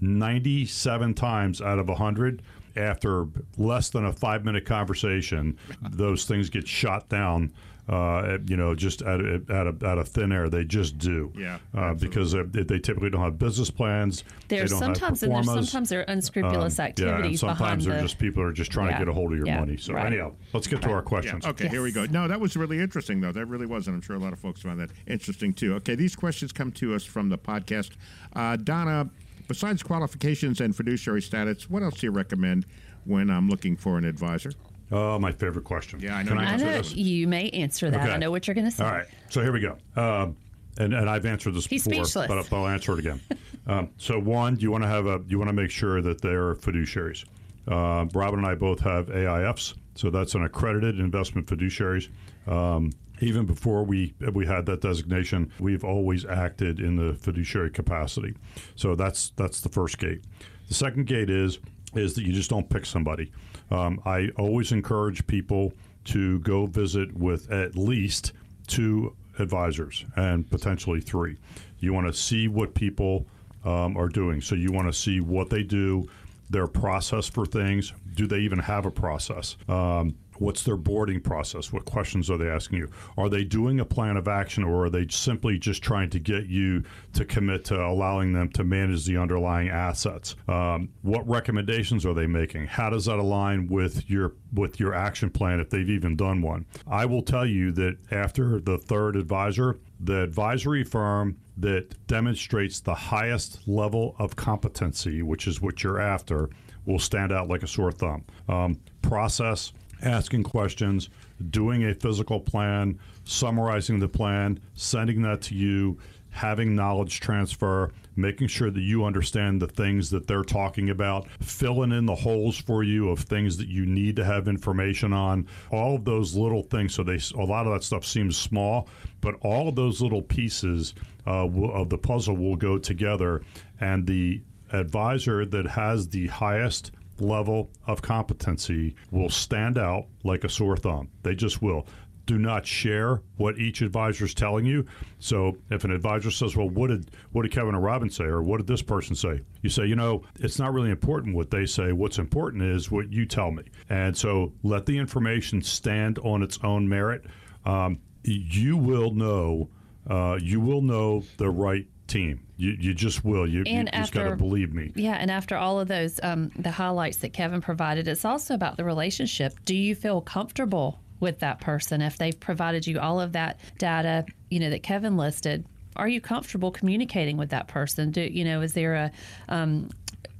ninety 0.00 0.66
seven 0.66 1.14
times 1.14 1.62
out 1.62 1.78
of 1.78 1.88
hundred, 1.88 2.42
after 2.76 3.26
less 3.56 3.90
than 3.90 4.04
a 4.04 4.12
five 4.12 4.44
minute 4.44 4.64
conversation, 4.66 5.58
those 5.90 6.24
things 6.24 6.50
get 6.50 6.66
shot 6.66 7.08
down. 7.08 7.52
Uh, 7.86 8.38
you 8.46 8.56
know, 8.56 8.74
just 8.74 9.02
out 9.02 9.20
of, 9.20 9.50
out 9.50 9.66
of 9.66 9.82
out 9.84 9.98
of 9.98 10.08
thin 10.08 10.32
air, 10.32 10.48
they 10.48 10.64
just 10.64 10.96
do. 10.96 11.30
Yeah, 11.36 11.58
uh, 11.74 11.92
because 11.92 12.32
they, 12.32 12.62
they 12.62 12.78
typically 12.78 13.10
don't 13.10 13.20
have 13.20 13.38
business 13.38 13.70
plans. 13.70 14.24
There's 14.48 14.70
they 14.70 14.78
don't 14.78 14.88
have 14.88 14.96
sometimes 14.96 15.22
and 15.22 15.32
there's 15.34 15.44
sometimes 15.44 15.90
there 15.90 16.00
are 16.00 16.04
unscrupulous 16.04 16.78
Um, 16.78 16.86
activities 16.86 17.42
yeah, 17.42 17.48
and 17.50 17.58
sometimes 17.58 17.84
they're 17.84 17.96
the. 17.96 18.02
just 18.02 18.18
people 18.18 18.42
are 18.42 18.52
just 18.52 18.70
trying 18.70 18.86
Yeah, 18.86 19.00
to 19.00 19.04
get 19.04 19.08
a 19.10 19.12
hold 19.12 19.32
of 19.32 19.36
your 19.38 19.46
yeah, 19.46 19.60
money. 19.60 19.76
So 19.76 19.92
right. 19.92 20.06
anyhow, 20.06 20.32
let's 20.54 20.66
get 20.66 20.80
to 20.80 20.90
our 20.92 21.02
questions. 21.02 21.44
Yeah. 21.44 21.50
Okay, 21.50 21.68
here 21.68 21.82
we 21.82 21.92
go. 21.92 22.06
No, 22.06 22.26
that 22.26 22.40
was 22.40 22.56
really 22.56 22.80
interesting, 22.80 23.20
though. 23.20 23.32
That 23.32 23.44
really 23.44 23.66
was, 23.66 23.86
and 23.86 23.94
I'm 23.94 24.00
sure 24.00 24.16
a 24.16 24.18
lot 24.18 24.32
of 24.32 24.38
folks 24.38 24.62
found 24.62 24.80
that 24.80 24.88
interesting 25.06 25.52
too. 25.52 25.74
Okay, 25.74 25.94
these 25.94 26.16
questions 26.16 26.52
come 26.52 26.72
to 26.72 26.94
us 26.94 27.04
from 27.04 27.28
the 27.28 27.36
podcast. 27.36 27.90
Uh, 28.34 28.56
Donna, 28.56 29.10
besides 29.48 29.82
qualifications 29.82 30.60
and 30.60 30.74
fiduciary 30.74 31.22
status, 31.22 31.68
what 31.70 31.82
else 31.82 31.94
do 32.00 32.06
you 32.06 32.12
recommend 32.12 32.66
when 33.04 33.30
I'm 33.30 33.48
looking 33.48 33.76
for 33.76 33.98
an 33.98 34.04
advisor? 34.04 34.52
Oh, 34.92 35.18
my 35.18 35.32
favorite 35.32 35.64
question. 35.64 36.00
Yeah, 36.00 36.16
I 36.16 36.22
know. 36.22 36.30
Can 36.30 36.38
you 36.38 36.44
I 36.44 36.46
answer 36.50 36.66
know 36.66 36.72
this? 36.72 36.94
you 36.94 37.26
may 37.28 37.50
answer 37.50 37.90
that. 37.90 38.10
I 38.10 38.16
know 38.16 38.30
what 38.30 38.46
you're 38.46 38.54
going 38.54 38.66
to 38.66 38.70
say. 38.70 38.84
All 38.84 38.92
right. 38.92 39.06
So 39.30 39.42
here 39.42 39.52
we 39.52 39.60
go. 39.60 39.76
Um, 39.96 40.36
and, 40.78 40.92
and 40.92 41.08
I've 41.08 41.24
answered 41.26 41.54
this 41.54 41.66
He's 41.66 41.86
before, 41.86 42.04
speechless. 42.04 42.48
but 42.48 42.56
I'll 42.56 42.66
answer 42.66 42.92
it 42.92 42.98
again. 42.98 43.20
um, 43.66 43.90
so 43.96 44.18
one, 44.18 44.58
you 44.58 44.70
want 44.70 44.82
to 44.82 44.88
have 44.88 45.06
a 45.06 45.20
you 45.26 45.38
want 45.38 45.48
to 45.48 45.52
make 45.54 45.70
sure 45.70 46.02
that 46.02 46.20
they're 46.20 46.54
fiduciaries. 46.56 47.24
Uh, 47.66 48.06
Robin 48.12 48.40
and 48.40 48.46
I 48.46 48.54
both 48.54 48.80
have 48.80 49.06
AIFs, 49.06 49.74
so 49.94 50.10
that's 50.10 50.34
an 50.34 50.44
accredited 50.44 50.98
investment 50.98 51.46
fiduciaries. 51.46 52.08
Um, 52.46 52.92
even 53.20 53.46
before 53.46 53.84
we 53.84 54.14
we 54.32 54.46
had 54.46 54.66
that 54.66 54.80
designation, 54.80 55.52
we've 55.58 55.84
always 55.84 56.24
acted 56.24 56.80
in 56.80 56.96
the 56.96 57.14
fiduciary 57.14 57.70
capacity. 57.70 58.34
So 58.76 58.94
that's 58.94 59.30
that's 59.36 59.60
the 59.60 59.68
first 59.68 59.98
gate. 59.98 60.22
The 60.68 60.74
second 60.74 61.06
gate 61.06 61.30
is 61.30 61.58
is 61.94 62.14
that 62.14 62.24
you 62.24 62.32
just 62.32 62.50
don't 62.50 62.68
pick 62.68 62.84
somebody. 62.86 63.30
Um, 63.70 64.00
I 64.04 64.30
always 64.36 64.72
encourage 64.72 65.26
people 65.26 65.72
to 66.06 66.38
go 66.40 66.66
visit 66.66 67.16
with 67.16 67.50
at 67.50 67.76
least 67.76 68.32
two 68.66 69.14
advisors 69.38 70.04
and 70.16 70.48
potentially 70.50 71.00
three. 71.00 71.36
You 71.78 71.92
want 71.92 72.06
to 72.06 72.12
see 72.12 72.48
what 72.48 72.74
people 72.74 73.26
um, 73.64 73.96
are 73.96 74.08
doing. 74.08 74.40
So 74.40 74.54
you 74.54 74.72
want 74.72 74.88
to 74.88 74.92
see 74.92 75.20
what 75.20 75.50
they 75.50 75.62
do, 75.62 76.08
their 76.50 76.66
process 76.66 77.28
for 77.28 77.46
things. 77.46 77.92
Do 78.14 78.26
they 78.26 78.40
even 78.40 78.58
have 78.58 78.86
a 78.86 78.90
process? 78.90 79.56
Um, 79.68 80.16
what's 80.38 80.62
their 80.62 80.76
boarding 80.76 81.20
process? 81.20 81.72
What 81.72 81.84
questions 81.84 82.30
are 82.30 82.38
they 82.38 82.48
asking 82.48 82.78
you? 82.78 82.90
Are 83.16 83.28
they 83.28 83.44
doing 83.44 83.80
a 83.80 83.84
plan 83.84 84.16
of 84.16 84.28
action 84.28 84.64
or 84.64 84.86
are 84.86 84.90
they 84.90 85.06
simply 85.08 85.58
just 85.58 85.82
trying 85.82 86.10
to 86.10 86.18
get 86.18 86.46
you 86.46 86.82
to 87.14 87.24
commit 87.24 87.64
to 87.66 87.84
allowing 87.84 88.32
them 88.32 88.48
to 88.50 88.64
manage 88.64 89.04
the 89.04 89.16
underlying 89.16 89.68
assets? 89.68 90.36
Um, 90.48 90.90
what 91.02 91.28
recommendations 91.28 92.04
are 92.06 92.14
they 92.14 92.26
making? 92.26 92.66
How 92.66 92.90
does 92.90 93.06
that 93.06 93.18
align 93.18 93.68
with 93.68 94.08
your 94.08 94.34
with 94.52 94.78
your 94.78 94.94
action 94.94 95.30
plan 95.30 95.60
if 95.60 95.70
they've 95.70 95.90
even 95.90 96.16
done 96.16 96.42
one? 96.42 96.66
I 96.86 97.06
will 97.06 97.22
tell 97.22 97.46
you 97.46 97.72
that 97.72 97.96
after 98.10 98.60
the 98.60 98.78
third 98.78 99.16
advisor, 99.16 99.78
the 100.00 100.22
advisory 100.22 100.84
firm 100.84 101.36
that 101.56 102.06
demonstrates 102.06 102.80
the 102.80 102.94
highest 102.94 103.66
level 103.68 104.16
of 104.18 104.36
competency, 104.36 105.22
which 105.22 105.46
is 105.46 105.60
what 105.60 105.82
you're 105.82 106.00
after, 106.00 106.50
will 106.84 106.98
stand 106.98 107.32
out 107.32 107.48
like 107.48 107.62
a 107.62 107.66
sore 107.66 107.92
thumb. 107.92 108.24
Um, 108.48 108.80
process, 109.02 109.72
asking 110.02 110.44
questions, 110.44 111.10
doing 111.50 111.84
a 111.84 111.94
physical 111.94 112.40
plan, 112.40 112.98
summarizing 113.24 113.98
the 113.98 114.08
plan, 114.08 114.60
sending 114.74 115.22
that 115.22 115.42
to 115.42 115.54
you, 115.54 115.98
having 116.34 116.74
knowledge 116.74 117.20
transfer, 117.20 117.92
making 118.16 118.48
sure 118.48 118.70
that 118.70 118.80
you 118.80 119.04
understand 119.04 119.62
the 119.62 119.68
things 119.68 120.10
that 120.10 120.26
they're 120.26 120.42
talking 120.42 120.90
about, 120.90 121.28
filling 121.40 121.92
in 121.92 122.06
the 122.06 122.14
holes 122.14 122.58
for 122.58 122.82
you 122.82 123.08
of 123.08 123.20
things 123.20 123.56
that 123.56 123.68
you 123.68 123.86
need 123.86 124.16
to 124.16 124.24
have 124.24 124.48
information 124.48 125.12
on, 125.12 125.46
all 125.70 125.94
of 125.94 126.04
those 126.04 126.34
little 126.34 126.62
things. 126.62 126.92
So 126.92 127.04
they 127.04 127.20
a 127.36 127.44
lot 127.44 127.66
of 127.66 127.72
that 127.72 127.84
stuff 127.84 128.04
seems 128.04 128.36
small, 128.36 128.88
but 129.20 129.36
all 129.42 129.68
of 129.68 129.76
those 129.76 130.02
little 130.02 130.22
pieces 130.22 130.94
uh, 131.26 131.46
of 131.46 131.88
the 131.88 131.98
puzzle 131.98 132.36
will 132.36 132.56
go 132.56 132.78
together, 132.78 133.42
and 133.80 134.06
the 134.06 134.42
advisor 134.72 135.46
that 135.46 135.66
has 135.66 136.08
the 136.08 136.26
highest 136.26 136.90
level 137.18 137.70
of 137.86 138.02
competency 138.02 138.94
will 139.10 139.30
stand 139.30 139.78
out 139.78 140.06
like 140.22 140.44
a 140.44 140.48
sore 140.48 140.76
thumb. 140.76 141.08
They 141.22 141.34
just 141.34 141.62
will. 141.62 141.86
Do 142.26 142.38
not 142.38 142.66
share 142.66 143.20
what 143.36 143.58
each 143.58 143.82
advisor 143.82 144.24
is 144.24 144.32
telling 144.32 144.64
you. 144.64 144.86
So 145.18 145.58
if 145.70 145.84
an 145.84 145.90
advisor 145.90 146.30
says, 146.30 146.56
"Well, 146.56 146.70
what 146.70 146.88
did 146.88 147.10
what 147.32 147.42
did 147.42 147.52
Kevin 147.52 147.74
or 147.74 147.80
Robin 147.80 148.08
say, 148.08 148.24
or 148.24 148.42
what 148.42 148.56
did 148.56 148.66
this 148.66 148.80
person 148.80 149.14
say?" 149.14 149.42
You 149.60 149.68
say, 149.68 149.84
"You 149.84 149.96
know, 149.96 150.22
it's 150.40 150.58
not 150.58 150.72
really 150.72 150.90
important 150.90 151.34
what 151.34 151.50
they 151.50 151.66
say. 151.66 151.92
What's 151.92 152.18
important 152.18 152.62
is 152.62 152.90
what 152.90 153.12
you 153.12 153.26
tell 153.26 153.50
me." 153.50 153.64
And 153.90 154.16
so 154.16 154.54
let 154.62 154.86
the 154.86 154.96
information 154.96 155.60
stand 155.60 156.18
on 156.20 156.42
its 156.42 156.58
own 156.64 156.88
merit. 156.88 157.26
Um, 157.66 157.98
you 158.24 158.78
will 158.78 159.10
know. 159.12 159.68
Uh, 160.06 160.38
you 160.40 160.60
will 160.60 160.82
know 160.82 161.24
the 161.38 161.50
right 161.50 161.86
team. 162.06 162.40
You, 162.56 162.70
you 162.78 162.94
just 162.94 163.24
will. 163.24 163.46
You, 163.46 163.64
And 163.66 163.88
you 163.92 163.98
just 164.00 164.12
got 164.12 164.24
to 164.24 164.36
believe 164.36 164.72
me. 164.72 164.92
Yeah, 164.94 165.14
and 165.14 165.30
after 165.30 165.56
all 165.56 165.80
of 165.80 165.88
those, 165.88 166.20
um, 166.22 166.50
the 166.56 166.70
highlights 166.70 167.18
that 167.18 167.32
Kevin 167.32 167.60
provided, 167.60 168.06
it's 168.08 168.24
also 168.24 168.54
about 168.54 168.76
the 168.76 168.84
relationship. 168.84 169.54
Do 169.64 169.74
you 169.74 169.94
feel 169.94 170.20
comfortable 170.20 171.00
with 171.20 171.40
that 171.40 171.60
person 171.60 172.02
if 172.02 172.18
they've 172.18 172.38
provided 172.38 172.86
you 172.86 173.00
all 173.00 173.20
of 173.20 173.32
that 173.32 173.58
data, 173.78 174.24
you 174.50 174.60
know, 174.60 174.70
that 174.70 174.82
Kevin 174.82 175.16
listed? 175.16 175.64
Are 175.96 176.08
you 176.08 176.20
comfortable 176.20 176.70
communicating 176.70 177.36
with 177.36 177.50
that 177.50 177.68
person? 177.68 178.10
Do 178.10 178.22
you 178.22 178.44
know? 178.44 178.60
Is 178.60 178.72
there 178.72 178.94
a 178.94 179.10
um, 179.48 179.90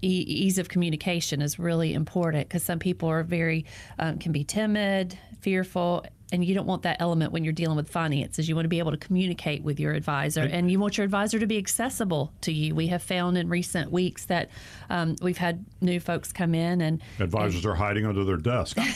e- 0.02 0.24
ease 0.26 0.58
of 0.58 0.68
communication 0.68 1.40
is 1.42 1.58
really 1.58 1.94
important 1.94 2.48
because 2.48 2.62
some 2.62 2.78
people 2.78 3.08
are 3.08 3.22
very 3.22 3.64
um, 3.98 4.18
can 4.18 4.32
be 4.32 4.44
timid, 4.44 5.18
fearful. 5.40 6.04
And 6.32 6.44
you 6.44 6.54
don't 6.54 6.66
want 6.66 6.82
that 6.82 6.96
element 7.00 7.32
when 7.32 7.44
you're 7.44 7.52
dealing 7.52 7.76
with 7.76 7.88
finances. 7.88 8.48
You 8.48 8.54
want 8.56 8.64
to 8.64 8.68
be 8.70 8.78
able 8.80 8.90
to 8.90 8.96
communicate 8.96 9.62
with 9.62 9.78
your 9.78 9.92
advisor, 9.92 10.40
And- 10.40 10.52
and 10.52 10.70
you 10.70 10.80
want 10.80 10.96
your 10.96 11.04
advisor 11.04 11.38
to 11.38 11.46
be 11.46 11.58
accessible 11.58 12.32
to 12.40 12.52
you. 12.52 12.74
We 12.74 12.86
have 12.88 13.02
found 13.02 13.36
in 13.38 13.48
recent 13.48 13.92
weeks 13.92 14.24
that 14.26 14.48
um, 14.90 15.16
we've 15.22 15.38
had 15.38 15.64
new 15.80 16.00
folks 16.00 16.32
come 16.32 16.54
in 16.54 16.80
and 16.80 17.00
Advisors 17.20 17.64
are 17.66 17.74
hiding 17.74 18.06
under 18.06 18.24
their 18.24 18.36
desk. 18.38 18.78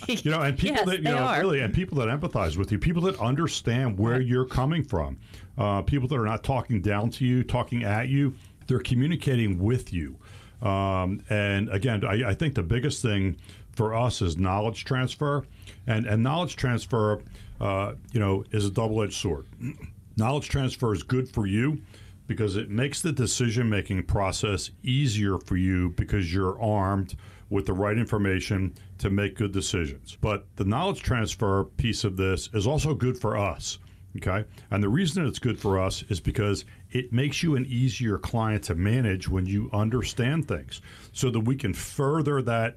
You 0.08 0.30
know, 0.32 0.40
and 0.40 0.58
people 0.58 0.78
Yes, 0.78 0.86
that 0.86 0.96
you 0.98 1.04
know 1.04 1.18
are. 1.18 1.38
really, 1.38 1.60
and 1.60 1.72
people 1.72 1.98
that 1.98 2.08
empathize 2.08 2.56
with 2.56 2.72
you, 2.72 2.78
people 2.78 3.02
that 3.02 3.20
understand 3.20 3.96
where 3.96 4.20
you're 4.20 4.46
coming 4.46 4.82
from, 4.82 5.18
uh, 5.56 5.82
people 5.82 6.08
that 6.08 6.16
are 6.18 6.24
not 6.24 6.42
talking 6.42 6.80
down 6.80 7.10
to 7.10 7.24
you, 7.24 7.44
talking 7.44 7.84
at 7.84 8.08
you, 8.08 8.34
they're 8.66 8.80
communicating 8.80 9.58
with 9.60 9.92
you. 9.92 10.16
Um, 10.62 11.22
and 11.30 11.68
again, 11.68 12.04
I, 12.04 12.30
I 12.30 12.34
think 12.34 12.54
the 12.54 12.62
biggest 12.62 13.02
thing 13.02 13.36
for 13.80 13.94
us 13.94 14.20
is 14.20 14.36
knowledge 14.36 14.84
transfer, 14.84 15.42
and 15.86 16.04
and 16.04 16.22
knowledge 16.22 16.54
transfer, 16.54 17.22
uh, 17.62 17.94
you 18.12 18.20
know, 18.20 18.44
is 18.50 18.66
a 18.66 18.70
double-edged 18.70 19.14
sword. 19.14 19.46
knowledge 20.18 20.50
transfer 20.50 20.92
is 20.92 21.02
good 21.02 21.26
for 21.26 21.46
you 21.46 21.80
because 22.26 22.56
it 22.56 22.68
makes 22.68 23.00
the 23.00 23.10
decision 23.10 23.70
making 23.70 24.02
process 24.02 24.70
easier 24.82 25.38
for 25.38 25.56
you 25.56 25.88
because 25.96 26.30
you're 26.30 26.60
armed 26.60 27.16
with 27.48 27.64
the 27.64 27.72
right 27.72 27.96
information 27.96 28.74
to 28.98 29.08
make 29.08 29.34
good 29.34 29.50
decisions. 29.50 30.14
But 30.20 30.44
the 30.56 30.64
knowledge 30.66 31.00
transfer 31.00 31.64
piece 31.64 32.04
of 32.04 32.18
this 32.18 32.50
is 32.52 32.66
also 32.66 32.92
good 32.92 33.18
for 33.18 33.38
us. 33.38 33.78
Okay. 34.18 34.44
And 34.70 34.82
the 34.82 34.90
reason 34.90 35.26
it's 35.26 35.38
good 35.38 35.58
for 35.58 35.80
us 35.80 36.04
is 36.10 36.20
because 36.20 36.66
it 36.90 37.14
makes 37.14 37.42
you 37.42 37.56
an 37.56 37.64
easier 37.64 38.18
client 38.18 38.64
to 38.64 38.74
manage 38.74 39.26
when 39.26 39.46
you 39.46 39.70
understand 39.72 40.48
things 40.48 40.82
so 41.12 41.30
that 41.30 41.40
we 41.40 41.56
can 41.56 41.72
further 41.72 42.42
that 42.42 42.76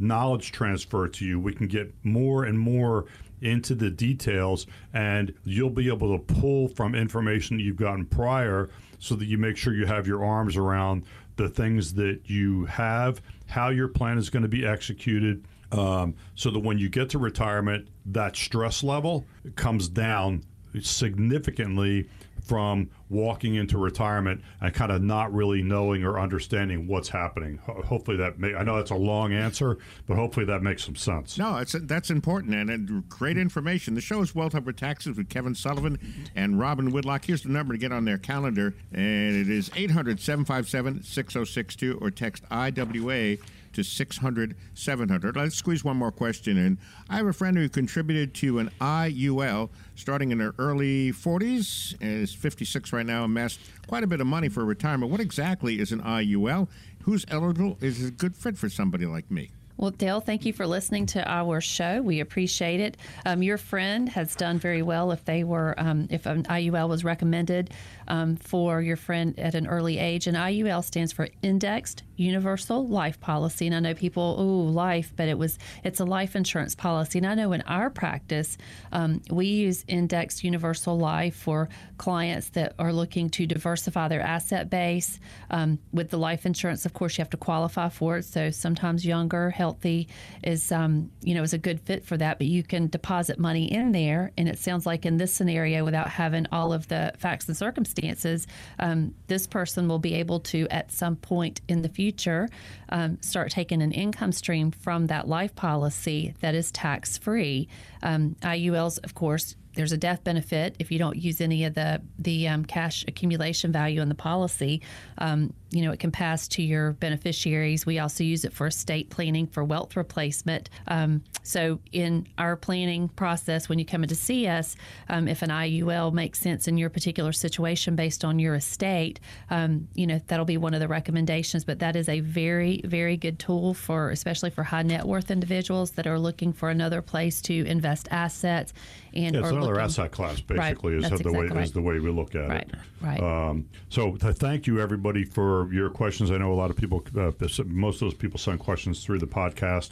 knowledge 0.00 0.52
transfer 0.52 1.08
to 1.08 1.24
you. 1.24 1.40
We 1.40 1.52
can 1.52 1.66
get 1.66 1.92
more 2.02 2.44
and 2.44 2.58
more 2.58 3.06
into 3.40 3.74
the 3.74 3.90
details, 3.90 4.66
and 4.92 5.34
you'll 5.44 5.70
be 5.70 5.88
able 5.88 6.16
to 6.16 6.34
pull 6.34 6.68
from 6.68 6.94
information 6.94 7.56
that 7.56 7.62
you've 7.62 7.76
gotten 7.76 8.06
prior 8.06 8.70
so 8.98 9.14
that 9.16 9.26
you 9.26 9.36
make 9.38 9.56
sure 9.56 9.74
you 9.74 9.86
have 9.86 10.06
your 10.06 10.24
arms 10.24 10.56
around 10.56 11.04
the 11.36 11.48
things 11.48 11.92
that 11.94 12.20
you 12.24 12.64
have, 12.66 13.20
how 13.46 13.68
your 13.68 13.88
plan 13.88 14.18
is 14.18 14.30
going 14.30 14.44
to 14.44 14.48
be 14.48 14.66
executed. 14.66 15.46
Um, 15.72 16.14
so 16.36 16.50
that 16.50 16.60
when 16.60 16.78
you 16.78 16.88
get 16.88 17.10
to 17.10 17.18
retirement, 17.18 17.88
that 18.06 18.36
stress 18.36 18.84
level 18.84 19.24
comes 19.56 19.88
down 19.88 20.44
significantly 20.80 22.08
from 22.44 22.90
walking 23.08 23.54
into 23.54 23.78
retirement 23.78 24.42
and 24.60 24.74
kind 24.74 24.92
of 24.92 25.02
not 25.02 25.32
really 25.32 25.62
knowing 25.62 26.04
or 26.04 26.18
understanding 26.18 26.86
what's 26.86 27.08
happening. 27.08 27.58
Hopefully 27.58 28.16
that 28.18 28.38
may, 28.38 28.54
I 28.54 28.62
know 28.62 28.76
that's 28.76 28.90
a 28.90 28.96
long 28.96 29.32
answer, 29.32 29.78
but 30.06 30.16
hopefully 30.16 30.46
that 30.46 30.62
makes 30.62 30.84
some 30.84 30.96
sense. 30.96 31.38
No, 31.38 31.56
it's 31.56 31.72
that's 31.72 32.10
important 32.10 32.54
and, 32.54 32.70
and 32.70 33.08
great 33.08 33.38
information. 33.38 33.94
The 33.94 34.00
show 34.00 34.20
is 34.20 34.34
Wealth 34.34 34.54
Over 34.54 34.72
Taxes 34.72 35.16
with 35.16 35.28
Kevin 35.28 35.54
Sullivan 35.54 35.98
and 36.36 36.58
Robin 36.58 36.90
Whitlock. 36.90 37.24
Here's 37.24 37.42
the 37.42 37.48
number 37.48 37.74
to 37.74 37.78
get 37.78 37.92
on 37.92 38.04
their 38.04 38.18
calendar, 38.18 38.74
and 38.92 39.36
it 39.36 39.48
is 39.48 39.70
800 39.74 40.20
757 40.20 41.02
6062 41.02 41.98
or 42.00 42.10
text 42.10 42.44
IWA 42.50 43.38
to 43.74 43.84
600 43.84 44.56
700. 44.74 45.36
Let's 45.36 45.56
squeeze 45.56 45.84
one 45.84 45.96
more 45.96 46.12
question 46.12 46.56
in. 46.56 46.78
I 47.08 47.16
have 47.16 47.26
a 47.26 47.32
friend 47.32 47.56
who 47.56 47.68
contributed 47.68 48.34
to 48.34 48.58
an 48.58 48.70
IUL 48.80 49.70
starting 49.94 50.30
in 50.32 50.40
her 50.40 50.54
early 50.58 51.12
40s 51.12 51.94
and 52.00 52.22
is 52.22 52.32
56 52.34 52.92
right 52.92 53.06
now, 53.06 53.24
amassed 53.24 53.60
quite 53.86 54.02
a 54.02 54.06
bit 54.06 54.20
of 54.20 54.26
money 54.26 54.48
for 54.48 54.64
retirement. 54.64 55.10
What 55.10 55.20
exactly 55.20 55.80
is 55.80 55.92
an 55.92 56.00
IUL? 56.02 56.68
Who's 57.02 57.24
eligible? 57.28 57.76
Is 57.80 58.02
it 58.02 58.08
a 58.08 58.10
good 58.12 58.34
fit 58.34 58.56
for 58.56 58.68
somebody 58.68 59.06
like 59.06 59.30
me? 59.30 59.50
Well, 59.76 59.90
Dale, 59.90 60.20
thank 60.20 60.46
you 60.46 60.52
for 60.52 60.66
listening 60.66 61.06
to 61.06 61.28
our 61.28 61.60
show. 61.60 62.00
We 62.00 62.20
appreciate 62.20 62.78
it. 62.80 62.96
Um, 63.26 63.42
your 63.42 63.58
friend 63.58 64.08
has 64.08 64.36
done 64.36 64.58
very 64.58 64.82
well 64.82 65.10
if 65.10 65.24
they 65.24 65.42
were, 65.42 65.74
um, 65.76 66.06
if 66.10 66.26
an 66.26 66.44
IUL 66.44 66.88
was 66.88 67.02
recommended 67.02 67.70
um, 68.06 68.36
for 68.36 68.80
your 68.80 68.96
friend 68.96 69.36
at 69.38 69.56
an 69.56 69.66
early 69.66 69.98
age. 69.98 70.28
And 70.28 70.36
IUL 70.36 70.84
stands 70.84 71.12
for 71.12 71.28
Indexed 71.42 72.04
Universal 72.16 72.86
Life 72.86 73.18
Policy. 73.20 73.66
And 73.66 73.74
I 73.74 73.80
know 73.80 73.94
people, 73.94 74.40
ooh, 74.40 74.68
life, 74.68 75.12
but 75.16 75.28
it 75.28 75.36
was, 75.36 75.58
it's 75.82 75.98
a 75.98 76.04
life 76.04 76.36
insurance 76.36 76.76
policy. 76.76 77.18
And 77.18 77.26
I 77.26 77.34
know 77.34 77.52
in 77.52 77.62
our 77.62 77.90
practice, 77.90 78.56
um, 78.92 79.22
we 79.28 79.46
use 79.46 79.84
Indexed 79.88 80.44
Universal 80.44 80.98
Life 80.98 81.34
for 81.34 81.68
clients 81.98 82.50
that 82.50 82.74
are 82.78 82.92
looking 82.92 83.28
to 83.30 83.46
diversify 83.46 84.06
their 84.06 84.20
asset 84.20 84.70
base. 84.70 85.18
Um, 85.50 85.78
with 85.92 86.10
the 86.10 86.18
life 86.18 86.46
insurance, 86.46 86.86
of 86.86 86.92
course, 86.92 87.18
you 87.18 87.22
have 87.22 87.30
to 87.30 87.36
qualify 87.36 87.88
for 87.88 88.18
it. 88.18 88.24
So 88.24 88.50
sometimes 88.50 89.04
younger, 89.04 89.50
healthy 89.64 90.06
is, 90.42 90.70
um, 90.70 91.10
you 91.22 91.34
know, 91.34 91.42
is 91.42 91.54
a 91.54 91.58
good 91.58 91.80
fit 91.80 92.04
for 92.04 92.18
that. 92.18 92.36
But 92.36 92.48
you 92.48 92.62
can 92.62 92.88
deposit 92.88 93.38
money 93.38 93.72
in 93.72 93.92
there, 93.92 94.30
and 94.36 94.46
it 94.46 94.58
sounds 94.58 94.84
like 94.84 95.06
in 95.06 95.16
this 95.16 95.32
scenario, 95.32 95.86
without 95.86 96.10
having 96.10 96.46
all 96.52 96.74
of 96.74 96.88
the 96.88 97.14
facts 97.16 97.48
and 97.48 97.56
circumstances, 97.56 98.46
um, 98.78 99.14
this 99.26 99.46
person 99.46 99.88
will 99.88 99.98
be 99.98 100.12
able 100.16 100.40
to, 100.40 100.68
at 100.68 100.92
some 100.92 101.16
point 101.16 101.62
in 101.66 101.80
the 101.80 101.88
future, 101.88 102.46
um, 102.90 103.16
start 103.22 103.50
taking 103.50 103.80
an 103.80 103.92
income 103.92 104.32
stream 104.32 104.70
from 104.70 105.06
that 105.06 105.26
life 105.28 105.54
policy 105.54 106.34
that 106.40 106.54
is 106.54 106.70
tax 106.70 107.16
free. 107.16 107.66
Um, 108.02 108.36
IULs, 108.42 108.98
of 109.02 109.14
course, 109.14 109.56
there's 109.74 109.92
a 109.92 109.96
death 109.96 110.22
benefit 110.24 110.76
if 110.78 110.90
you 110.92 110.98
don't 110.98 111.16
use 111.16 111.40
any 111.40 111.64
of 111.64 111.74
the 111.74 112.00
the 112.18 112.48
um, 112.48 112.64
cash 112.64 113.04
accumulation 113.08 113.72
value 113.72 114.00
in 114.00 114.08
the 114.08 114.14
policy. 114.14 114.82
Um, 115.18 115.52
you 115.74 115.82
know, 115.82 115.90
it 115.90 115.98
can 115.98 116.12
pass 116.12 116.46
to 116.48 116.62
your 116.62 116.92
beneficiaries. 116.92 117.84
We 117.84 117.98
also 117.98 118.22
use 118.22 118.44
it 118.44 118.52
for 118.52 118.68
estate 118.68 119.10
planning 119.10 119.46
for 119.48 119.64
wealth 119.64 119.96
replacement. 119.96 120.70
Um, 120.86 121.22
so, 121.42 121.80
in 121.92 122.26
our 122.38 122.54
planning 122.56 123.08
process, 123.08 123.68
when 123.68 123.78
you 123.80 123.84
come 123.84 124.04
in 124.04 124.08
to 124.08 124.14
see 124.14 124.46
us, 124.46 124.76
um, 125.08 125.26
if 125.26 125.42
an 125.42 125.50
IUL 125.50 126.12
makes 126.12 126.38
sense 126.38 126.68
in 126.68 126.78
your 126.78 126.90
particular 126.90 127.32
situation 127.32 127.96
based 127.96 128.24
on 128.24 128.38
your 128.38 128.54
estate, 128.54 129.18
um, 129.50 129.88
you 129.94 130.06
know 130.06 130.20
that'll 130.28 130.44
be 130.44 130.56
one 130.56 130.74
of 130.74 130.80
the 130.80 130.88
recommendations. 130.88 131.64
But 131.64 131.80
that 131.80 131.96
is 131.96 132.08
a 132.08 132.20
very, 132.20 132.80
very 132.84 133.16
good 133.16 133.38
tool 133.40 133.74
for, 133.74 134.10
especially 134.10 134.50
for 134.50 134.62
high 134.62 134.82
net 134.82 135.04
worth 135.04 135.30
individuals 135.30 135.90
that 135.92 136.06
are 136.06 136.18
looking 136.18 136.52
for 136.52 136.70
another 136.70 137.02
place 137.02 137.42
to 137.42 137.66
invest 137.66 138.06
assets 138.12 138.72
and 139.12 139.34
Yeah, 139.34 139.40
it's 139.42 139.50
another 139.50 139.66
looking- 139.68 139.82
asset 139.84 140.10
class, 140.12 140.42
Right, 140.48 140.58
basically, 140.58 140.94
is 140.96 141.02
that's 141.10 141.22
the 141.22 141.32
way 141.32 141.40
exactly 141.46 141.62
is 141.62 141.72
the 141.72 141.82
way 141.82 141.98
we 141.98 142.10
look 142.10 142.34
at 142.34 142.48
Right, 142.48 142.62
it. 142.62 142.74
Right. 143.04 143.20
Um, 143.20 143.68
so 143.88 144.16
th- 144.16 144.36
thank 144.36 144.66
you 144.66 144.80
everybody 144.80 145.24
for 145.24 145.72
your 145.72 145.90
questions. 145.90 146.30
I 146.30 146.38
know 146.38 146.52
a 146.52 146.54
lot 146.54 146.70
of 146.70 146.76
people, 146.76 147.04
uh, 147.16 147.32
most 147.66 147.96
of 147.96 148.00
those 148.00 148.14
people 148.14 148.38
send 148.38 148.60
questions 148.60 149.04
through 149.04 149.18
the 149.18 149.26
podcast, 149.26 149.90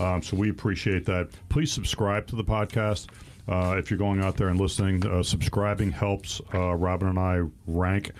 um, 0.00 0.22
so 0.22 0.36
we 0.36 0.50
appreciate 0.50 1.04
that. 1.06 1.28
Please 1.48 1.70
subscribe 1.70 2.26
to 2.28 2.36
the 2.36 2.44
podcast. 2.44 3.08
Uh, 3.46 3.76
if 3.78 3.90
you're 3.90 3.98
going 3.98 4.20
out 4.22 4.36
there 4.36 4.48
and 4.48 4.58
listening, 4.58 5.06
uh, 5.06 5.22
subscribing 5.22 5.90
helps 5.90 6.40
uh, 6.54 6.74
Robin 6.74 7.08
and 7.08 7.18
I 7.18 7.42
rank. 7.66 8.12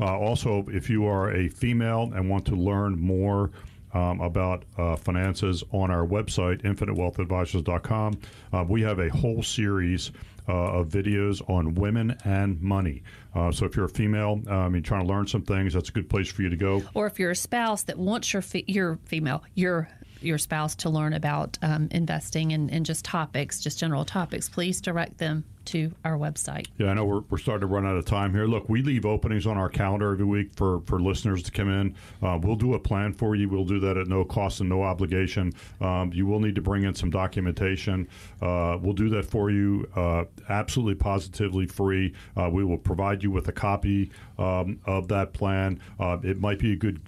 Uh, 0.00 0.18
also, 0.18 0.66
if 0.68 0.90
you 0.90 1.06
are 1.06 1.32
a 1.32 1.48
female 1.48 2.10
and 2.14 2.28
want 2.28 2.44
to 2.46 2.56
learn 2.56 2.98
more 2.98 3.52
um, 3.94 4.20
about 4.20 4.64
uh, 4.78 4.96
finances 4.96 5.62
on 5.72 5.90
our 5.90 6.06
website, 6.06 6.62
infinitewealthadvisors.com. 6.62 8.18
Uh, 8.52 8.64
we 8.68 8.82
have 8.82 8.98
a 8.98 9.10
whole 9.10 9.42
series 9.42 10.12
uh, 10.48 10.52
of 10.52 10.88
videos 10.88 11.48
on 11.48 11.74
women 11.74 12.16
and 12.24 12.60
money. 12.60 13.02
Uh, 13.34 13.50
so 13.50 13.64
if 13.64 13.76
you're 13.76 13.86
a 13.86 13.88
female, 13.88 14.40
um, 14.48 14.74
you're 14.74 14.82
trying 14.82 15.06
to 15.06 15.12
learn 15.12 15.26
some 15.26 15.42
things, 15.42 15.72
that's 15.72 15.88
a 15.88 15.92
good 15.92 16.08
place 16.08 16.30
for 16.30 16.42
you 16.42 16.48
to 16.48 16.56
go. 16.56 16.82
Or 16.94 17.06
if 17.06 17.18
you're 17.18 17.30
a 17.30 17.36
spouse 17.36 17.84
that 17.84 17.98
wants 17.98 18.32
your 18.32 18.42
your 18.66 18.98
female 19.04 19.42
your 19.54 19.88
your 20.20 20.38
spouse 20.38 20.74
to 20.76 20.88
learn 20.90 21.12
about 21.14 21.58
um, 21.62 21.88
investing 21.90 22.52
and, 22.52 22.70
and 22.70 22.86
just 22.86 23.04
topics, 23.04 23.60
just 23.60 23.78
general 23.78 24.04
topics, 24.04 24.48
please 24.48 24.80
direct 24.80 25.18
them 25.18 25.44
to 25.66 25.92
our 26.04 26.16
website. 26.18 26.66
Yeah, 26.78 26.88
I 26.88 26.94
know 26.94 27.04
we're, 27.04 27.20
we're 27.30 27.38
starting 27.38 27.68
to 27.68 27.72
run 27.72 27.86
out 27.86 27.96
of 27.96 28.04
time 28.04 28.32
here. 28.32 28.46
Look, 28.46 28.68
we 28.68 28.82
leave 28.82 29.04
openings 29.06 29.46
on 29.46 29.56
our 29.56 29.68
calendar 29.68 30.12
every 30.12 30.24
week 30.24 30.50
for, 30.54 30.80
for 30.82 31.00
listeners 31.00 31.42
to 31.44 31.50
come 31.50 31.68
in. 31.68 31.94
Uh, 32.22 32.38
we'll 32.42 32.56
do 32.56 32.74
a 32.74 32.78
plan 32.78 33.12
for 33.12 33.34
you. 33.34 33.48
We'll 33.48 33.64
do 33.64 33.80
that 33.80 33.96
at 33.96 34.06
no 34.08 34.24
cost 34.24 34.60
and 34.60 34.68
no 34.68 34.82
obligation. 34.82 35.52
Um, 35.80 36.12
you 36.12 36.26
will 36.26 36.40
need 36.40 36.54
to 36.56 36.62
bring 36.62 36.84
in 36.84 36.94
some 36.94 37.10
documentation. 37.10 38.08
Uh, 38.40 38.78
we'll 38.80 38.92
do 38.94 39.08
that 39.10 39.24
for 39.24 39.50
you 39.50 39.88
uh, 39.96 40.24
absolutely 40.48 40.94
positively 40.94 41.66
free. 41.66 42.12
Uh, 42.36 42.48
we 42.50 42.64
will 42.64 42.78
provide 42.78 43.22
you 43.22 43.30
with 43.30 43.48
a 43.48 43.52
copy 43.52 44.10
um, 44.38 44.78
of 44.86 45.08
that 45.08 45.32
plan. 45.32 45.80
Uh, 46.00 46.18
it 46.22 46.40
might 46.40 46.58
be 46.58 46.72
a 46.72 46.76
good 46.76 47.00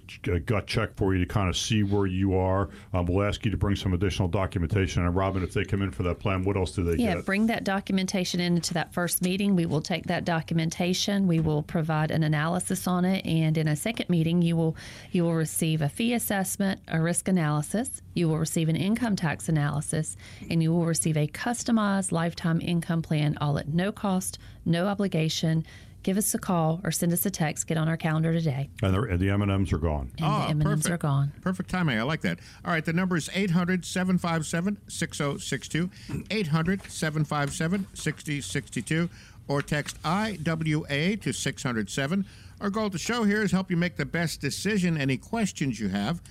gut 0.45 0.67
check 0.67 0.95
for 0.95 1.13
you 1.13 1.19
to 1.19 1.25
kind 1.25 1.49
of 1.49 1.57
see 1.57 1.83
where 1.83 2.05
you 2.07 2.35
are. 2.37 2.69
Um, 2.93 3.05
we'll 3.05 3.25
ask 3.25 3.43
you 3.45 3.51
to 3.51 3.57
bring 3.57 3.75
some 3.75 3.93
additional 3.93 4.27
documentation. 4.27 5.05
And 5.05 5.15
Robin, 5.15 5.43
if 5.43 5.53
they 5.53 5.65
come 5.65 5.81
in 5.81 5.91
for 5.91 6.03
that 6.03 6.19
plan, 6.19 6.43
what 6.43 6.55
else 6.57 6.71
do 6.71 6.83
they 6.83 7.01
Yeah, 7.01 7.15
get? 7.15 7.25
bring 7.25 7.47
that 7.47 7.63
documentation 7.63 8.39
into 8.45 8.73
that 8.75 8.93
first 8.93 9.21
meeting. 9.21 9.55
We 9.55 9.65
will 9.65 9.81
take 9.81 10.05
that 10.05 10.23
documentation. 10.23 11.27
We 11.27 11.39
will 11.39 11.63
provide 11.63 12.11
an 12.11 12.23
analysis 12.23 12.87
on 12.87 13.03
it, 13.03 13.25
and 13.25 13.57
in 13.57 13.67
a 13.67 13.75
second 13.75 14.09
meeting, 14.09 14.41
you 14.41 14.55
will 14.55 14.77
you 15.11 15.23
will 15.23 15.33
receive 15.33 15.81
a 15.81 15.89
fee 15.89 16.13
assessment, 16.13 16.79
a 16.87 17.01
risk 17.01 17.27
analysis. 17.27 18.01
You 18.13 18.29
will 18.29 18.37
receive 18.37 18.69
an 18.69 18.75
income 18.77 19.15
tax 19.15 19.49
analysis, 19.49 20.15
and 20.49 20.63
you 20.63 20.71
will 20.71 20.85
receive 20.85 21.17
a 21.17 21.27
customized 21.27 22.11
lifetime 22.11 22.61
income 22.61 23.01
plan, 23.01 23.37
all 23.41 23.57
at 23.57 23.67
no 23.67 23.91
cost, 23.91 24.39
no 24.65 24.87
obligation. 24.87 25.65
Give 26.05 26.19
us 26.19 26.35
a 26.35 26.37
call 26.37 26.81
or 26.83 26.91
send 26.91 27.13
us 27.13 27.25
a 27.25 27.31
text. 27.31 27.65
Get 27.65 27.79
on 27.79 27.89
our 27.89 27.97
calendar 27.97 28.31
today. 28.31 28.69
And 28.83 28.93
the, 28.93 29.01
and 29.01 29.19
the 29.19 29.31
M&Ms 29.31 29.73
are 29.73 29.79
gone. 29.79 30.11
And 30.19 30.19
the 30.19 30.23
ah, 30.23 30.47
M&Ms 30.49 30.87
are 30.87 30.99
gone. 30.99 31.31
Perfect 31.41 31.67
timing. 31.67 31.97
I 31.97 32.03
like 32.03 32.21
that. 32.21 32.37
All 32.63 32.71
right, 32.71 32.85
the 32.85 32.93
number 32.93 33.17
is 33.17 33.27
800 33.33 33.83
757 33.83 34.77
6062. 34.87 35.89
800 36.29 36.91
757 36.91 37.87
6062. 37.95 39.09
Or 39.47 39.63
text 39.63 39.97
IWA 40.05 41.17
to 41.17 41.33
607. 41.33 42.25
Our 42.61 42.69
goal 42.69 42.85
of 42.85 42.91
the 42.91 42.99
show 42.99 43.23
here 43.23 43.41
is 43.41 43.51
help 43.51 43.71
you 43.71 43.77
make 43.77 43.95
the 43.95 44.05
best 44.05 44.39
decision. 44.39 44.99
Any 44.99 45.17
questions 45.17 45.79
you 45.79 45.89
have, 45.89 46.21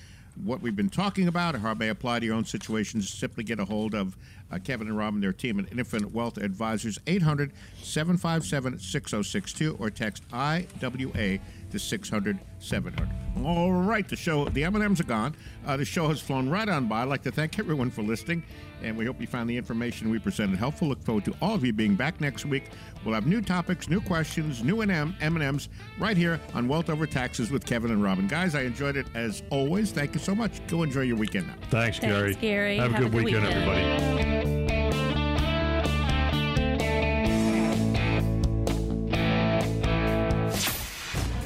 what 0.45 0.61
we've 0.61 0.77
been 0.77 0.89
talking 0.89 1.27
about, 1.27 1.57
or 1.57 1.59
how 1.59 1.73
it 1.73 1.79
may 1.79 1.89
apply 1.89 2.21
to 2.21 2.27
your 2.27 2.37
own 2.37 2.45
situations, 2.45 3.11
simply 3.11 3.43
get 3.43 3.59
a 3.59 3.65
hold 3.65 3.97
of 3.97 4.17
uh, 4.55 4.59
Kevin 4.59 4.89
and 4.89 4.97
Robin 4.97 5.21
their 5.21 5.33
team 5.33 5.59
at 5.59 5.73
Infinite 5.73 6.13
Wealth 6.13 6.39
Advisors, 6.39 6.99
800 7.07 7.53
757 7.83 8.79
6062, 8.79 9.77
or 9.81 9.91
text 9.91 10.23
IWA 10.33 11.39
to 11.71 11.79
600 11.79 12.39
700. 12.61 13.09
All 13.45 13.73
right, 13.73 14.09
the 14.09 14.17
show, 14.17 14.49
the 14.49 14.63
M&Ms 14.65 15.01
are 15.01 15.05
gone. 15.05 15.35
Uh, 15.67 15.77
the 15.77 15.85
show 15.85 16.09
has 16.09 16.21
flown 16.21 16.49
right 16.49 16.69
on 16.69 16.87
by. 16.87 17.03
I'd 17.03 17.09
like 17.09 17.23
to 17.25 17.33
thank 17.33 17.59
everyone 17.59 17.91
for 17.91 18.03
listening, 18.03 18.45
and 18.83 18.97
we 18.97 19.05
hope 19.05 19.21
you 19.21 19.27
found 19.27 19.51
the 19.51 19.57
information 19.57 20.09
we 20.09 20.21
presented 20.21 20.57
helpful. 20.57 20.89
Look 20.89 21.03
forward 21.03 21.25
to 21.25 21.35
all 21.43 21.55
of 21.55 21.65
you 21.65 21.73
being 21.73 21.97
back 21.97 22.21
next 22.21 22.47
week. 22.47 22.71
We'll 23.05 23.15
have 23.15 23.27
new 23.27 23.43
topics, 23.43 23.89
new 23.89 24.01
questions, 24.01 24.63
new 24.63 24.83
M- 24.83 25.17
M&Ms 25.21 25.69
right 25.99 26.17
here 26.17 26.41
on 26.55 26.69
Wealth 26.69 26.89
Over 26.91 27.07
Taxes 27.07 27.51
with 27.51 27.67
Kevin 27.67 27.91
and 27.91 28.03
Robin. 28.03 28.29
Guys, 28.29 28.55
I 28.55 28.63
enjoyed 28.63 28.97
it 28.97 29.07
as 29.15 29.43
always. 29.51 29.91
Thank 29.91 30.15
you 30.15 30.21
so 30.21 30.35
much. 30.35 30.65
Go 30.69 30.85
enjoy 30.85 31.03
your 31.03 31.17
weekend 31.17 31.49
now. 31.49 31.55
Thanks, 31.71 31.99
Thanks, 31.99 32.37
Gary. 32.41 32.77
Have, 32.77 32.95
a 32.95 32.99
good, 32.99 33.13
weekend, 33.13 33.47
everybody. 33.47 34.44